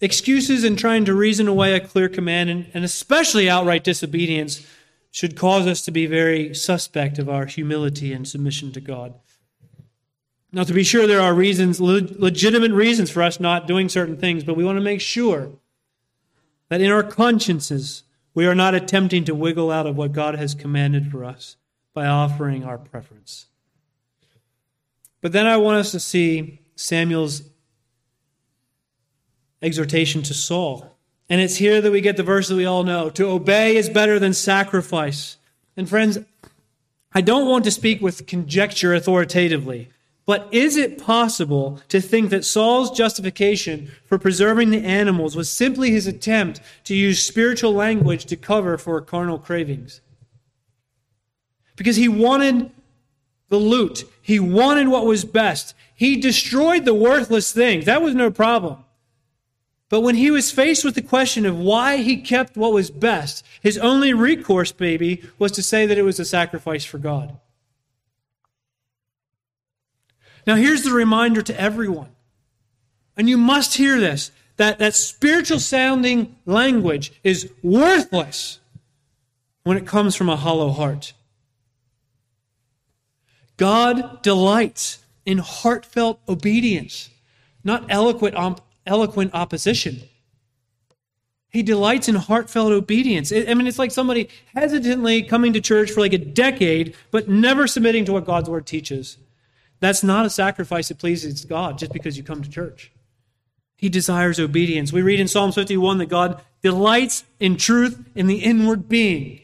excuses 0.00 0.64
and 0.64 0.76
trying 0.76 1.04
to 1.04 1.14
reason 1.14 1.46
away 1.46 1.74
a 1.74 1.80
clear 1.80 2.08
command, 2.08 2.50
and, 2.50 2.66
and 2.74 2.84
especially 2.84 3.48
outright 3.48 3.84
disobedience, 3.84 4.66
should 5.12 5.36
cause 5.36 5.66
us 5.66 5.82
to 5.84 5.90
be 5.90 6.06
very 6.06 6.54
suspect 6.54 7.18
of 7.18 7.28
our 7.28 7.46
humility 7.46 8.12
and 8.12 8.26
submission 8.26 8.72
to 8.72 8.80
God. 8.80 9.14
Now, 10.52 10.64
to 10.64 10.74
be 10.74 10.84
sure, 10.84 11.06
there 11.06 11.20
are 11.20 11.32
reasons, 11.32 11.80
legitimate 11.80 12.72
reasons 12.72 13.10
for 13.10 13.22
us 13.22 13.40
not 13.40 13.66
doing 13.66 13.88
certain 13.88 14.18
things, 14.18 14.44
but 14.44 14.56
we 14.56 14.64
want 14.64 14.76
to 14.76 14.84
make 14.84 15.00
sure 15.00 15.50
that 16.68 16.80
in 16.80 16.90
our 16.90 17.02
consciences, 17.02 18.02
we 18.34 18.46
are 18.46 18.54
not 18.54 18.74
attempting 18.74 19.24
to 19.24 19.34
wiggle 19.34 19.70
out 19.70 19.86
of 19.86 19.96
what 19.96 20.12
God 20.12 20.34
has 20.34 20.54
commanded 20.54 21.10
for 21.10 21.24
us 21.24 21.56
by 21.94 22.06
offering 22.06 22.64
our 22.64 22.78
preference. 22.78 23.46
But 25.22 25.32
then 25.32 25.46
I 25.46 25.56
want 25.56 25.78
us 25.78 25.92
to 25.92 26.00
see 26.00 26.60
Samuel's 26.74 27.42
exhortation 29.62 30.22
to 30.22 30.34
Saul. 30.34 30.96
And 31.28 31.40
it's 31.40 31.56
here 31.56 31.80
that 31.80 31.92
we 31.92 32.00
get 32.00 32.16
the 32.16 32.22
verse 32.22 32.48
that 32.48 32.56
we 32.56 32.66
all 32.66 32.82
know 32.82 33.08
to 33.10 33.26
obey 33.26 33.76
is 33.76 33.88
better 33.88 34.18
than 34.18 34.34
sacrifice. 34.34 35.38
And 35.76 35.88
friends, 35.88 36.18
I 37.14 37.20
don't 37.20 37.48
want 37.48 37.64
to 37.64 37.70
speak 37.70 38.02
with 38.02 38.26
conjecture 38.26 38.92
authoritatively, 38.92 39.90
but 40.24 40.48
is 40.52 40.76
it 40.76 41.02
possible 41.02 41.80
to 41.88 42.00
think 42.00 42.30
that 42.30 42.44
Saul's 42.44 42.90
justification 42.90 43.90
for 44.04 44.18
preserving 44.18 44.70
the 44.70 44.84
animals 44.84 45.34
was 45.34 45.50
simply 45.50 45.90
his 45.90 46.06
attempt 46.06 46.60
to 46.84 46.94
use 46.94 47.24
spiritual 47.24 47.72
language 47.72 48.24
to 48.26 48.36
cover 48.36 48.78
for 48.78 49.00
carnal 49.00 49.38
cravings? 49.38 50.00
Because 51.76 51.96
he 51.96 52.08
wanted 52.08 52.70
the 53.48 53.56
loot. 53.58 54.04
He 54.20 54.38
wanted 54.38 54.88
what 54.88 55.06
was 55.06 55.24
best. 55.24 55.74
He 55.94 56.16
destroyed 56.16 56.84
the 56.84 56.94
worthless 56.94 57.52
things. 57.52 57.86
That 57.86 58.02
was 58.02 58.14
no 58.14 58.30
problem. 58.30 58.84
But 59.88 60.00
when 60.00 60.14
he 60.14 60.30
was 60.30 60.50
faced 60.50 60.84
with 60.84 60.94
the 60.94 61.02
question 61.02 61.44
of 61.44 61.58
why 61.58 61.98
he 61.98 62.16
kept 62.16 62.56
what 62.56 62.72
was 62.72 62.90
best, 62.90 63.44
his 63.60 63.76
only 63.76 64.14
recourse, 64.14 64.72
baby, 64.72 65.22
was 65.38 65.52
to 65.52 65.62
say 65.62 65.84
that 65.84 65.98
it 65.98 66.02
was 66.02 66.18
a 66.18 66.24
sacrifice 66.24 66.84
for 66.84 66.96
God. 66.96 67.36
Now, 70.46 70.56
here's 70.56 70.82
the 70.82 70.92
reminder 70.92 71.42
to 71.42 71.60
everyone, 71.60 72.10
and 73.16 73.28
you 73.28 73.38
must 73.38 73.76
hear 73.76 74.00
this 74.00 74.30
that, 74.56 74.78
that 74.78 74.94
spiritual 74.94 75.58
sounding 75.58 76.36
language 76.46 77.12
is 77.24 77.50
worthless 77.62 78.60
when 79.62 79.76
it 79.76 79.86
comes 79.86 80.14
from 80.14 80.28
a 80.28 80.36
hollow 80.36 80.70
heart. 80.70 81.12
God 83.56 84.22
delights 84.22 84.98
in 85.24 85.38
heartfelt 85.38 86.20
obedience, 86.28 87.10
not 87.62 87.86
eloquent, 87.88 88.36
eloquent 88.86 89.30
opposition. 89.34 90.02
He 91.48 91.62
delights 91.62 92.08
in 92.08 92.14
heartfelt 92.14 92.72
obedience. 92.72 93.30
I 93.30 93.52
mean, 93.54 93.66
it's 93.66 93.78
like 93.78 93.90
somebody 93.90 94.28
hesitantly 94.54 95.22
coming 95.22 95.52
to 95.52 95.60
church 95.60 95.90
for 95.90 96.00
like 96.00 96.14
a 96.14 96.18
decade, 96.18 96.96
but 97.10 97.28
never 97.28 97.66
submitting 97.66 98.04
to 98.06 98.12
what 98.12 98.24
God's 98.24 98.48
word 98.48 98.66
teaches. 98.66 99.18
That's 99.82 100.04
not 100.04 100.24
a 100.24 100.30
sacrifice 100.30 100.88
that 100.88 100.98
pleases 100.98 101.44
God 101.44 101.76
just 101.76 101.92
because 101.92 102.16
you 102.16 102.22
come 102.22 102.40
to 102.40 102.48
church. 102.48 102.92
He 103.76 103.88
desires 103.88 104.38
obedience. 104.38 104.92
We 104.92 105.02
read 105.02 105.18
in 105.18 105.26
Psalm 105.26 105.50
51 105.50 105.98
that 105.98 106.06
God 106.06 106.40
delights 106.62 107.24
in 107.40 107.56
truth 107.56 107.98
in 108.14 108.28
the 108.28 108.44
inward 108.44 108.88
being. 108.88 109.40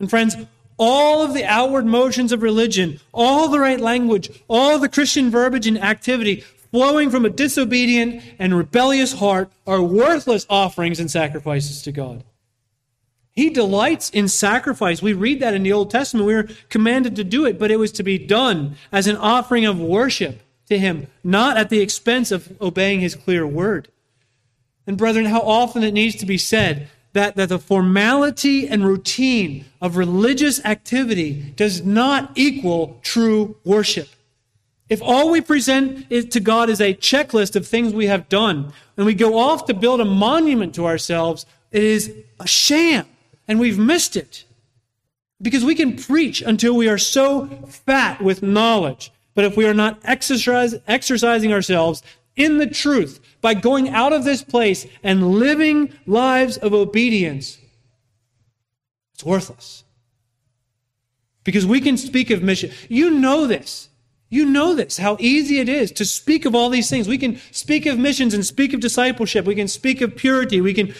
And 0.00 0.10
friends, 0.10 0.34
all 0.76 1.22
of 1.22 1.34
the 1.34 1.44
outward 1.44 1.86
motions 1.86 2.32
of 2.32 2.42
religion, 2.42 2.98
all 3.12 3.48
the 3.48 3.60
right 3.60 3.78
language, 3.78 4.28
all 4.48 4.80
the 4.80 4.88
Christian 4.88 5.30
verbiage 5.30 5.68
and 5.68 5.80
activity 5.80 6.40
flowing 6.72 7.08
from 7.08 7.24
a 7.24 7.30
disobedient 7.30 8.24
and 8.40 8.56
rebellious 8.56 9.12
heart 9.12 9.52
are 9.68 9.80
worthless 9.80 10.46
offerings 10.50 10.98
and 10.98 11.08
sacrifices 11.08 11.80
to 11.82 11.92
God. 11.92 12.24
He 13.34 13.50
delights 13.50 14.10
in 14.10 14.28
sacrifice. 14.28 15.00
We 15.00 15.12
read 15.12 15.40
that 15.40 15.54
in 15.54 15.62
the 15.62 15.72
Old 15.72 15.90
Testament. 15.90 16.26
We 16.26 16.34
were 16.34 16.48
commanded 16.68 17.16
to 17.16 17.24
do 17.24 17.46
it, 17.46 17.58
but 17.58 17.70
it 17.70 17.78
was 17.78 17.92
to 17.92 18.02
be 18.02 18.18
done 18.18 18.76
as 18.90 19.06
an 19.06 19.16
offering 19.16 19.64
of 19.64 19.80
worship 19.80 20.40
to 20.68 20.78
Him, 20.78 21.06
not 21.22 21.56
at 21.56 21.70
the 21.70 21.80
expense 21.80 22.30
of 22.30 22.52
obeying 22.60 23.00
His 23.00 23.14
clear 23.14 23.46
word. 23.46 23.88
And 24.86 24.96
brethren, 24.96 25.26
how 25.26 25.40
often 25.40 25.82
it 25.82 25.94
needs 25.94 26.16
to 26.16 26.26
be 26.26 26.38
said 26.38 26.88
that, 27.12 27.36
that 27.36 27.48
the 27.48 27.58
formality 27.58 28.68
and 28.68 28.84
routine 28.84 29.64
of 29.80 29.96
religious 29.96 30.64
activity 30.64 31.52
does 31.56 31.84
not 31.84 32.32
equal 32.34 32.98
true 33.02 33.56
worship. 33.64 34.08
If 34.88 35.00
all 35.02 35.30
we 35.30 35.40
present 35.40 36.10
to 36.10 36.40
God 36.40 36.68
is 36.68 36.80
a 36.80 36.94
checklist 36.94 37.54
of 37.54 37.66
things 37.66 37.94
we 37.94 38.06
have 38.06 38.28
done, 38.28 38.72
and 38.96 39.06
we 39.06 39.14
go 39.14 39.38
off 39.38 39.66
to 39.66 39.74
build 39.74 40.00
a 40.00 40.04
monument 40.04 40.74
to 40.74 40.86
ourselves, 40.86 41.46
it 41.70 41.84
is 41.84 42.12
a 42.40 42.46
sham, 42.46 43.06
and 43.50 43.58
we've 43.58 43.80
missed 43.80 44.16
it. 44.16 44.44
Because 45.42 45.64
we 45.64 45.74
can 45.74 45.96
preach 45.96 46.40
until 46.40 46.76
we 46.76 46.88
are 46.88 46.98
so 46.98 47.46
fat 47.66 48.22
with 48.22 48.44
knowledge, 48.44 49.10
but 49.34 49.44
if 49.44 49.56
we 49.56 49.66
are 49.66 49.74
not 49.74 49.98
exercise, 50.04 50.76
exercising 50.86 51.52
ourselves 51.52 52.00
in 52.36 52.58
the 52.58 52.68
truth, 52.68 53.18
by 53.40 53.54
going 53.54 53.88
out 53.88 54.12
of 54.12 54.22
this 54.22 54.44
place 54.44 54.86
and 55.02 55.32
living 55.32 55.92
lives 56.06 56.58
of 56.58 56.72
obedience, 56.72 57.58
it's 59.14 59.24
worthless. 59.24 59.82
Because 61.42 61.66
we 61.66 61.80
can 61.80 61.96
speak 61.96 62.30
of 62.30 62.44
mission. 62.44 62.70
You 62.88 63.10
know 63.10 63.48
this. 63.48 63.88
You 64.28 64.46
know 64.46 64.76
this, 64.76 64.98
how 64.98 65.16
easy 65.18 65.58
it 65.58 65.68
is 65.68 65.90
to 65.92 66.04
speak 66.04 66.44
of 66.44 66.54
all 66.54 66.70
these 66.70 66.88
things. 66.88 67.08
We 67.08 67.18
can 67.18 67.40
speak 67.50 67.84
of 67.86 67.98
missions 67.98 68.32
and 68.32 68.46
speak 68.46 68.72
of 68.72 68.78
discipleship. 68.78 69.44
We 69.44 69.56
can 69.56 69.66
speak 69.66 70.00
of 70.02 70.14
purity. 70.14 70.60
We 70.60 70.72
can 70.72 70.94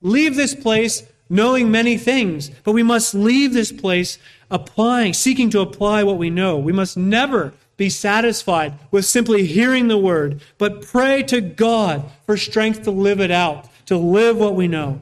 leave 0.00 0.36
this 0.36 0.54
place 0.54 1.02
knowing 1.32 1.70
many 1.70 1.96
things, 1.96 2.50
but 2.62 2.72
we 2.72 2.82
must 2.82 3.14
leave 3.14 3.54
this 3.54 3.72
place 3.72 4.18
applying, 4.50 5.14
seeking 5.14 5.48
to 5.48 5.60
apply 5.60 6.04
what 6.04 6.18
we 6.18 6.28
know. 6.28 6.58
We 6.58 6.74
must 6.74 6.94
never 6.94 7.54
be 7.78 7.88
satisfied 7.88 8.74
with 8.90 9.06
simply 9.06 9.46
hearing 9.46 9.88
the 9.88 9.96
word, 9.96 10.42
but 10.58 10.82
pray 10.82 11.22
to 11.22 11.40
God 11.40 12.04
for 12.26 12.36
strength 12.36 12.82
to 12.82 12.90
live 12.90 13.18
it 13.18 13.30
out, 13.30 13.66
to 13.86 13.96
live 13.96 14.36
what 14.36 14.54
we 14.54 14.68
know. 14.68 15.00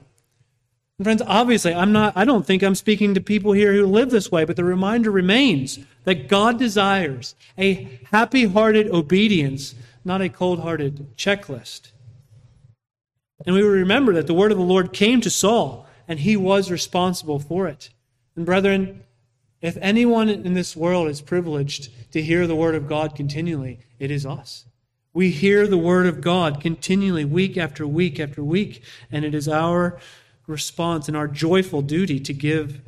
And 0.98 1.04
friends, 1.04 1.20
obviously, 1.26 1.74
I'm 1.74 1.90
not, 1.90 2.16
I 2.16 2.24
don't 2.24 2.46
think 2.46 2.62
I'm 2.62 2.76
speaking 2.76 3.12
to 3.14 3.20
people 3.20 3.50
here 3.50 3.72
who 3.72 3.84
live 3.84 4.10
this 4.10 4.30
way, 4.30 4.44
but 4.44 4.54
the 4.54 4.64
reminder 4.64 5.10
remains 5.10 5.80
that 6.04 6.28
God 6.28 6.60
desires 6.60 7.34
a 7.58 7.98
happy 8.12 8.44
hearted 8.44 8.88
obedience, 8.90 9.74
not 10.04 10.22
a 10.22 10.28
cold 10.28 10.60
hearted 10.60 11.16
checklist. 11.16 11.90
And 13.44 13.56
we 13.56 13.62
remember 13.62 14.12
that 14.12 14.28
the 14.28 14.34
word 14.34 14.52
of 14.52 14.58
the 14.58 14.64
Lord 14.64 14.92
came 14.92 15.20
to 15.22 15.30
Saul, 15.30 15.88
and 16.10 16.18
he 16.18 16.36
was 16.36 16.72
responsible 16.72 17.38
for 17.38 17.68
it. 17.68 17.88
And 18.34 18.44
brethren, 18.44 19.04
if 19.62 19.78
anyone 19.80 20.28
in 20.28 20.54
this 20.54 20.74
world 20.74 21.08
is 21.08 21.20
privileged 21.20 21.88
to 22.10 22.20
hear 22.20 22.48
the 22.48 22.56
word 22.56 22.74
of 22.74 22.88
God 22.88 23.14
continually, 23.14 23.78
it 24.00 24.10
is 24.10 24.26
us. 24.26 24.64
We 25.12 25.30
hear 25.30 25.68
the 25.68 25.78
word 25.78 26.08
of 26.08 26.20
God 26.20 26.60
continually, 26.60 27.24
week 27.24 27.56
after 27.56 27.86
week 27.86 28.18
after 28.18 28.42
week, 28.42 28.82
and 29.12 29.24
it 29.24 29.36
is 29.36 29.48
our 29.48 30.00
response 30.48 31.06
and 31.06 31.16
our 31.16 31.28
joyful 31.28 31.80
duty 31.80 32.18
to 32.18 32.32
give 32.32 32.80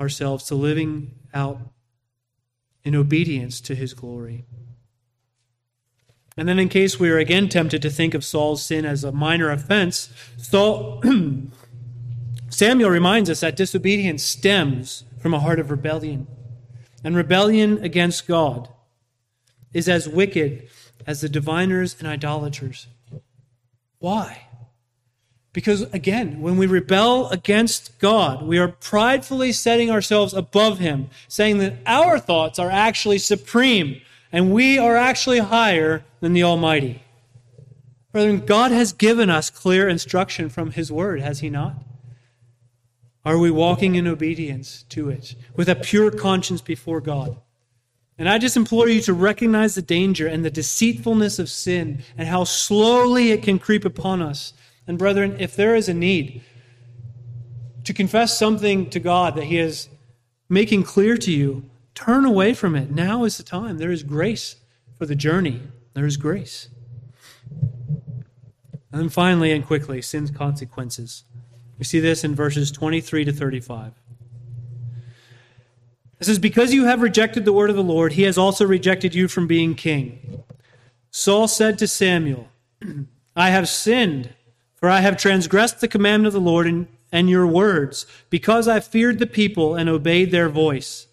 ourselves 0.00 0.44
to 0.44 0.54
living 0.54 1.10
out 1.34 1.60
in 2.82 2.96
obedience 2.96 3.60
to 3.60 3.74
his 3.74 3.92
glory. 3.92 4.46
And 6.34 6.48
then, 6.48 6.58
in 6.58 6.70
case 6.70 6.98
we 6.98 7.10
are 7.10 7.18
again 7.18 7.50
tempted 7.50 7.82
to 7.82 7.90
think 7.90 8.14
of 8.14 8.24
Saul's 8.24 8.62
sin 8.62 8.86
as 8.86 9.04
a 9.04 9.12
minor 9.12 9.50
offense, 9.50 10.08
Saul, 10.38 11.02
Samuel 12.58 12.90
reminds 12.90 13.30
us 13.30 13.38
that 13.38 13.54
disobedience 13.54 14.24
stems 14.24 15.04
from 15.20 15.32
a 15.32 15.38
heart 15.38 15.60
of 15.60 15.70
rebellion. 15.70 16.26
And 17.04 17.14
rebellion 17.14 17.84
against 17.84 18.26
God 18.26 18.68
is 19.72 19.88
as 19.88 20.08
wicked 20.08 20.68
as 21.06 21.20
the 21.20 21.28
diviners 21.28 21.94
and 22.00 22.08
idolaters. 22.08 22.88
Why? 24.00 24.48
Because 25.52 25.82
again, 25.92 26.40
when 26.40 26.56
we 26.56 26.66
rebel 26.66 27.28
against 27.28 27.96
God, 28.00 28.42
we 28.42 28.58
are 28.58 28.66
pridefully 28.66 29.52
setting 29.52 29.88
ourselves 29.88 30.34
above 30.34 30.80
Him, 30.80 31.10
saying 31.28 31.58
that 31.58 31.74
our 31.86 32.18
thoughts 32.18 32.58
are 32.58 32.72
actually 32.72 33.18
supreme 33.18 34.00
and 34.32 34.52
we 34.52 34.80
are 34.80 34.96
actually 34.96 35.38
higher 35.38 36.02
than 36.18 36.32
the 36.32 36.42
Almighty. 36.42 37.04
Brethren, 38.10 38.44
God 38.44 38.72
has 38.72 38.92
given 38.92 39.30
us 39.30 39.48
clear 39.48 39.88
instruction 39.88 40.48
from 40.48 40.72
His 40.72 40.90
Word, 40.90 41.20
has 41.20 41.38
He 41.38 41.50
not? 41.50 41.74
Are 43.28 43.38
we 43.38 43.50
walking 43.50 43.94
in 43.94 44.06
obedience 44.06 44.84
to 44.88 45.10
it 45.10 45.34
with 45.54 45.68
a 45.68 45.76
pure 45.76 46.10
conscience 46.10 46.60
before 46.60 47.00
God? 47.00 47.36
And 48.16 48.28
I 48.28 48.38
just 48.38 48.56
implore 48.56 48.88
you 48.88 49.00
to 49.02 49.12
recognize 49.12 49.74
the 49.74 49.82
danger 49.82 50.26
and 50.26 50.44
the 50.44 50.50
deceitfulness 50.50 51.38
of 51.38 51.48
sin 51.48 52.02
and 52.16 52.26
how 52.26 52.44
slowly 52.44 53.30
it 53.30 53.42
can 53.42 53.58
creep 53.58 53.84
upon 53.84 54.22
us. 54.22 54.52
And 54.86 54.98
brethren, 54.98 55.36
if 55.38 55.54
there 55.54 55.76
is 55.76 55.88
a 55.88 55.94
need 55.94 56.42
to 57.84 57.92
confess 57.92 58.38
something 58.38 58.90
to 58.90 58.98
God 58.98 59.36
that 59.36 59.44
He 59.44 59.58
is 59.58 59.88
making 60.48 60.82
clear 60.84 61.16
to 61.18 61.30
you, 61.30 61.68
Turn 61.98 62.24
away 62.24 62.54
from 62.54 62.76
it. 62.76 62.92
Now 62.92 63.24
is 63.24 63.38
the 63.38 63.42
time. 63.42 63.78
There 63.78 63.90
is 63.90 64.04
grace 64.04 64.54
for 64.96 65.04
the 65.04 65.16
journey. 65.16 65.62
There 65.94 66.06
is 66.06 66.16
grace. 66.16 66.68
And 68.92 69.12
finally 69.12 69.50
and 69.50 69.66
quickly, 69.66 70.00
sin's 70.00 70.30
consequences. 70.30 71.24
We 71.78 71.84
see 71.84 72.00
this 72.00 72.24
in 72.24 72.34
verses 72.34 72.70
23 72.70 73.24
to 73.26 73.32
35. 73.32 73.92
It 76.20 76.24
says, 76.24 76.38
Because 76.38 76.74
you 76.74 76.84
have 76.86 77.02
rejected 77.02 77.44
the 77.44 77.52
word 77.52 77.70
of 77.70 77.76
the 77.76 77.82
Lord, 77.82 78.12
he 78.12 78.22
has 78.22 78.36
also 78.36 78.66
rejected 78.66 79.14
you 79.14 79.28
from 79.28 79.46
being 79.46 79.74
king. 79.74 80.42
Saul 81.10 81.48
said 81.48 81.78
to 81.78 81.86
Samuel, 81.86 82.48
I 83.36 83.50
have 83.50 83.68
sinned, 83.68 84.34
for 84.74 84.88
I 84.88 85.00
have 85.00 85.16
transgressed 85.16 85.80
the 85.80 85.88
commandment 85.88 86.28
of 86.28 86.32
the 86.32 86.40
Lord 86.40 86.66
and, 86.66 86.88
and 87.12 87.30
your 87.30 87.46
words, 87.46 88.06
because 88.30 88.66
I 88.66 88.80
feared 88.80 89.18
the 89.18 89.26
people 89.26 89.74
and 89.74 89.88
obeyed 89.88 90.30
their 90.30 90.48
voice. 90.48 91.06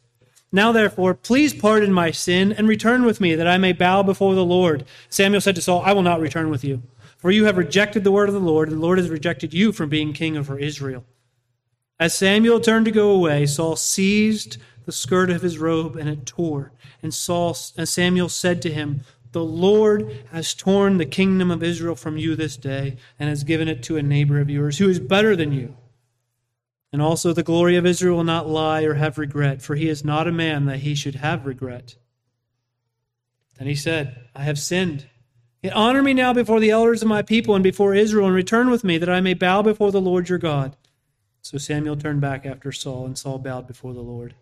Now, 0.51 0.72
therefore, 0.72 1.13
please 1.13 1.53
pardon 1.53 1.91
my 1.91 2.11
sin 2.11 2.53
and 2.53 2.68
return 2.68 3.03
with 3.03 3.20
me, 3.20 3.36
that 3.36 3.47
I 3.47 3.57
may 3.57 3.74
bow 3.74 4.03
before 4.03 4.36
the 4.36 4.45
Lord. 4.45 4.86
Samuel 5.09 5.41
said 5.41 5.55
to 5.55 5.61
Saul, 5.61 5.82
I 5.86 5.93
will 5.93 6.01
not 6.01 6.22
return 6.22 6.49
with 6.49 6.63
you, 6.63 6.82
for 7.26 7.32
you 7.32 7.45
have 7.45 7.57
rejected 7.57 8.03
the 8.03 8.11
word 8.11 8.30
of 8.30 8.36
the 8.36 8.39
Lord, 8.39 8.69
and 8.69 8.78
the 8.78 8.82
Lord 8.84 8.99
has 8.99 9.09
rejected 9.09 9.51
you 9.51 9.71
from 9.71 9.89
being 9.89 10.13
king 10.13 10.38
over 10.38 10.59
Israel. 10.59 11.03
As 11.99 12.13
Samuel 12.13 12.59
turned 12.59 12.86
to 12.86 12.91
go 12.91 13.09
away, 13.09 13.47
Saul 13.47 13.76
seized 13.76 14.57
the 14.86 14.91
skirt 14.91 15.32
of 15.32 15.41
his 15.41 15.57
robe, 15.57 15.95
and 15.95 16.07
it 16.07 16.28
tore. 16.28 16.71
And 17.01 17.11
Saul 17.11 17.57
and 17.78 17.89
Samuel 17.89 18.30
said 18.30 18.61
to 18.61 18.71
him, 18.71 19.01
The 19.32 19.43
Lord 19.43 20.15
has 20.32 20.53
torn 20.53 20.99
the 20.99 21.05
kingdom 21.07 21.49
of 21.49 21.63
Israel 21.63 21.95
from 21.95 22.15
you 22.15 22.36
this 22.36 22.57
day, 22.57 22.97
and 23.17 23.28
has 23.28 23.43
given 23.43 23.67
it 23.67 23.82
to 23.86 23.97
a 23.97 24.03
neighbor 24.03 24.39
of 24.39 24.51
yours 24.51 24.78
who 24.78 24.88
is 24.88 24.99
better 24.99 25.36
than 25.36 25.51
you 25.51 25.76
and 26.93 27.01
also 27.01 27.34
the 27.34 27.41
glory 27.41 27.76
of 27.76 27.88
Israel 27.88 28.17
will 28.17 28.23
not 28.23 28.47
lie 28.47 28.84
or 28.84 28.93
have 28.93 29.17
regret, 29.17 29.63
for 29.63 29.73
he 29.73 29.89
is 29.89 30.05
not 30.05 30.28
a 30.28 30.32
man 30.32 30.65
that 30.65 30.82
he 30.82 30.93
should 30.93 31.15
have 31.15 31.47
regret. 31.47 31.95
Then 33.57 33.67
he 33.67 33.73
said, 33.73 34.30
I 34.36 34.43
have 34.43 34.59
sinned. 34.59 35.07
Honor 35.74 36.03
me 36.03 36.13
now 36.13 36.34
before 36.34 36.59
the 36.59 36.72
elders 36.72 37.01
of 37.01 37.07
my 37.07 37.22
people 37.22 37.55
and 37.55 37.63
before 37.63 37.93
Israel, 37.93 38.28
and 38.28 38.36
return 38.36 38.70
with 38.70 38.84
me, 38.84 38.97
that 38.97 39.09
I 39.09 39.22
may 39.22 39.34
bow 39.34 39.61
before 39.61 39.91
the 39.91 40.01
Lord 40.01 40.30
your 40.30 40.38
God. 40.38 40.76
So 41.41 41.57
Samuel 41.57 41.95
turned 41.95 42.22
back 42.22 42.45
after 42.45 42.72
Saul, 42.72 43.05
and 43.05 43.18
Saul 43.18 43.38
bowed 43.38 43.68
before 43.68 43.93
the 43.93 44.01
Lord. 44.01 44.36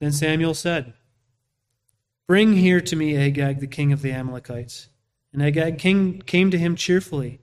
Then 0.00 0.12
Samuel 0.12 0.54
said, 0.54 0.94
Bring 2.26 2.54
here 2.54 2.80
to 2.80 2.96
me 2.96 3.16
Agag, 3.16 3.60
the 3.60 3.66
king 3.66 3.92
of 3.92 4.00
the 4.00 4.12
Amalekites. 4.12 4.88
And 5.32 5.42
Agag 5.42 5.78
came, 5.78 6.22
came 6.22 6.50
to 6.50 6.58
him 6.58 6.76
cheerfully. 6.76 7.40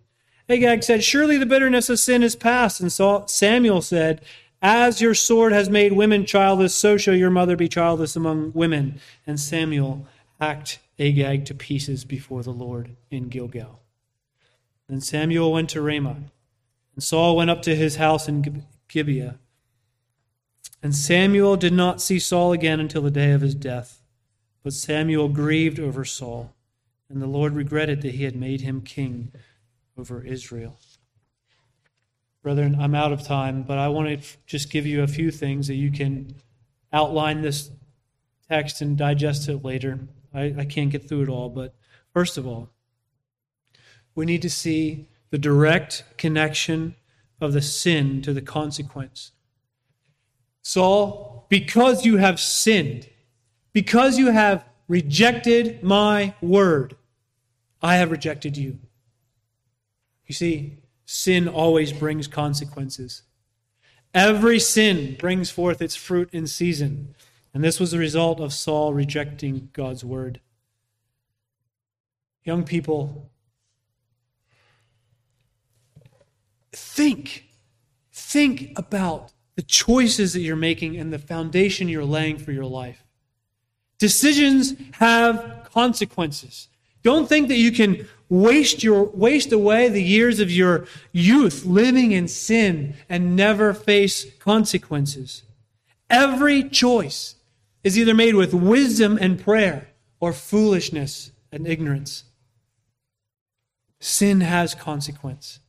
Agag 0.49 0.84
said, 0.84 1.04
Surely 1.04 1.38
the 1.38 1.45
bitterness 1.45 1.89
of 1.89 1.99
sin 1.99 2.24
is 2.24 2.36
past. 2.36 2.80
And 2.80 2.91
Samuel 3.30 3.82
said, 3.82 4.22
As 4.62 5.02
your 5.02 5.14
sword 5.14 5.54
has 5.54 5.70
made 5.70 5.93
women 5.93 6.26
childless, 6.26 6.74
so 6.74 6.97
shall 6.97 7.16
your 7.16 7.30
mother 7.30 7.56
be 7.56 7.68
childless 7.68 8.16
among 8.16 8.54
women. 8.54 8.99
And 9.28 9.39
Samuel 9.39 10.08
hacked 10.42 10.80
Agag 10.98 11.46
to 11.46 11.54
pieces 11.54 12.04
before 12.04 12.42
the 12.42 12.52
Lord 12.52 12.96
in 13.12 13.30
Gilgal. 13.30 13.80
Then 14.89 15.00
Samuel 15.00 15.54
went 15.54 15.70
to 15.70 15.82
Ramah, 15.82 16.18
and 16.96 17.04
Saul 17.04 17.36
went 17.36 17.52
up 17.52 17.62
to 17.62 17.76
his 17.76 17.98
house 17.98 18.28
in 18.28 18.66
Gibeah. 18.88 19.38
And 20.82 20.96
Samuel 20.96 21.58
did 21.58 21.74
not 21.74 22.02
see 22.02 22.18
Saul 22.18 22.54
again 22.54 22.80
until 22.80 23.04
the 23.04 23.12
day 23.12 23.32
of 23.32 23.42
his 23.42 23.54
death. 23.54 24.02
But 24.64 24.74
Samuel 24.74 25.30
grieved 25.30 25.80
over 25.80 26.04
Saul, 26.04 26.54
and 27.08 27.22
the 27.22 27.28
Lord 27.28 27.54
regretted 27.54 28.02
that 28.02 28.16
he 28.16 28.24
had 28.24 28.36
made 28.36 28.62
him 28.62 28.82
king 28.82 29.32
over 29.96 30.24
Israel. 30.24 30.80
Brethren, 32.42 32.76
I'm 32.80 32.96
out 32.96 33.14
of 33.14 33.22
time, 33.24 33.62
but 33.62 33.78
I 33.78 33.89
want 33.89 34.24
to 34.24 34.38
just 34.48 34.72
give 34.72 34.88
you 34.88 35.04
a 35.04 35.08
few 35.08 35.30
things 35.30 35.68
that 35.68 35.76
you 35.76 35.92
can 35.92 36.34
outline 36.92 37.44
this 37.44 37.70
text 38.50 38.82
and 38.82 38.98
digest 38.98 39.48
it 39.48 39.64
later. 39.64 40.00
I, 40.34 40.54
I 40.60 40.66
can't 40.66 40.92
get 40.92 41.08
through 41.08 41.24
it 41.24 41.30
all, 41.30 41.50
but 41.50 41.76
first 42.14 42.38
of 42.38 42.48
all, 42.48 42.70
we 44.16 44.26
need 44.26 44.42
to 44.42 44.50
see 44.50 45.08
the 45.30 45.38
direct 45.38 46.04
connection 46.18 46.96
of 47.40 47.54
the 47.54 47.62
sin 47.62 48.22
to 48.22 48.34
the 48.34 48.42
consequence. 48.42 49.32
Saul, 50.62 51.48
because 51.50 52.06
you 52.06 52.18
have 52.18 52.40
sinned, 52.40 53.10
because 53.74 54.18
you 54.18 54.32
have 54.32 54.64
rejected 54.88 55.84
my 55.84 56.36
word, 56.42 56.96
I 57.82 57.96
have 57.96 58.12
rejected 58.12 58.58
you. 58.58 58.80
You 60.28 60.36
see, 60.36 60.78
sin 61.06 61.48
always 61.48 61.92
brings 61.92 62.28
consequences. 62.28 63.24
Every 64.14 64.60
sin 64.60 65.16
brings 65.18 65.50
forth 65.50 65.82
its 65.82 65.96
fruit 65.96 66.30
in 66.32 66.46
season. 66.46 67.16
And 67.54 67.64
this 67.64 67.80
was 67.80 67.91
the 67.91 67.97
result 67.97 68.39
of 68.39 68.54
Saul 68.54 68.93
rejecting 68.93 69.70
God's 69.74 70.06
word. 70.06 70.39
Young 72.43 72.64
people, 72.64 73.30
think. 76.72 77.45
Think 78.12 78.72
about 78.78 79.34
the 79.56 79.62
choices 79.62 80.34
that 80.34 80.39
you're 80.39 80.56
making 80.56 80.95
and 80.97 81.12
the 81.12 81.20
foundation 81.20 81.89
you're 81.89 82.06
laying 82.06 82.38
for 82.38 82.52
your 82.52 82.66
life. 82.66 83.04
Decisions 83.99 84.74
have 84.93 85.68
consequences. 85.72 86.70
Don't 87.04 87.28
think 87.28 87.49
that 87.49 87.58
you 87.58 87.72
can 87.72 88.08
waste 88.30 88.82
your 88.82 89.04
waste 89.04 89.52
away 89.52 89.89
the 89.89 90.02
years 90.02 90.39
of 90.39 90.49
your 90.49 90.88
youth 91.12 91.66
living 91.66 92.12
in 92.12 92.28
sin 92.28 92.95
and 93.10 93.36
never 93.36 93.74
face 93.74 94.26
consequences. 94.39 95.43
Every 96.10 96.64
choice 96.64 97.36
is 97.84 97.98
either 97.98 98.14
made 98.14 98.36
with 98.36 98.54
wisdom 98.54 99.18
and 99.20 99.44
prayer 99.44 99.88
or 100.20 100.34
foolishness 100.34 101.32
and 101.52 101.68
ignorance. 101.68 102.24
Sin 104.00 104.42
has 104.42 104.76
consequence. 104.76 105.60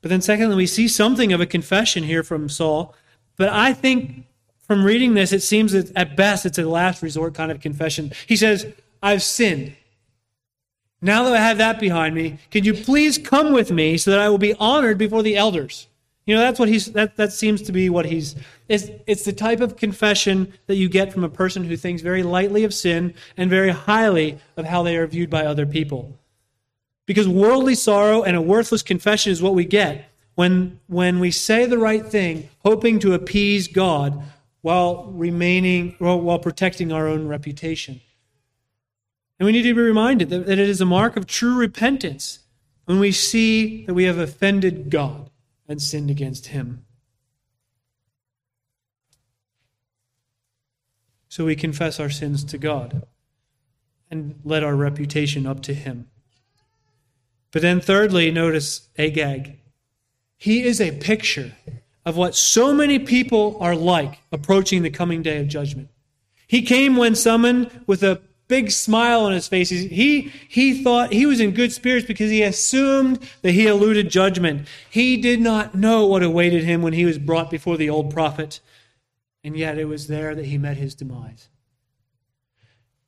But 0.00 0.08
then 0.08 0.20
secondly, 0.20 0.56
we 0.56 0.66
see 0.66 0.88
something 0.88 1.32
of 1.32 1.40
a 1.40 1.46
confession 1.46 2.02
here 2.02 2.22
from 2.22 2.48
Saul, 2.48 2.94
but 3.36 3.48
I 3.48 3.72
think 3.72 4.26
from 4.66 4.84
reading 4.84 5.14
this, 5.14 5.32
it 5.32 5.42
seems 5.42 5.72
that 5.72 5.94
at 5.96 6.16
best 6.16 6.46
it's 6.46 6.58
a 6.58 6.64
last 6.64 7.02
resort 7.02 7.34
kind 7.34 7.50
of 7.52 7.60
confession. 7.60 8.12
He 8.26 8.36
says, 8.36 8.66
I've 9.02 9.22
sinned. 9.22 9.76
Now 11.00 11.24
that 11.24 11.34
I 11.34 11.38
have 11.38 11.58
that 11.58 11.80
behind 11.80 12.14
me, 12.14 12.38
can 12.50 12.64
you 12.64 12.74
please 12.74 13.18
come 13.18 13.52
with 13.52 13.70
me 13.70 13.98
so 13.98 14.10
that 14.10 14.20
I 14.20 14.28
will 14.28 14.38
be 14.38 14.54
honored 14.54 14.98
before 14.98 15.22
the 15.22 15.36
elders? 15.36 15.88
You 16.24 16.36
know, 16.36 16.40
that's 16.40 16.58
what 16.58 16.68
he's, 16.68 16.86
that, 16.92 17.16
that 17.16 17.32
seems 17.32 17.62
to 17.62 17.72
be 17.72 17.90
what 17.90 18.06
he's, 18.06 18.36
it's, 18.68 18.86
it's 19.06 19.24
the 19.24 19.32
type 19.32 19.60
of 19.60 19.76
confession 19.76 20.52
that 20.66 20.76
you 20.76 20.88
get 20.88 21.12
from 21.12 21.24
a 21.24 21.28
person 21.28 21.64
who 21.64 21.76
thinks 21.76 22.00
very 22.00 22.22
lightly 22.22 22.62
of 22.62 22.72
sin 22.72 23.14
and 23.36 23.50
very 23.50 23.70
highly 23.70 24.38
of 24.56 24.66
how 24.66 24.84
they 24.84 24.96
are 24.96 25.06
viewed 25.06 25.30
by 25.30 25.44
other 25.44 25.66
people. 25.66 26.16
Because 27.06 27.26
worldly 27.26 27.74
sorrow 27.74 28.22
and 28.22 28.36
a 28.36 28.42
worthless 28.42 28.82
confession 28.82 29.32
is 29.32 29.42
what 29.42 29.54
we 29.54 29.64
get 29.64 30.08
when, 30.36 30.78
when 30.86 31.18
we 31.18 31.32
say 31.32 31.66
the 31.66 31.78
right 31.78 32.06
thing, 32.06 32.48
hoping 32.60 33.00
to 33.00 33.14
appease 33.14 33.66
God 33.66 34.22
while 34.60 35.06
remaining, 35.06 35.96
while 35.98 36.38
protecting 36.38 36.92
our 36.92 37.08
own 37.08 37.26
reputation. 37.26 38.00
And 39.40 39.46
we 39.46 39.52
need 39.52 39.62
to 39.62 39.74
be 39.74 39.80
reminded 39.80 40.30
that, 40.30 40.46
that 40.46 40.60
it 40.60 40.68
is 40.68 40.80
a 40.80 40.86
mark 40.86 41.16
of 41.16 41.26
true 41.26 41.56
repentance 41.56 42.38
when 42.84 43.00
we 43.00 43.10
see 43.10 43.84
that 43.86 43.94
we 43.94 44.04
have 44.04 44.18
offended 44.18 44.88
God 44.88 45.30
and 45.72 45.82
sinned 45.82 46.10
against 46.10 46.48
him. 46.48 46.84
So 51.28 51.46
we 51.46 51.56
confess 51.56 51.98
our 51.98 52.10
sins 52.10 52.44
to 52.44 52.58
God 52.58 53.06
and 54.10 54.38
let 54.44 54.62
our 54.62 54.76
reputation 54.76 55.46
up 55.46 55.62
to 55.62 55.72
him. 55.72 56.08
But 57.50 57.62
then, 57.62 57.80
thirdly, 57.80 58.30
notice 58.30 58.88
Agag. 58.98 59.58
He 60.36 60.62
is 60.62 60.78
a 60.78 60.98
picture 60.98 61.52
of 62.04 62.18
what 62.18 62.34
so 62.34 62.74
many 62.74 62.98
people 62.98 63.56
are 63.58 63.74
like 63.74 64.18
approaching 64.30 64.82
the 64.82 64.90
coming 64.90 65.22
day 65.22 65.40
of 65.40 65.48
judgment. 65.48 65.88
He 66.46 66.60
came 66.60 66.96
when 66.96 67.14
summoned 67.14 67.84
with 67.86 68.02
a 68.02 68.20
big 68.52 68.70
smile 68.70 69.22
on 69.22 69.32
his 69.32 69.48
face. 69.48 69.70
He, 69.70 70.30
he 70.46 70.84
thought 70.84 71.14
he 71.14 71.24
was 71.24 71.40
in 71.40 71.52
good 71.52 71.72
spirits 71.72 72.06
because 72.06 72.30
he 72.30 72.42
assumed 72.42 73.18
that 73.40 73.52
he 73.52 73.66
eluded 73.66 74.10
judgment. 74.10 74.68
He 74.90 75.16
did 75.16 75.40
not 75.40 75.74
know 75.74 76.04
what 76.06 76.22
awaited 76.22 76.62
him 76.62 76.82
when 76.82 76.92
he 76.92 77.06
was 77.06 77.16
brought 77.16 77.50
before 77.50 77.78
the 77.78 77.88
old 77.88 78.12
prophet, 78.12 78.60
and 79.42 79.56
yet 79.56 79.78
it 79.78 79.86
was 79.86 80.06
there 80.06 80.34
that 80.34 80.44
he 80.44 80.58
met 80.58 80.76
his 80.76 80.94
demise. 80.94 81.48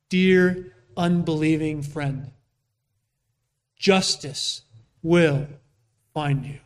Dear 0.09 0.73
unbelieving 0.97 1.83
friend, 1.83 2.31
justice 3.77 4.63
will 5.03 5.45
find 6.11 6.43
you. 6.43 6.57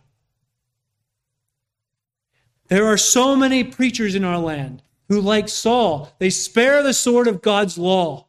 There 2.69 2.85
are 2.85 2.97
so 2.97 3.35
many 3.35 3.65
preachers 3.65 4.15
in 4.15 4.23
our 4.23 4.39
land 4.39 4.83
who, 5.09 5.19
like 5.19 5.49
Saul, 5.49 6.13
they 6.17 6.29
spare 6.29 6.81
the 6.81 6.93
sword 6.93 7.27
of 7.27 7.41
God's 7.41 7.77
law 7.77 8.27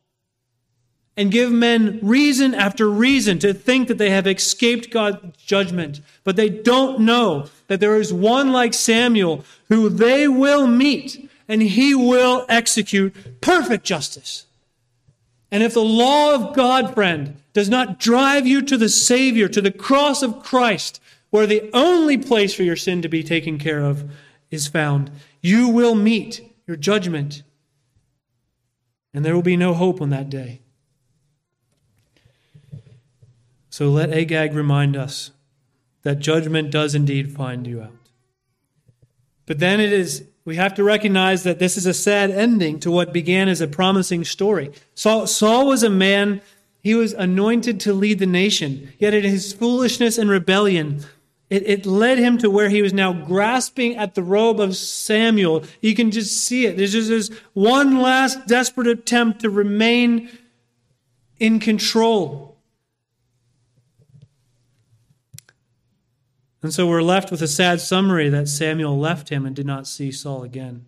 and 1.21 1.31
give 1.31 1.53
men 1.53 1.99
reason 2.01 2.55
after 2.55 2.89
reason 2.89 3.39
to 3.39 3.53
think 3.53 3.89
that 3.89 3.99
they 3.99 4.09
have 4.09 4.27
escaped 4.27 4.91
God's 4.91 5.37
judgment. 5.37 6.01
But 6.25 6.37
they 6.37 6.49
don't 6.49 7.01
know 7.01 7.51
that 7.67 7.79
there 7.79 8.01
is 8.01 8.11
one 8.11 8.53
like 8.53 8.73
Samuel 8.73 9.45
who 9.69 9.91
they 9.91 10.27
will 10.27 10.67
meet 10.67 11.31
and 11.47 11.61
he 11.61 11.95
will 11.95 12.47
execute 12.49 13.43
perfect 13.43 13.85
justice. 13.85 14.47
And 15.51 15.63
if 15.63 15.75
the 15.75 15.85
law 15.85 16.35
of 16.35 16.55
God, 16.55 16.95
friend, 16.95 17.37
does 17.53 17.69
not 17.69 18.01
drive 18.01 18.47
you 18.47 18.63
to 18.63 18.79
the 18.79 18.89
Savior, 18.89 19.47
to 19.49 19.61
the 19.61 19.71
cross 19.71 20.23
of 20.23 20.43
Christ, 20.43 21.03
where 21.29 21.47
the 21.47 21.69
only 21.75 22.17
place 22.17 22.55
for 22.55 22.63
your 22.63 22.77
sin 22.77 23.03
to 23.03 23.11
be 23.11 23.23
taken 23.23 23.59
care 23.59 23.81
of 23.81 24.11
is 24.51 24.69
found, 24.69 25.11
you 25.43 25.69
will 25.69 25.95
meet 25.95 26.41
your 26.67 26.79
judgment. 26.79 27.43
And 29.13 29.23
there 29.23 29.35
will 29.35 29.43
be 29.43 29.59
no 29.59 29.75
hope 29.75 30.01
on 30.01 30.09
that 30.09 30.31
day. 30.31 30.61
So 33.71 33.89
let 33.89 34.13
Agag 34.13 34.53
remind 34.53 34.97
us 34.97 35.31
that 36.03 36.19
judgment 36.19 36.71
does 36.71 36.95
indeed 36.95 37.33
find 37.33 37.67
you 37.67 37.83
out. 37.83 37.93
But 39.47 39.59
then 39.59 39.81
it 39.81 39.93
is, 39.93 40.25
we 40.45 40.57
have 40.57 40.75
to 40.75 40.85
recognize 40.85 41.45
that 41.45 41.59
this 41.59 41.77
is 41.77 41.87
a 41.87 41.95
sad 41.95 42.31
ending 42.31 42.81
to 42.81 42.91
what 42.91 43.13
began 43.13 43.49
as 43.49 43.61
a 43.61 43.69
promising 43.69 44.25
story. 44.25 44.73
Saul, 44.95 45.27
Saul 45.27 45.67
was 45.67 45.83
a 45.83 45.91
man, 45.91 46.41
he 46.83 46.95
was 46.95 47.13
anointed 47.13 47.81
to 47.81 47.93
lead 47.93 48.19
the 48.19 48.27
nation, 48.27 48.93
yet 48.99 49.15
in 49.15 49.25
his 49.25 49.53
foolishness 49.53 50.19
and 50.19 50.31
rebellion, 50.31 51.05
it, 51.49 51.69
it 51.69 51.87
led 51.87 52.19
him 52.19 52.39
to 52.39 52.49
where 52.49 52.71
he 52.71 52.81
was 52.81 52.93
now 52.93 53.13
grasping 53.13 53.97
at 53.97 54.15
the 54.15 54.23
robe 54.23 54.61
of 54.61 54.77
Samuel. 54.77 55.65
You 55.81 55.95
can 55.97 56.13
just 56.13 56.45
see 56.45 56.67
it. 56.67 56.77
There's 56.77 56.93
just 56.93 57.09
this 57.09 57.31
one 57.53 57.99
last 57.99 58.47
desperate 58.47 58.87
attempt 58.87 59.41
to 59.41 59.51
remain 59.51 60.31
in 61.41 61.59
control. 61.59 62.50
And 66.63 66.75
so 66.75 66.87
we're 66.87 67.03
left 67.03 67.31
with 67.31 67.41
a 67.43 67.49
sad 67.49 67.81
summary 67.81 68.29
that 68.29 68.49
Samuel 68.49 68.99
left 68.99 69.31
him 69.31 69.47
and 69.47 69.57
did 69.57 69.67
not 69.67 69.87
see 69.87 70.13
Saul 70.13 70.43
again. 70.43 70.87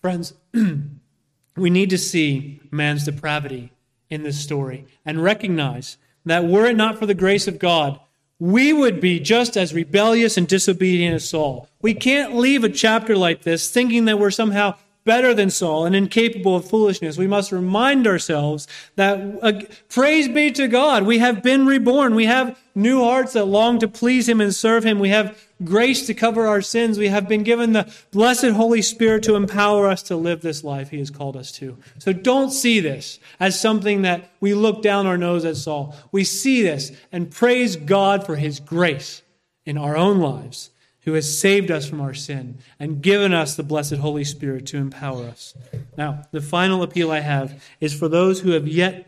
Friends, 0.00 0.34
we 1.56 1.70
need 1.70 1.90
to 1.90 1.98
see 1.98 2.60
man's 2.70 3.04
depravity 3.04 3.72
in 4.08 4.22
this 4.22 4.40
story 4.40 4.86
and 5.04 5.22
recognize 5.22 5.96
that 6.24 6.46
were 6.46 6.66
it 6.66 6.76
not 6.76 6.98
for 6.98 7.06
the 7.06 7.14
grace 7.14 7.48
of 7.48 7.58
God, 7.58 7.98
we 8.38 8.72
would 8.72 9.00
be 9.00 9.20
just 9.20 9.56
as 9.56 9.72
rebellious 9.72 10.36
and 10.36 10.48
disobedient 10.48 11.14
as 11.14 11.28
Saul. 11.28 11.68
We 11.80 11.94
can't 11.94 12.34
leave 12.34 12.64
a 12.64 12.68
chapter 12.68 13.16
like 13.16 13.42
this 13.42 13.70
thinking 13.70 14.06
that 14.06 14.18
we're 14.18 14.30
somehow 14.30 14.74
better 15.04 15.34
than 15.34 15.50
Saul 15.50 15.84
and 15.84 15.94
incapable 15.94 16.56
of 16.56 16.68
foolishness. 16.68 17.16
We 17.16 17.26
must 17.26 17.52
remind 17.52 18.06
ourselves 18.06 18.68
that 18.96 19.38
uh, 19.42 19.60
praise 19.88 20.28
be 20.28 20.50
to 20.52 20.68
God. 20.68 21.04
We 21.04 21.18
have 21.18 21.42
been 21.42 21.66
reborn. 21.66 22.14
We 22.14 22.26
have 22.26 22.58
new 22.74 23.02
hearts 23.02 23.32
that 23.34 23.44
long 23.44 23.78
to 23.80 23.88
please 23.88 24.28
Him 24.28 24.40
and 24.40 24.54
serve 24.54 24.84
Him. 24.84 24.98
We 24.98 25.10
have 25.10 25.40
grace 25.64 26.06
to 26.06 26.14
cover 26.14 26.46
our 26.46 26.62
sins. 26.62 26.98
We 26.98 27.08
have 27.08 27.28
been 27.28 27.42
given 27.42 27.72
the 27.72 27.92
blessed 28.10 28.50
Holy 28.50 28.82
Spirit 28.82 29.22
to 29.24 29.34
empower 29.34 29.88
us 29.88 30.02
to 30.04 30.16
live 30.16 30.42
this 30.42 30.64
life 30.64 30.90
He 30.90 30.98
has 30.98 31.10
called 31.10 31.36
us 31.36 31.52
to. 31.52 31.76
So 31.98 32.12
don't 32.12 32.50
see 32.50 32.80
this 32.80 33.18
as 33.38 33.60
something 33.60 34.02
that 34.02 34.30
we 34.40 34.54
look 34.54 34.82
down 34.82 35.06
our 35.06 35.18
nose 35.18 35.44
at 35.44 35.56
Saul. 35.56 35.94
We 36.10 36.24
see 36.24 36.62
this 36.62 36.92
and 37.10 37.30
praise 37.30 37.76
God 37.76 38.26
for 38.26 38.36
His 38.36 38.60
grace 38.60 39.22
in 39.64 39.78
our 39.78 39.96
own 39.96 40.18
lives 40.18 40.70
who 41.04 41.14
has 41.14 41.38
saved 41.38 41.70
us 41.70 41.88
from 41.88 42.00
our 42.00 42.14
sin 42.14 42.58
and 42.78 43.02
given 43.02 43.32
us 43.32 43.56
the 43.56 43.62
blessed 43.62 43.94
Holy 43.94 44.24
Spirit 44.24 44.66
to 44.66 44.76
empower 44.76 45.24
us. 45.24 45.54
Now, 45.96 46.22
the 46.30 46.40
final 46.40 46.82
appeal 46.82 47.10
I 47.10 47.20
have 47.20 47.62
is 47.80 47.92
for 47.92 48.08
those 48.08 48.40
who 48.40 48.52
have 48.52 48.68
yet 48.68 49.06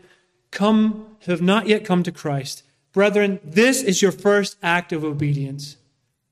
come, 0.51 1.15
who 1.21 1.31
have 1.31 1.41
not 1.41 1.67
yet 1.67 1.85
come 1.85 2.03
to 2.03 2.11
Christ. 2.11 2.63
Brethren, 2.95 3.39
this 3.43 3.83
is 3.83 4.01
your 4.01 4.11
first 4.11 4.57
act 4.63 4.91
of 4.91 5.03
obedience. 5.03 5.77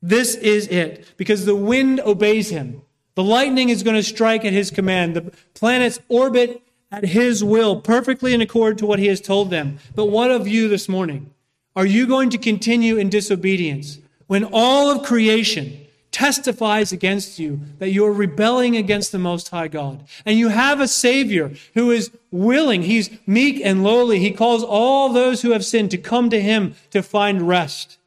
This 0.01 0.33
is 0.33 0.67
it, 0.69 1.05
because 1.15 1.45
the 1.45 1.55
wind 1.55 1.99
obeys 1.99 2.49
him. 2.49 2.81
The 3.13 3.23
lightning 3.23 3.69
is 3.69 3.83
going 3.83 3.95
to 3.95 4.01
strike 4.01 4.43
at 4.43 4.53
his 4.53 4.71
command. 4.71 5.15
The 5.15 5.31
planets 5.53 5.99
orbit 6.09 6.63
at 6.91 7.05
his 7.05 7.43
will, 7.43 7.79
perfectly 7.79 8.33
in 8.33 8.41
accord 8.41 8.79
to 8.79 8.87
what 8.87 8.97
he 8.97 9.05
has 9.07 9.21
told 9.21 9.51
them. 9.51 9.77
But 9.93 10.05
what 10.05 10.31
of 10.31 10.47
you 10.47 10.67
this 10.67 10.89
morning? 10.89 11.31
Are 11.75 11.85
you 11.85 12.07
going 12.07 12.31
to 12.31 12.39
continue 12.39 12.97
in 12.97 13.09
disobedience? 13.09 13.99
when 14.27 14.49
all 14.51 14.89
of 14.89 15.05
creation 15.05 15.82
testifies 16.13 16.93
against 16.93 17.39
you 17.39 17.59
that 17.79 17.89
you 17.89 18.05
are 18.05 18.13
rebelling 18.13 18.77
against 18.77 19.11
the 19.11 19.19
Most 19.19 19.49
High 19.49 19.67
God. 19.67 20.05
And 20.25 20.37
you 20.37 20.47
have 20.49 20.79
a 20.79 20.87
Savior 20.87 21.51
who 21.73 21.91
is 21.91 22.11
willing, 22.31 22.83
He's 22.83 23.09
meek 23.27 23.59
and 23.65 23.83
lowly. 23.83 24.19
He 24.19 24.31
calls 24.31 24.63
all 24.63 25.09
those 25.09 25.41
who 25.41 25.51
have 25.51 25.65
sinned 25.65 25.91
to 25.91 25.97
come 25.97 26.29
to 26.29 26.41
Him 26.41 26.75
to 26.91 27.03
find 27.03 27.41
rest. 27.41 27.97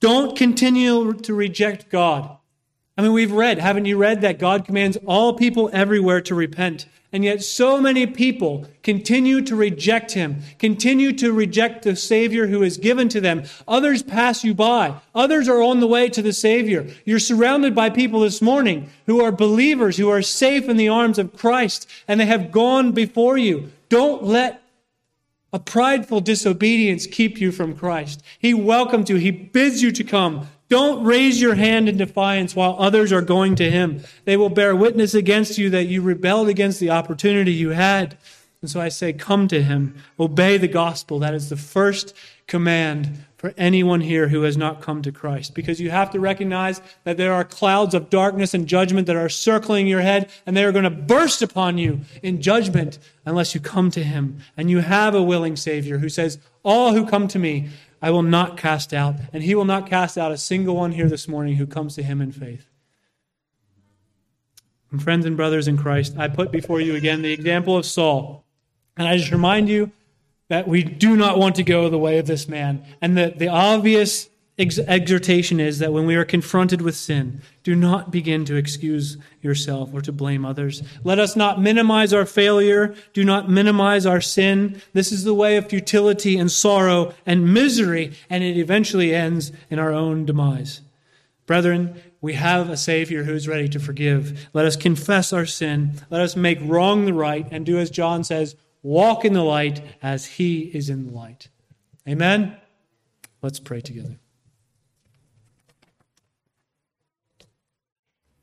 Don't 0.00 0.36
continue 0.36 1.14
to 1.14 1.32
reject 1.32 1.88
God. 1.88 2.36
I 2.96 3.02
mean, 3.02 3.12
we've 3.12 3.32
read, 3.32 3.58
haven't 3.58 3.86
you 3.86 3.96
read, 3.96 4.20
that 4.20 4.38
God 4.38 4.66
commands 4.66 4.98
all 5.06 5.34
people 5.34 5.70
everywhere 5.72 6.20
to 6.22 6.34
repent? 6.34 6.86
And 7.14 7.24
yet, 7.24 7.42
so 7.42 7.78
many 7.78 8.06
people 8.06 8.66
continue 8.82 9.42
to 9.42 9.54
reject 9.54 10.12
him, 10.12 10.42
continue 10.58 11.12
to 11.14 11.30
reject 11.30 11.84
the 11.84 11.94
Savior 11.94 12.46
who 12.46 12.62
is 12.62 12.78
given 12.78 13.10
to 13.10 13.20
them. 13.20 13.44
Others 13.68 14.02
pass 14.02 14.44
you 14.44 14.54
by. 14.54 14.94
Others 15.14 15.46
are 15.48 15.62
on 15.62 15.80
the 15.80 15.86
way 15.86 16.08
to 16.08 16.22
the 16.22 16.32
Savior. 16.32 16.86
You're 17.04 17.18
surrounded 17.18 17.74
by 17.74 17.90
people 17.90 18.20
this 18.20 18.40
morning 18.40 18.90
who 19.04 19.22
are 19.22 19.32
believers, 19.32 19.98
who 19.98 20.08
are 20.08 20.22
safe 20.22 20.68
in 20.70 20.78
the 20.78 20.88
arms 20.88 21.18
of 21.18 21.36
Christ, 21.36 21.86
and 22.08 22.18
they 22.18 22.26
have 22.26 22.50
gone 22.50 22.92
before 22.92 23.36
you. 23.36 23.70
Don't 23.90 24.24
let 24.24 24.62
a 25.52 25.58
prideful 25.58 26.22
disobedience 26.22 27.06
keep 27.06 27.38
you 27.38 27.52
from 27.52 27.76
Christ. 27.76 28.22
He 28.38 28.54
welcomes 28.54 29.10
you. 29.10 29.16
He 29.16 29.30
bids 29.30 29.82
you 29.82 29.92
to 29.92 30.04
come. 30.04 30.48
Don't 30.72 31.04
raise 31.04 31.38
your 31.38 31.54
hand 31.54 31.86
in 31.86 31.98
defiance 31.98 32.56
while 32.56 32.76
others 32.78 33.12
are 33.12 33.20
going 33.20 33.56
to 33.56 33.70
him. 33.70 34.02
They 34.24 34.38
will 34.38 34.48
bear 34.48 34.74
witness 34.74 35.12
against 35.12 35.58
you 35.58 35.68
that 35.68 35.84
you 35.84 36.00
rebelled 36.00 36.48
against 36.48 36.80
the 36.80 36.88
opportunity 36.88 37.52
you 37.52 37.68
had. 37.68 38.16
And 38.62 38.70
so 38.70 38.80
I 38.80 38.88
say, 38.88 39.12
come 39.12 39.48
to 39.48 39.62
him. 39.62 39.94
Obey 40.18 40.56
the 40.56 40.68
gospel. 40.68 41.18
That 41.18 41.34
is 41.34 41.50
the 41.50 41.58
first 41.58 42.16
command 42.46 43.22
for 43.36 43.52
anyone 43.58 44.00
here 44.00 44.28
who 44.28 44.44
has 44.44 44.56
not 44.56 44.80
come 44.80 45.02
to 45.02 45.12
Christ 45.12 45.54
because 45.54 45.78
you 45.78 45.90
have 45.90 46.10
to 46.12 46.20
recognize 46.20 46.80
that 47.04 47.18
there 47.18 47.34
are 47.34 47.44
clouds 47.44 47.92
of 47.92 48.08
darkness 48.08 48.54
and 48.54 48.66
judgment 48.66 49.06
that 49.08 49.16
are 49.16 49.28
circling 49.28 49.86
your 49.86 50.00
head 50.00 50.30
and 50.46 50.56
they 50.56 50.64
are 50.64 50.72
going 50.72 50.84
to 50.84 50.90
burst 50.90 51.42
upon 51.42 51.76
you 51.76 52.00
in 52.22 52.40
judgment 52.40 52.98
unless 53.26 53.54
you 53.54 53.60
come 53.60 53.90
to 53.90 54.02
Him. 54.02 54.38
And 54.56 54.70
you 54.70 54.78
have 54.78 55.14
a 55.14 55.22
willing 55.22 55.56
Savior 55.56 55.98
who 55.98 56.08
says, 56.08 56.38
All 56.62 56.94
who 56.94 57.06
come 57.06 57.28
to 57.28 57.38
me, 57.38 57.68
I 58.02 58.10
will 58.10 58.22
not 58.22 58.56
cast 58.56 58.92
out. 58.92 59.14
And 59.32 59.42
He 59.44 59.54
will 59.54 59.64
not 59.64 59.88
cast 59.88 60.18
out 60.18 60.32
a 60.32 60.36
single 60.36 60.76
one 60.76 60.92
here 60.92 61.08
this 61.08 61.28
morning 61.28 61.54
who 61.54 61.66
comes 61.66 61.94
to 61.94 62.02
Him 62.02 62.20
in 62.20 62.32
faith. 62.32 62.66
And 64.90 65.02
friends 65.02 65.24
and 65.24 65.36
brothers 65.36 65.68
in 65.68 65.78
Christ, 65.78 66.18
I 66.18 66.28
put 66.28 66.50
before 66.50 66.80
you 66.80 66.96
again 66.96 67.22
the 67.22 67.32
example 67.32 67.76
of 67.76 67.86
Saul. 67.86 68.44
And 68.96 69.06
I 69.08 69.16
just 69.16 69.30
remind 69.30 69.68
you 69.68 69.92
that 70.48 70.68
we 70.68 70.82
do 70.82 71.16
not 71.16 71.38
want 71.38 71.54
to 71.56 71.62
go 71.62 71.88
the 71.88 71.98
way 71.98 72.18
of 72.18 72.26
this 72.26 72.48
man. 72.48 72.84
And 73.00 73.16
that 73.16 73.38
the 73.38 73.48
obvious 73.48 74.28
ex- 74.58 74.78
exhortation 74.78 75.60
is 75.60 75.78
that 75.78 75.92
when 75.92 76.06
we 76.06 76.14
are 76.14 76.24
confronted 76.24 76.82
with 76.82 76.94
sin, 76.94 77.40
do 77.62 77.74
not 77.74 78.10
begin 78.10 78.44
to 78.46 78.56
excuse 78.56 79.16
yourself 79.40 79.90
or 79.92 80.00
to 80.00 80.12
blame 80.12 80.44
others. 80.44 80.82
Let 81.04 81.18
us 81.18 81.36
not 81.36 81.60
minimize 81.60 82.12
our 82.12 82.26
failure. 82.26 82.94
Do 83.12 83.24
not 83.24 83.50
minimize 83.50 84.06
our 84.06 84.20
sin. 84.20 84.80
This 84.92 85.12
is 85.12 85.24
the 85.24 85.34
way 85.34 85.56
of 85.56 85.68
futility 85.68 86.36
and 86.36 86.50
sorrow 86.50 87.14
and 87.26 87.52
misery, 87.52 88.12
and 88.28 88.42
it 88.44 88.56
eventually 88.56 89.14
ends 89.14 89.52
in 89.70 89.78
our 89.78 89.92
own 89.92 90.24
demise. 90.24 90.80
Brethren, 91.46 92.00
we 92.20 92.34
have 92.34 92.70
a 92.70 92.76
Savior 92.76 93.24
who 93.24 93.34
is 93.34 93.48
ready 93.48 93.68
to 93.68 93.80
forgive. 93.80 94.48
Let 94.52 94.64
us 94.64 94.76
confess 94.76 95.32
our 95.32 95.44
sin. 95.44 95.94
Let 96.08 96.20
us 96.20 96.36
make 96.36 96.58
wrong 96.62 97.04
the 97.04 97.12
right 97.12 97.46
and 97.50 97.66
do 97.66 97.78
as 97.78 97.90
John 97.90 98.22
says 98.22 98.54
walk 98.82 99.24
in 99.24 99.32
the 99.32 99.44
light 99.44 99.82
as 100.02 100.26
he 100.26 100.62
is 100.74 100.88
in 100.88 101.06
the 101.06 101.12
light. 101.12 101.48
Amen? 102.08 102.56
Let's 103.42 103.60
pray 103.60 103.80
together. 103.80 104.18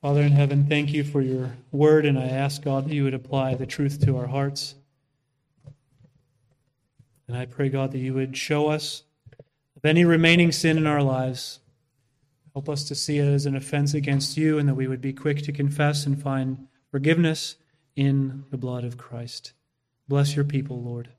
Father 0.01 0.21
in 0.21 0.31
heaven, 0.31 0.65
thank 0.65 0.93
you 0.93 1.03
for 1.03 1.19
your 1.19 1.57
word, 1.73 2.05
and 2.05 2.17
I 2.17 2.27
ask 2.27 2.63
God 2.63 2.85
that 2.85 2.93
you 2.93 3.03
would 3.03 3.13
apply 3.13 3.55
the 3.55 3.65
truth 3.65 3.99
to 4.05 4.15
our 4.15 4.27
hearts. 4.27 4.75
And 7.27 7.35
I 7.35 7.45
pray, 7.45 7.67
God, 7.67 7.91
that 7.91 7.97
you 7.99 8.13
would 8.13 8.37
show 8.37 8.67
us 8.67 9.03
of 9.75 9.83
any 9.83 10.05
remaining 10.05 10.53
sin 10.53 10.77
in 10.77 10.87
our 10.87 11.03
lives. 11.03 11.59
Help 12.53 12.69
us 12.69 12.85
to 12.85 12.95
see 12.95 13.17
it 13.17 13.27
as 13.27 13.45
an 13.45 13.57
offense 13.57 13.93
against 13.93 14.37
you, 14.37 14.57
and 14.57 14.69
that 14.69 14.75
we 14.75 14.87
would 14.87 15.01
be 15.01 15.11
quick 15.11 15.41
to 15.41 15.51
confess 15.51 16.05
and 16.05 16.21
find 16.21 16.67
forgiveness 16.89 17.57
in 17.97 18.45
the 18.51 18.57
blood 18.57 18.85
of 18.85 18.97
Christ. 18.97 19.51
Bless 20.07 20.33
your 20.33 20.45
people, 20.45 20.81
Lord. 20.81 21.09